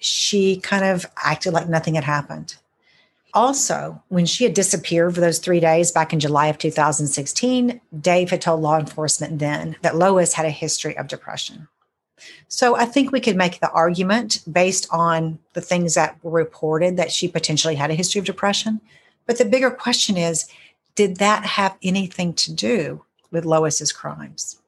she 0.00 0.58
kind 0.60 0.84
of 0.84 1.06
acted 1.16 1.52
like 1.52 1.68
nothing 1.68 1.94
had 1.94 2.04
happened 2.04 2.56
also, 3.34 4.02
when 4.08 4.26
she 4.26 4.44
had 4.44 4.54
disappeared 4.54 5.14
for 5.14 5.20
those 5.20 5.38
three 5.38 5.60
days 5.60 5.92
back 5.92 6.12
in 6.12 6.20
July 6.20 6.46
of 6.46 6.58
2016, 6.58 7.80
Dave 8.00 8.30
had 8.30 8.40
told 8.40 8.60
law 8.60 8.78
enforcement 8.78 9.38
then 9.38 9.76
that 9.82 9.96
Lois 9.96 10.32
had 10.32 10.46
a 10.46 10.50
history 10.50 10.96
of 10.96 11.08
depression. 11.08 11.68
So 12.48 12.74
I 12.74 12.84
think 12.84 13.12
we 13.12 13.20
could 13.20 13.36
make 13.36 13.60
the 13.60 13.70
argument 13.70 14.40
based 14.50 14.88
on 14.90 15.38
the 15.52 15.60
things 15.60 15.94
that 15.94 16.16
were 16.22 16.32
reported 16.32 16.96
that 16.96 17.12
she 17.12 17.28
potentially 17.28 17.76
had 17.76 17.90
a 17.90 17.94
history 17.94 18.18
of 18.18 18.24
depression. 18.24 18.80
But 19.26 19.38
the 19.38 19.44
bigger 19.44 19.70
question 19.70 20.16
is 20.16 20.48
did 20.94 21.16
that 21.18 21.44
have 21.44 21.76
anything 21.80 22.34
to 22.34 22.52
do 22.52 23.04
with 23.30 23.44
Lois's 23.44 23.92
crimes? 23.92 24.58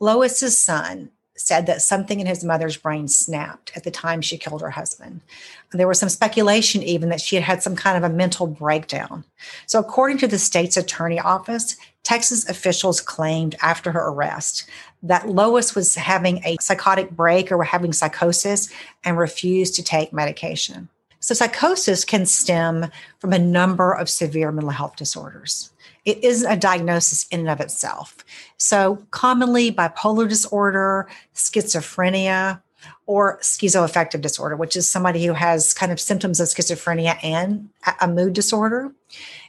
Lois's 0.00 0.58
son 0.58 1.08
said 1.36 1.66
that 1.66 1.82
something 1.82 2.20
in 2.20 2.26
his 2.26 2.44
mother's 2.44 2.76
brain 2.76 3.08
snapped 3.08 3.72
at 3.76 3.82
the 3.84 3.90
time 3.90 4.20
she 4.20 4.38
killed 4.38 4.60
her 4.60 4.70
husband. 4.70 5.20
There 5.72 5.88
was 5.88 5.98
some 5.98 6.08
speculation 6.08 6.82
even 6.82 7.08
that 7.08 7.20
she 7.20 7.34
had 7.34 7.44
had 7.44 7.62
some 7.62 7.74
kind 7.74 7.96
of 7.96 8.08
a 8.08 8.14
mental 8.14 8.46
breakdown. 8.46 9.24
So, 9.66 9.80
according 9.80 10.18
to 10.18 10.28
the 10.28 10.38
state's 10.38 10.76
attorney 10.76 11.18
office, 11.18 11.76
Texas 12.04 12.48
officials 12.48 13.00
claimed 13.00 13.56
after 13.60 13.90
her 13.90 14.08
arrest 14.08 14.68
that 15.02 15.28
Lois 15.28 15.74
was 15.74 15.96
having 15.96 16.40
a 16.44 16.56
psychotic 16.60 17.10
break 17.10 17.50
or 17.50 17.64
having 17.64 17.92
psychosis 17.92 18.70
and 19.04 19.18
refused 19.18 19.74
to 19.74 19.82
take 19.82 20.12
medication. 20.12 20.88
So, 21.18 21.34
psychosis 21.34 22.04
can 22.04 22.26
stem 22.26 22.86
from 23.18 23.32
a 23.32 23.38
number 23.38 23.92
of 23.92 24.08
severe 24.08 24.52
mental 24.52 24.70
health 24.70 24.94
disorders 24.94 25.70
it 26.04 26.22
isn't 26.22 26.50
a 26.50 26.56
diagnosis 26.56 27.26
in 27.28 27.40
and 27.40 27.50
of 27.50 27.60
itself. 27.60 28.16
So, 28.56 29.04
commonly, 29.10 29.72
bipolar 29.72 30.28
disorder, 30.28 31.08
schizophrenia, 31.34 32.60
or 33.06 33.38
schizoaffective 33.40 34.20
disorder, 34.20 34.56
which 34.56 34.76
is 34.76 34.88
somebody 34.88 35.24
who 35.24 35.32
has 35.32 35.74
kind 35.74 35.92
of 35.92 36.00
symptoms 36.00 36.40
of 36.40 36.48
schizophrenia 36.48 37.18
and 37.22 37.68
a 38.00 38.08
mood 38.08 38.32
disorder. 38.32 38.92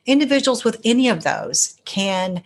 Individuals 0.06 0.64
with 0.64 0.80
any 0.84 1.10
of 1.10 1.24
those 1.24 1.80
can 1.86 2.44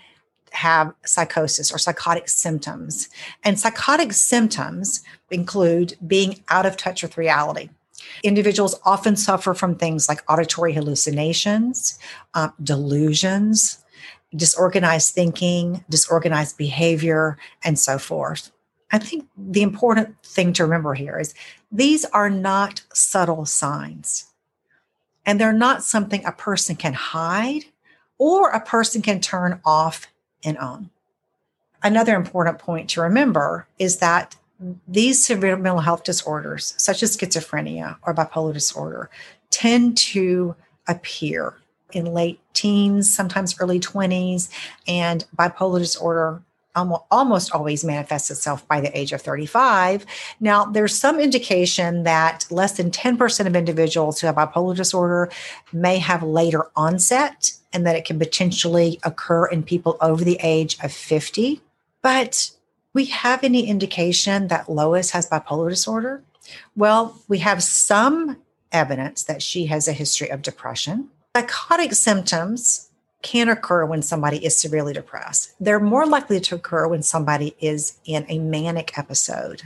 have 0.51 0.93
psychosis 1.05 1.72
or 1.72 1.78
psychotic 1.78 2.28
symptoms. 2.28 3.10
And 3.43 3.60
psychotic 3.60 4.14
symptoms 4.14 5.03
include 5.30 5.95
being 6.05 6.43
out 6.49 6.66
of 6.66 6.78
touch 6.78 7.03
with 7.03 7.18
reality. 7.18 7.70
Individuals 8.24 8.80
often 8.86 9.16
suffer 9.16 9.53
from 9.53 9.76
things 9.76 10.10
like 10.10 10.24
auditory 10.28 10.74
hallucinations, 10.74 11.99
uh, 12.34 12.49
delusions, 12.64 13.84
disorganized 14.36 15.13
thinking, 15.13 15.84
disorganized 15.89 16.57
behavior, 16.57 17.38
and 17.63 17.80
so 17.80 17.97
forth. 17.97 18.51
I 18.91 18.99
think 18.99 19.27
the 19.38 19.61
important 19.61 20.21
thing 20.23 20.53
to 20.53 20.63
remember 20.63 20.93
here 20.93 21.19
is 21.19 21.34
these 21.71 22.05
are 22.05 22.30
not 22.30 22.82
subtle 22.93 23.45
signs. 23.45 24.25
And 25.25 25.39
they're 25.39 25.53
not 25.53 25.84
something 25.84 26.25
a 26.25 26.32
person 26.32 26.75
can 26.75 26.93
hide 26.93 27.65
or 28.17 28.49
a 28.49 28.59
person 28.59 29.01
can 29.01 29.21
turn 29.21 29.61
off 29.63 30.07
and 30.43 30.57
on. 30.57 30.89
Another 31.84 32.15
important 32.15 32.57
point 32.59 32.89
to 32.91 33.01
remember 33.01 33.67
is 33.77 33.97
that 33.97 34.36
these 34.88 35.23
severe 35.23 35.55
mental 35.55 35.82
health 35.82 36.03
disorders, 36.03 36.73
such 36.77 37.03
as 37.03 37.15
schizophrenia 37.15 37.97
or 38.01 38.13
bipolar 38.13 38.53
disorder, 38.53 39.09
tend 39.49 39.97
to 39.97 40.55
appear 40.88 41.55
in 41.92 42.14
late 42.14 42.40
teens, 42.54 43.14
sometimes 43.14 43.60
early 43.60 43.80
20s, 43.80 44.50
and 44.88 45.26
bipolar 45.38 45.80
disorder 45.80 46.42
almost 46.76 47.52
always 47.52 47.84
manifests 47.84 48.32
itself 48.32 48.66
by 48.68 48.80
the 48.80 48.98
age 48.98 49.12
of 49.12 49.22
35. 49.22 50.06
Now, 50.40 50.66
there's 50.66 50.96
some 50.96 51.20
indication 51.20 52.04
that 52.04 52.46
less 52.50 52.74
than 52.74 52.92
10% 52.92 53.48
of 53.48 53.56
individuals 53.56 54.22
who 54.22 54.28
have 54.28 54.36
bipolar 54.36 54.76
disorder 54.76 55.30
may 55.74 55.98
have 55.98 56.24
later 56.24 56.68
onset 56.76 57.52
and 57.74 57.86
that 57.86 57.96
it 57.96 58.06
can 58.06 58.18
potentially 58.18 59.00
occur 59.04 59.46
in 59.48 59.64
people 59.64 59.98
over 60.00 60.24
the 60.24 60.40
age 60.42 60.78
of 60.82 60.92
50. 60.92 61.62
But 62.02 62.52
we 62.94 63.06
have 63.06 63.44
any 63.44 63.68
indication 63.68 64.48
that 64.48 64.70
Lois 64.70 65.12
has 65.12 65.30
bipolar 65.30 65.70
disorder? 65.70 66.24
Well, 66.76 67.20
we 67.28 67.40
have 67.40 67.62
some 67.62 68.38
evidence 68.72 69.24
that 69.24 69.42
she 69.42 69.66
has 69.68 69.88
a 69.88 69.94
history 69.94 70.30
of 70.30 70.42
depression. 70.42 71.10
Psychotic 71.36 71.93
symptoms 71.93 72.89
can 73.21 73.49
occur 73.49 73.86
when 73.86 74.01
somebody 74.01 74.43
is 74.43 74.59
severely 74.59 74.93
depressed. 74.93 75.53
They're 75.59 75.80
more 75.80 76.07
likely 76.07 76.39
to 76.39 76.55
occur 76.55 76.88
when 76.88 77.03
somebody 77.03 77.55
is 77.59 77.99
in 78.05 78.25
a 78.30 78.39
manic 78.39 78.97
episode. 78.97 79.63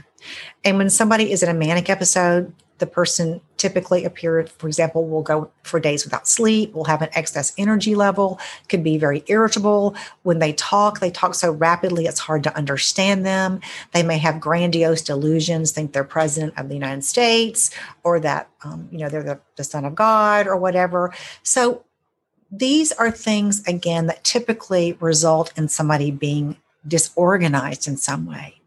And 0.64 0.76
when 0.76 0.90
somebody 0.90 1.30
is 1.32 1.42
in 1.42 1.48
a 1.48 1.54
manic 1.54 1.88
episode, 1.88 2.52
the 2.78 2.86
person 2.86 3.40
typically 3.56 4.04
appear, 4.04 4.46
for 4.58 4.66
example, 4.66 5.06
will 5.06 5.22
go 5.22 5.50
for 5.62 5.78
days 5.78 6.04
without 6.04 6.26
sleep, 6.26 6.72
will 6.74 6.84
have 6.84 7.02
an 7.02 7.08
excess 7.12 7.54
energy 7.56 7.94
level, 7.94 8.38
could 8.68 8.82
be 8.82 8.98
very 8.98 9.22
irritable. 9.28 9.94
When 10.22 10.38
they 10.38 10.52
talk, 10.54 11.00
they 11.00 11.10
talk 11.10 11.34
so 11.34 11.52
rapidly 11.52 12.06
it's 12.06 12.18
hard 12.18 12.42
to 12.44 12.56
understand 12.56 13.24
them. 13.24 13.60
They 13.92 14.02
may 14.02 14.18
have 14.18 14.40
grandiose 14.40 15.02
delusions, 15.02 15.70
think 15.70 15.92
they're 15.92 16.04
president 16.04 16.58
of 16.58 16.68
the 16.68 16.74
United 16.74 17.04
States, 17.04 17.70
or 18.02 18.20
that 18.20 18.48
um, 18.64 18.88
you 18.90 18.98
know 18.98 19.08
they're 19.08 19.22
the, 19.22 19.40
the 19.56 19.64
son 19.64 19.84
of 19.84 19.94
God 19.94 20.46
or 20.46 20.56
whatever. 20.56 21.14
So 21.42 21.84
these 22.50 22.92
are 22.92 23.10
things, 23.10 23.66
again, 23.66 24.06
that 24.06 24.24
typically 24.24 24.92
result 25.00 25.52
in 25.56 25.68
somebody 25.68 26.10
being 26.10 26.56
disorganized 26.86 27.88
in 27.88 27.96
some 27.96 28.26
way. 28.26 28.60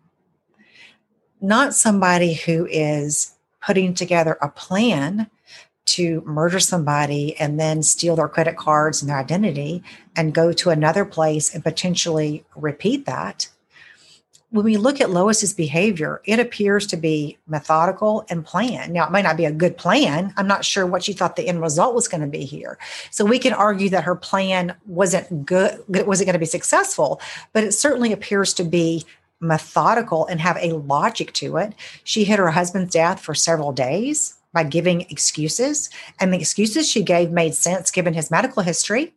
Not 1.40 1.76
somebody 1.76 2.34
who 2.34 2.66
is 2.66 3.37
putting 3.68 3.94
together 3.94 4.38
a 4.42 4.48
plan 4.48 5.30
to 5.86 6.22
murder 6.26 6.58
somebody 6.58 7.36
and 7.38 7.60
then 7.60 7.84
steal 7.84 8.16
their 8.16 8.30
credit 8.30 8.56
cards 8.56 9.02
and 9.02 9.10
their 9.10 9.20
identity 9.20 9.84
and 10.16 10.34
go 10.34 10.54
to 10.54 10.70
another 10.70 11.04
place 11.04 11.54
and 11.54 11.66
potentially 11.66 12.46
repeat 12.56 13.06
that 13.06 13.50
when 14.50 14.64
we 14.64 14.78
look 14.78 15.02
at 15.02 15.10
Lois's 15.10 15.54
behavior, 15.54 16.22
it 16.24 16.40
appears 16.40 16.88
to 16.88 16.98
be 16.98 17.38
methodical 17.48 18.26
and 18.30 18.46
planned. 18.46 18.94
Now, 18.94 19.06
it 19.06 19.12
might 19.12 19.24
not 19.24 19.36
be 19.36 19.44
a 19.44 19.52
good 19.52 19.78
plan. 19.78 20.34
I'm 20.38 20.48
not 20.48 20.64
sure 20.64 20.86
what 20.86 21.04
she 21.04 21.12
thought 21.12 21.36
the 21.36 21.50
end 21.50 21.62
result 21.62 21.94
was 21.94 22.08
going 22.08 22.22
to 22.22 22.28
be 22.28 22.46
here. 22.46 22.78
So 23.12 23.26
we 23.26 23.40
can 23.40 23.52
argue 23.52 23.90
that 23.90 24.06
her 24.06 24.16
plan 24.16 24.74
wasn't 24.86 25.46
good, 25.46 25.84
it 25.94 26.08
wasn't 26.08 26.28
going 26.28 26.34
to 26.34 26.40
be 26.40 26.46
successful, 26.46 27.20
but 27.52 27.66
it 27.66 27.74
certainly 27.74 28.14
appears 28.14 28.54
to 28.54 28.64
be 28.64 29.06
methodical 29.40 30.26
and 30.28 30.42
have 30.42 30.58
a 30.58 30.74
logic 30.74 31.34
to 31.34 31.58
it. 31.58 31.74
She 32.04 32.24
hid 32.24 32.40
her 32.40 32.52
husband's 32.52 32.94
death 32.94 33.20
for 33.20 33.36
several 33.36 33.72
days 33.72 34.36
by 34.54 34.64
giving 34.64 35.02
excuses, 35.02 35.90
and 36.20 36.34
the 36.34 36.40
excuses 36.40 36.90
she 36.90 37.04
gave 37.04 37.32
made 37.32 37.54
sense 37.54 37.92
given 37.92 38.14
his 38.14 38.32
medical 38.32 38.64
history 38.64 39.14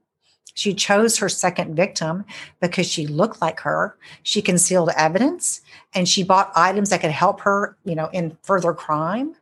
she 0.54 0.74
chose 0.74 1.18
her 1.18 1.28
second 1.28 1.74
victim 1.74 2.24
because 2.60 2.86
she 2.86 3.06
looked 3.06 3.40
like 3.40 3.60
her. 3.60 3.96
She 4.22 4.42
concealed 4.42 4.90
evidence 4.96 5.60
and 5.94 6.08
she 6.08 6.22
bought 6.22 6.52
items 6.54 6.90
that 6.90 7.00
could 7.00 7.10
help 7.10 7.40
her, 7.42 7.76
you 7.84 7.94
know, 7.94 8.10
in 8.12 8.36
further 8.42 8.74
crime. 8.74 9.36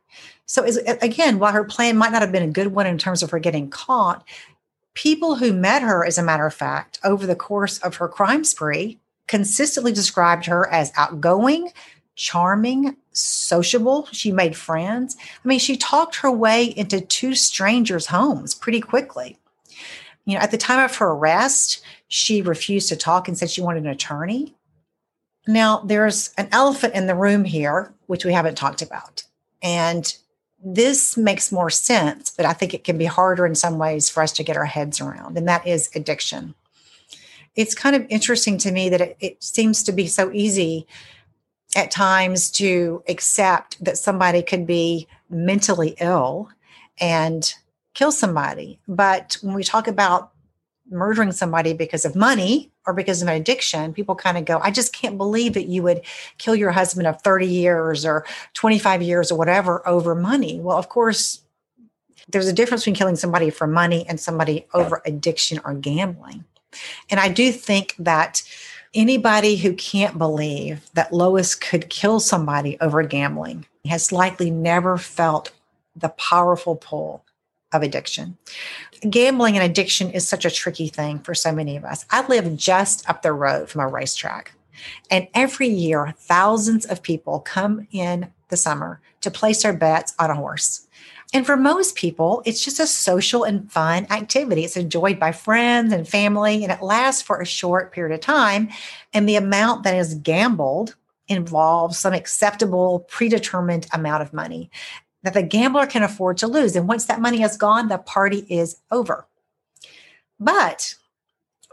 So 0.45 0.63
is, 0.63 0.77
again, 0.77 1.39
while 1.39 1.51
her 1.51 1.63
plan 1.63 1.97
might 1.97 2.11
not 2.11 2.21
have 2.21 2.31
been 2.31 2.47
a 2.47 2.51
good 2.51 2.67
one 2.67 2.87
in 2.87 2.97
terms 2.97 3.21
of 3.21 3.31
her 3.31 3.39
getting 3.39 3.69
caught, 3.69 4.23
People 4.95 5.35
who 5.35 5.53
met 5.53 5.81
her, 5.81 6.03
as 6.03 6.17
a 6.17 6.23
matter 6.23 6.45
of 6.45 6.53
fact, 6.53 6.99
over 7.05 7.25
the 7.25 7.35
course 7.35 7.77
of 7.77 7.95
her 7.95 8.09
crime 8.09 8.43
spree, 8.43 8.99
consistently 9.29 9.93
described 9.93 10.47
her 10.47 10.69
as 10.69 10.91
outgoing, 10.97 11.71
charming, 12.15 12.97
sociable. 13.13 14.09
She 14.11 14.31
made 14.31 14.57
friends. 14.57 15.15
I 15.21 15.47
mean, 15.47 15.59
she 15.59 15.77
talked 15.77 16.17
her 16.17 16.31
way 16.31 16.65
into 16.65 16.99
two 16.99 17.35
strangers' 17.35 18.07
homes 18.07 18.53
pretty 18.53 18.81
quickly. 18.81 19.37
You 20.25 20.33
know, 20.33 20.41
at 20.41 20.51
the 20.51 20.57
time 20.57 20.83
of 20.83 20.95
her 20.97 21.11
arrest, 21.11 21.81
she 22.07 22.41
refused 22.41 22.89
to 22.89 22.97
talk 22.97 23.27
and 23.27 23.37
said 23.37 23.49
she 23.49 23.61
wanted 23.61 23.83
an 23.83 23.89
attorney. 23.89 24.55
Now, 25.47 25.79
there's 25.85 26.33
an 26.37 26.49
elephant 26.51 26.95
in 26.95 27.07
the 27.07 27.15
room 27.15 27.45
here, 27.45 27.93
which 28.07 28.25
we 28.25 28.33
haven't 28.33 28.57
talked 28.57 28.81
about. 28.81 29.23
And 29.61 30.13
this 30.63 31.15
makes 31.15 31.51
more 31.51 31.69
sense, 31.69 32.31
but 32.35 32.45
I 32.45 32.53
think 32.53 32.73
it 32.73 32.83
can 32.83 32.97
be 32.97 33.05
harder 33.05 33.45
in 33.45 33.55
some 33.55 33.77
ways 33.77 34.09
for 34.09 34.23
us 34.23 34.31
to 34.33 34.43
get 34.43 34.57
our 34.57 34.65
heads 34.65 34.99
around, 34.99 35.37
and 35.37 35.47
that 35.47 35.65
is 35.65 35.89
addiction. 35.95 36.55
It's 37.55 37.75
kind 37.75 37.95
of 37.95 38.05
interesting 38.09 38.57
to 38.59 38.71
me 38.71 38.89
that 38.89 39.01
it, 39.01 39.17
it 39.19 39.43
seems 39.43 39.83
to 39.83 39.91
be 39.91 40.07
so 40.07 40.31
easy 40.31 40.87
at 41.75 41.91
times 41.91 42.49
to 42.51 43.03
accept 43.07 43.83
that 43.83 43.97
somebody 43.97 44.41
could 44.41 44.65
be 44.65 45.07
mentally 45.29 45.95
ill 45.99 46.49
and 46.99 47.53
kill 47.93 48.11
somebody. 48.11 48.79
But 48.87 49.37
when 49.41 49.55
we 49.55 49.63
talk 49.63 49.87
about 49.87 50.31
murdering 50.89 51.31
somebody 51.31 51.73
because 51.73 52.05
of 52.05 52.15
money 52.15 52.71
or 52.87 52.93
because 52.93 53.21
of 53.21 53.27
an 53.27 53.35
addiction, 53.35 53.93
people 53.93 54.15
kind 54.15 54.37
of 54.37 54.45
go, 54.45 54.59
I 54.59 54.71
just 54.71 54.93
can't 54.93 55.17
believe 55.17 55.53
that 55.53 55.67
you 55.67 55.83
would 55.83 56.01
kill 56.37 56.55
your 56.55 56.71
husband 56.71 57.07
of 57.07 57.21
30 57.21 57.45
years 57.45 58.05
or 58.05 58.25
25 58.53 59.01
years 59.01 59.31
or 59.31 59.37
whatever 59.37 59.87
over 59.87 60.15
money. 60.15 60.59
Well, 60.59 60.77
of 60.77 60.89
course, 60.89 61.41
there's 62.27 62.47
a 62.47 62.53
difference 62.53 62.81
between 62.81 62.95
killing 62.95 63.15
somebody 63.15 63.49
for 63.49 63.67
money 63.67 64.05
and 64.07 64.19
somebody 64.19 64.67
over 64.73 65.01
addiction 65.05 65.59
or 65.63 65.73
gambling. 65.73 66.45
And 67.09 67.19
I 67.19 67.29
do 67.29 67.51
think 67.51 67.95
that 67.99 68.43
anybody 68.93 69.57
who 69.57 69.73
can't 69.73 70.17
believe 70.17 70.89
that 70.93 71.13
Lois 71.13 71.55
could 71.55 71.89
kill 71.89 72.19
somebody 72.19 72.77
over 72.81 73.03
gambling 73.03 73.65
has 73.85 74.11
likely 74.11 74.51
never 74.51 74.97
felt 74.97 75.51
the 75.95 76.09
powerful 76.09 76.75
pull 76.75 77.23
of 77.71 77.83
addiction. 77.83 78.37
Gambling 79.09 79.57
and 79.57 79.69
addiction 79.69 80.09
is 80.11 80.27
such 80.27 80.45
a 80.45 80.51
tricky 80.51 80.87
thing 80.87 81.19
for 81.19 81.35
so 81.35 81.51
many 81.51 81.77
of 81.77 81.85
us. 81.85 82.05
I 82.09 82.25
live 82.27 82.55
just 82.57 83.07
up 83.09 83.21
the 83.21 83.33
road 83.33 83.69
from 83.69 83.81
a 83.81 83.87
racetrack. 83.87 84.53
And 85.11 85.27
every 85.33 85.67
year, 85.67 86.13
thousands 86.17 86.85
of 86.85 87.03
people 87.03 87.39
come 87.41 87.87
in 87.91 88.31
the 88.47 88.57
summer 88.57 89.01
to 89.21 89.31
place 89.31 89.63
their 89.63 89.73
bets 89.73 90.13
on 90.17 90.31
a 90.31 90.35
horse. 90.35 90.87
And 91.33 91.45
for 91.45 91.55
most 91.55 91.95
people, 91.95 92.41
it's 92.45 92.63
just 92.63 92.79
a 92.79 92.87
social 92.87 93.43
and 93.43 93.71
fun 93.71 94.07
activity. 94.09 94.63
It's 94.63 94.77
enjoyed 94.77 95.19
by 95.19 95.31
friends 95.31 95.93
and 95.93 96.07
family, 96.07 96.63
and 96.63 96.71
it 96.71 96.81
lasts 96.81 97.21
for 97.21 97.39
a 97.39 97.45
short 97.45 97.91
period 97.91 98.15
of 98.15 98.21
time. 98.21 98.69
And 99.13 99.29
the 99.29 99.35
amount 99.35 99.83
that 99.83 99.95
is 99.95 100.15
gambled 100.15 100.95
involves 101.27 101.99
some 101.99 102.13
acceptable, 102.13 103.01
predetermined 103.01 103.87
amount 103.93 104.23
of 104.23 104.33
money 104.33 104.71
that 105.21 105.33
the 105.33 105.43
gambler 105.43 105.85
can 105.85 106.01
afford 106.01 106.37
to 106.37 106.47
lose. 106.47 106.75
And 106.75 106.87
once 106.87 107.05
that 107.05 107.21
money 107.21 107.43
is 107.43 107.57
gone, 107.57 107.89
the 107.89 107.99
party 107.99 108.45
is 108.49 108.77
over. 108.89 109.27
But 110.39 110.95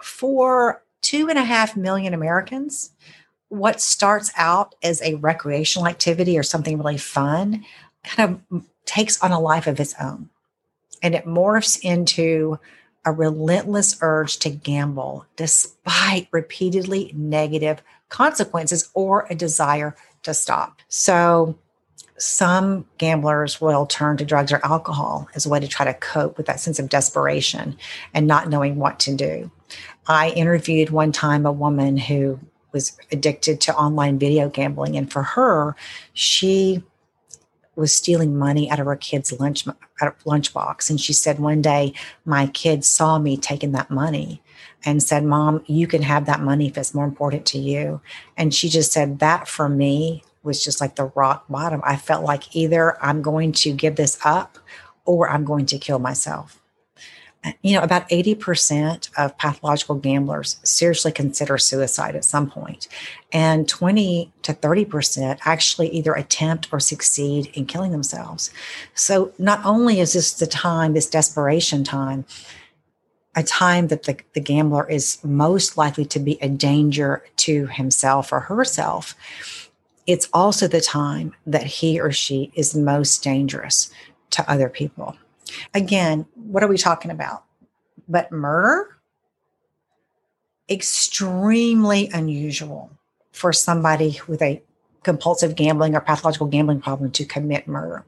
for 0.02 0.82
two 1.00 1.30
and 1.30 1.38
a 1.38 1.44
half 1.44 1.76
million 1.76 2.12
Americans, 2.12 2.90
what 3.48 3.80
starts 3.80 4.32
out 4.36 4.74
as 4.82 5.00
a 5.00 5.14
recreational 5.14 5.86
activity 5.86 6.36
or 6.36 6.42
something 6.42 6.76
really 6.76 6.98
fun 6.98 7.64
kind 8.04 8.40
of 8.50 8.62
takes 8.86 9.22
on 9.22 9.32
a 9.32 9.40
life 9.40 9.66
of 9.66 9.78
its 9.78 9.94
own. 10.00 10.30
And 11.02 11.14
it 11.14 11.26
morphs 11.26 11.78
into 11.82 12.58
a 13.04 13.12
relentless 13.12 13.98
urge 14.00 14.38
to 14.38 14.50
gamble 14.50 15.26
despite 15.36 16.28
repeatedly 16.32 17.12
negative 17.14 17.82
consequences 18.08 18.90
or 18.94 19.26
a 19.30 19.34
desire 19.34 19.94
to 20.22 20.34
stop. 20.34 20.80
So 20.88 21.56
some 22.18 22.86
gamblers 22.98 23.60
will 23.60 23.86
turn 23.86 24.16
to 24.16 24.24
drugs 24.24 24.52
or 24.52 24.64
alcohol 24.64 25.28
as 25.34 25.46
a 25.46 25.48
way 25.48 25.60
to 25.60 25.68
try 25.68 25.84
to 25.84 25.94
cope 25.94 26.36
with 26.36 26.46
that 26.46 26.60
sense 26.60 26.78
of 26.78 26.88
desperation 26.88 27.76
and 28.14 28.26
not 28.26 28.48
knowing 28.48 28.76
what 28.76 28.98
to 29.00 29.14
do. 29.14 29.50
I 30.06 30.30
interviewed 30.30 30.90
one 30.90 31.12
time 31.12 31.46
a 31.46 31.52
woman 31.52 31.96
who 31.96 32.40
was 32.72 32.96
addicted 33.12 33.60
to 33.62 33.76
online 33.76 34.18
video 34.18 34.48
gambling, 34.48 34.96
and 34.96 35.10
for 35.10 35.22
her, 35.22 35.76
she 36.12 36.82
was 37.76 37.94
stealing 37.94 38.36
money 38.36 38.70
out 38.70 38.80
of 38.80 38.86
her 38.86 38.96
kid's 38.96 39.38
lunch 39.38 39.64
lunchbox. 40.00 40.90
And 40.90 41.00
she 41.00 41.12
said 41.12 41.38
one 41.38 41.62
day, 41.62 41.92
my 42.24 42.48
kids 42.48 42.88
saw 42.88 43.18
me 43.18 43.36
taking 43.36 43.72
that 43.72 43.90
money 43.90 44.42
and 44.84 45.02
said, 45.02 45.24
"Mom, 45.24 45.62
you 45.66 45.86
can 45.86 46.02
have 46.02 46.26
that 46.26 46.40
money 46.40 46.66
if 46.66 46.76
it's 46.76 46.94
more 46.94 47.04
important 47.04 47.46
to 47.46 47.58
you." 47.58 48.00
And 48.36 48.54
she 48.54 48.68
just 48.68 48.92
said 48.92 49.20
that 49.20 49.46
for 49.46 49.68
me 49.68 50.24
was 50.42 50.64
just 50.64 50.80
like 50.80 50.96
the 50.96 51.12
rock 51.14 51.44
bottom. 51.48 51.80
I 51.84 51.96
felt 51.96 52.24
like 52.24 52.56
either 52.56 52.96
I'm 53.04 53.20
going 53.20 53.52
to 53.52 53.72
give 53.72 53.96
this 53.96 54.18
up 54.24 54.58
or 55.04 55.28
I'm 55.28 55.44
going 55.44 55.66
to 55.66 55.78
kill 55.78 55.98
myself. 55.98 56.62
You 57.62 57.76
know, 57.76 57.82
about 57.82 58.08
80% 58.08 59.10
of 59.16 59.36
pathological 59.38 59.94
gamblers 59.96 60.58
seriously 60.64 61.12
consider 61.12 61.58
suicide 61.58 62.16
at 62.16 62.24
some 62.24 62.50
point, 62.50 62.88
and 63.32 63.68
20 63.68 64.32
to 64.42 64.54
30% 64.54 65.38
actually 65.44 65.88
either 65.88 66.14
attempt 66.14 66.68
or 66.72 66.80
succeed 66.80 67.46
in 67.54 67.66
killing 67.66 67.92
themselves. 67.92 68.50
So, 68.94 69.32
not 69.38 69.64
only 69.64 70.00
is 70.00 70.14
this 70.14 70.32
the 70.32 70.46
time, 70.46 70.94
this 70.94 71.08
desperation 71.08 71.84
time, 71.84 72.24
a 73.36 73.42
time 73.42 73.88
that 73.88 74.04
the, 74.04 74.18
the 74.32 74.40
gambler 74.40 74.88
is 74.88 75.18
most 75.22 75.76
likely 75.76 76.06
to 76.06 76.18
be 76.18 76.38
a 76.40 76.48
danger 76.48 77.22
to 77.36 77.66
himself 77.66 78.32
or 78.32 78.40
herself, 78.40 79.14
it's 80.06 80.28
also 80.32 80.66
the 80.66 80.80
time 80.80 81.34
that 81.46 81.64
he 81.64 82.00
or 82.00 82.12
she 82.12 82.50
is 82.54 82.74
most 82.74 83.22
dangerous 83.22 83.90
to 84.30 84.50
other 84.50 84.68
people. 84.68 85.16
Again, 85.74 86.26
what 86.34 86.62
are 86.62 86.68
we 86.68 86.78
talking 86.78 87.10
about? 87.10 87.44
But 88.08 88.32
murder? 88.32 88.96
Extremely 90.68 92.10
unusual 92.12 92.90
for 93.32 93.52
somebody 93.52 94.20
with 94.26 94.42
a 94.42 94.62
compulsive 95.02 95.54
gambling 95.54 95.94
or 95.94 96.00
pathological 96.00 96.46
gambling 96.46 96.80
problem 96.80 97.10
to 97.12 97.24
commit 97.24 97.68
murder. 97.68 98.04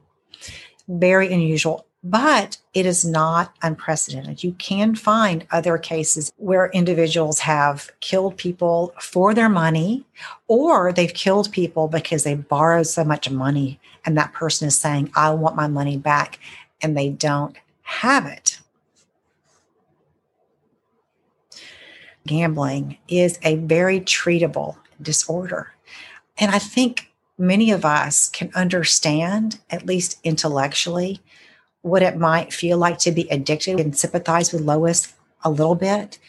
Very 0.87 1.31
unusual 1.31 1.85
but 2.03 2.57
it 2.73 2.85
is 2.85 3.03
not 3.03 3.53
unprecedented. 3.61 4.43
You 4.43 4.53
can 4.53 4.95
find 4.95 5.45
other 5.51 5.77
cases 5.77 6.31
where 6.37 6.69
individuals 6.69 7.39
have 7.39 7.91
killed 7.99 8.37
people 8.37 8.93
for 8.99 9.33
their 9.33 9.49
money, 9.49 10.05
or 10.47 10.93
they've 10.93 11.13
killed 11.13 11.51
people 11.51 11.87
because 11.87 12.23
they 12.23 12.35
borrowed 12.35 12.87
so 12.87 13.03
much 13.03 13.29
money, 13.29 13.79
and 14.05 14.17
that 14.17 14.33
person 14.33 14.67
is 14.67 14.79
saying, 14.79 15.11
I 15.15 15.31
want 15.31 15.55
my 15.57 15.67
money 15.67 15.97
back, 15.97 16.39
and 16.81 16.97
they 16.97 17.09
don't 17.09 17.57
have 17.83 18.25
it. 18.25 18.59
Gambling 22.25 22.97
is 23.07 23.39
a 23.43 23.55
very 23.55 23.99
treatable 24.01 24.77
disorder. 25.01 25.73
And 26.37 26.51
I 26.51 26.59
think 26.59 27.11
many 27.37 27.71
of 27.71 27.85
us 27.85 28.29
can 28.29 28.51
understand, 28.53 29.59
at 29.69 29.85
least 29.85 30.19
intellectually, 30.23 31.21
what 31.81 32.03
it 32.03 32.17
might 32.17 32.53
feel 32.53 32.77
like 32.77 32.99
to 32.99 33.11
be 33.11 33.27
addicted 33.29 33.79
and 33.79 33.97
sympathize 33.97 34.51
with 34.51 34.61
Lois 34.61 35.13
a 35.43 35.49
little 35.49 35.75
bit 35.75 36.19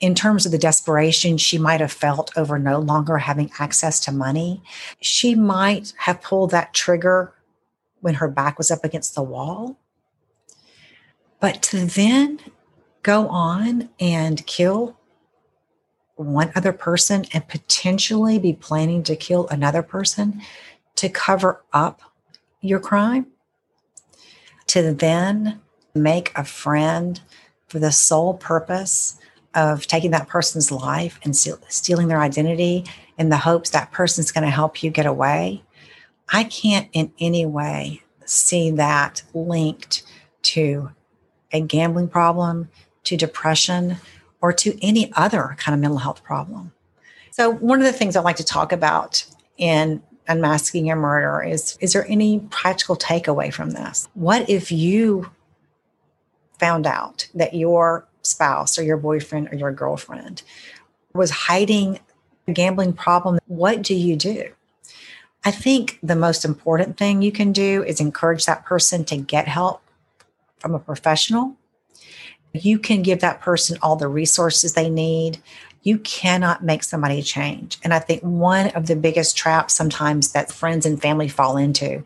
in 0.00 0.14
terms 0.14 0.46
of 0.46 0.52
the 0.52 0.58
desperation 0.58 1.36
she 1.36 1.58
might 1.58 1.80
have 1.80 1.92
felt 1.92 2.30
over 2.36 2.58
no 2.58 2.78
longer 2.78 3.18
having 3.18 3.50
access 3.58 3.98
to 4.00 4.12
money. 4.12 4.62
She 5.00 5.34
might 5.34 5.92
have 5.98 6.22
pulled 6.22 6.52
that 6.52 6.72
trigger 6.72 7.32
when 8.00 8.14
her 8.14 8.28
back 8.28 8.58
was 8.58 8.70
up 8.70 8.84
against 8.84 9.14
the 9.14 9.22
wall. 9.22 9.78
But 11.40 11.62
to 11.64 11.84
then 11.84 12.40
go 13.02 13.28
on 13.28 13.88
and 14.00 14.44
kill 14.46 14.98
one 16.16 16.50
other 16.56 16.72
person 16.72 17.24
and 17.32 17.46
potentially 17.46 18.38
be 18.38 18.52
planning 18.52 19.02
to 19.04 19.14
kill 19.14 19.46
another 19.48 19.82
person 19.82 20.42
to 20.96 21.08
cover 21.08 21.62
up 21.72 22.02
your 22.60 22.80
crime 22.80 23.26
to 24.66 24.92
then 24.92 25.60
make 25.94 26.32
a 26.36 26.44
friend 26.44 27.20
for 27.68 27.78
the 27.78 27.92
sole 27.92 28.34
purpose 28.34 29.18
of 29.54 29.86
taking 29.86 30.10
that 30.10 30.28
person's 30.28 30.70
life 30.70 31.18
and 31.24 31.36
stealing 31.36 32.08
their 32.08 32.20
identity 32.20 32.84
in 33.18 33.28
the 33.28 33.36
hopes 33.36 33.70
that 33.70 33.90
person's 33.90 34.30
going 34.30 34.44
to 34.44 34.50
help 34.50 34.82
you 34.82 34.90
get 34.90 35.06
away, 35.06 35.62
I 36.30 36.44
can't 36.44 36.88
in 36.92 37.12
any 37.18 37.46
way 37.46 38.02
see 38.24 38.70
that 38.72 39.22
linked 39.34 40.02
to 40.42 40.90
a 41.52 41.60
gambling 41.60 42.08
problem, 42.08 42.68
to 43.04 43.16
depression, 43.16 43.96
or 44.40 44.52
to 44.52 44.78
any 44.84 45.12
other 45.14 45.56
kind 45.58 45.74
of 45.74 45.80
mental 45.80 45.98
health 45.98 46.22
problem. 46.22 46.72
So, 47.30 47.50
one 47.50 47.78
of 47.78 47.84
the 47.84 47.92
things 47.92 48.16
I 48.16 48.20
like 48.20 48.36
to 48.36 48.44
talk 48.44 48.72
about 48.72 49.24
in 49.56 50.02
unmasking 50.28 50.90
a 50.90 50.96
murder 50.96 51.42
is 51.42 51.78
is 51.80 51.94
there 51.94 52.06
any 52.06 52.40
practical 52.50 52.94
takeaway 52.94 53.50
from 53.50 53.70
this 53.70 54.06
what 54.12 54.48
if 54.50 54.70
you 54.70 55.30
found 56.58 56.86
out 56.86 57.26
that 57.34 57.54
your 57.54 58.06
spouse 58.20 58.78
or 58.78 58.82
your 58.82 58.98
boyfriend 58.98 59.48
or 59.50 59.56
your 59.56 59.72
girlfriend 59.72 60.42
was 61.14 61.30
hiding 61.30 61.98
a 62.46 62.52
gambling 62.52 62.92
problem, 62.92 63.38
what 63.46 63.82
do 63.82 63.94
you 63.94 64.16
do? 64.16 64.50
I 65.44 65.50
think 65.50 65.98
the 66.02 66.16
most 66.16 66.44
important 66.44 66.96
thing 66.96 67.22
you 67.22 67.32
can 67.32 67.52
do 67.52 67.84
is 67.84 68.00
encourage 68.00 68.44
that 68.46 68.64
person 68.64 69.04
to 69.06 69.16
get 69.16 69.48
help 69.48 69.82
from 70.58 70.74
a 70.74 70.78
professional. 70.78 71.56
You 72.52 72.78
can 72.78 73.02
give 73.02 73.20
that 73.20 73.40
person 73.40 73.78
all 73.80 73.96
the 73.96 74.08
resources 74.08 74.72
they 74.72 74.90
need. 74.90 75.38
You 75.82 75.98
cannot 75.98 76.64
make 76.64 76.82
somebody 76.82 77.22
change. 77.22 77.78
And 77.84 77.94
I 77.94 77.98
think 77.98 78.22
one 78.22 78.68
of 78.70 78.86
the 78.86 78.96
biggest 78.96 79.36
traps 79.36 79.74
sometimes 79.74 80.32
that 80.32 80.52
friends 80.52 80.84
and 80.84 81.00
family 81.00 81.28
fall 81.28 81.56
into 81.56 82.04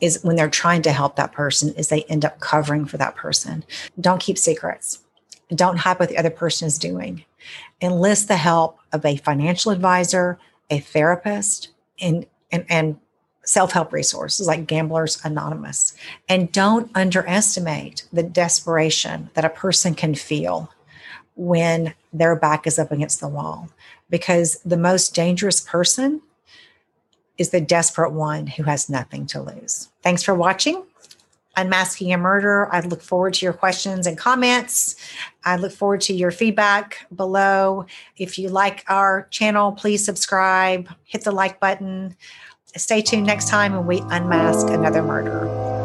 is 0.00 0.22
when 0.22 0.36
they're 0.36 0.48
trying 0.50 0.82
to 0.82 0.92
help 0.92 1.16
that 1.16 1.32
person 1.32 1.74
is 1.74 1.88
they 1.88 2.04
end 2.04 2.24
up 2.24 2.40
covering 2.40 2.84
for 2.84 2.96
that 2.98 3.16
person. 3.16 3.64
Don't 4.00 4.20
keep 4.20 4.38
secrets. 4.38 5.00
Don't 5.54 5.78
hide 5.78 5.98
what 5.98 6.08
the 6.08 6.18
other 6.18 6.30
person 6.30 6.66
is 6.66 6.78
doing. 6.78 7.24
Enlist 7.80 8.28
the 8.28 8.36
help 8.36 8.78
of 8.92 9.04
a 9.04 9.16
financial 9.16 9.72
advisor, 9.72 10.38
a 10.70 10.78
therapist, 10.78 11.68
and 12.00 12.26
and, 12.52 12.64
and 12.68 12.96
self-help 13.44 13.92
resources 13.92 14.46
like 14.46 14.66
Gamblers 14.66 15.18
Anonymous. 15.24 15.94
And 16.28 16.52
don't 16.52 16.90
underestimate 16.94 18.06
the 18.12 18.22
desperation 18.22 19.30
that 19.34 19.44
a 19.44 19.50
person 19.50 19.94
can 19.94 20.14
feel 20.14 20.70
when 21.36 21.94
their 22.12 22.36
back 22.36 22.66
is 22.66 22.78
up 22.78 22.92
against 22.92 23.20
the 23.20 23.28
wall. 23.28 23.70
Because 24.08 24.60
the 24.64 24.76
most 24.76 25.14
dangerous 25.14 25.60
person 25.60 26.20
is 27.38 27.50
the 27.50 27.60
desperate 27.60 28.12
one 28.12 28.46
who 28.46 28.64
has 28.64 28.90
nothing 28.90 29.26
to 29.26 29.40
lose. 29.40 29.88
Thanks 30.02 30.22
for 30.22 30.34
watching. 30.34 30.84
Unmasking 31.60 32.12
a 32.12 32.18
Murder. 32.18 32.72
I 32.72 32.80
look 32.80 33.02
forward 33.02 33.34
to 33.34 33.44
your 33.44 33.52
questions 33.52 34.06
and 34.06 34.16
comments. 34.16 34.96
I 35.44 35.56
look 35.56 35.72
forward 35.72 36.00
to 36.02 36.14
your 36.14 36.30
feedback 36.30 37.06
below. 37.14 37.86
If 38.16 38.38
you 38.38 38.48
like 38.48 38.84
our 38.88 39.28
channel, 39.30 39.72
please 39.72 40.04
subscribe, 40.04 40.88
hit 41.04 41.24
the 41.24 41.32
like 41.32 41.60
button. 41.60 42.16
Stay 42.76 43.02
tuned 43.02 43.26
next 43.26 43.48
time 43.48 43.72
when 43.72 43.86
we 43.86 44.00
unmask 44.10 44.68
another 44.68 45.02
murder. 45.02 45.79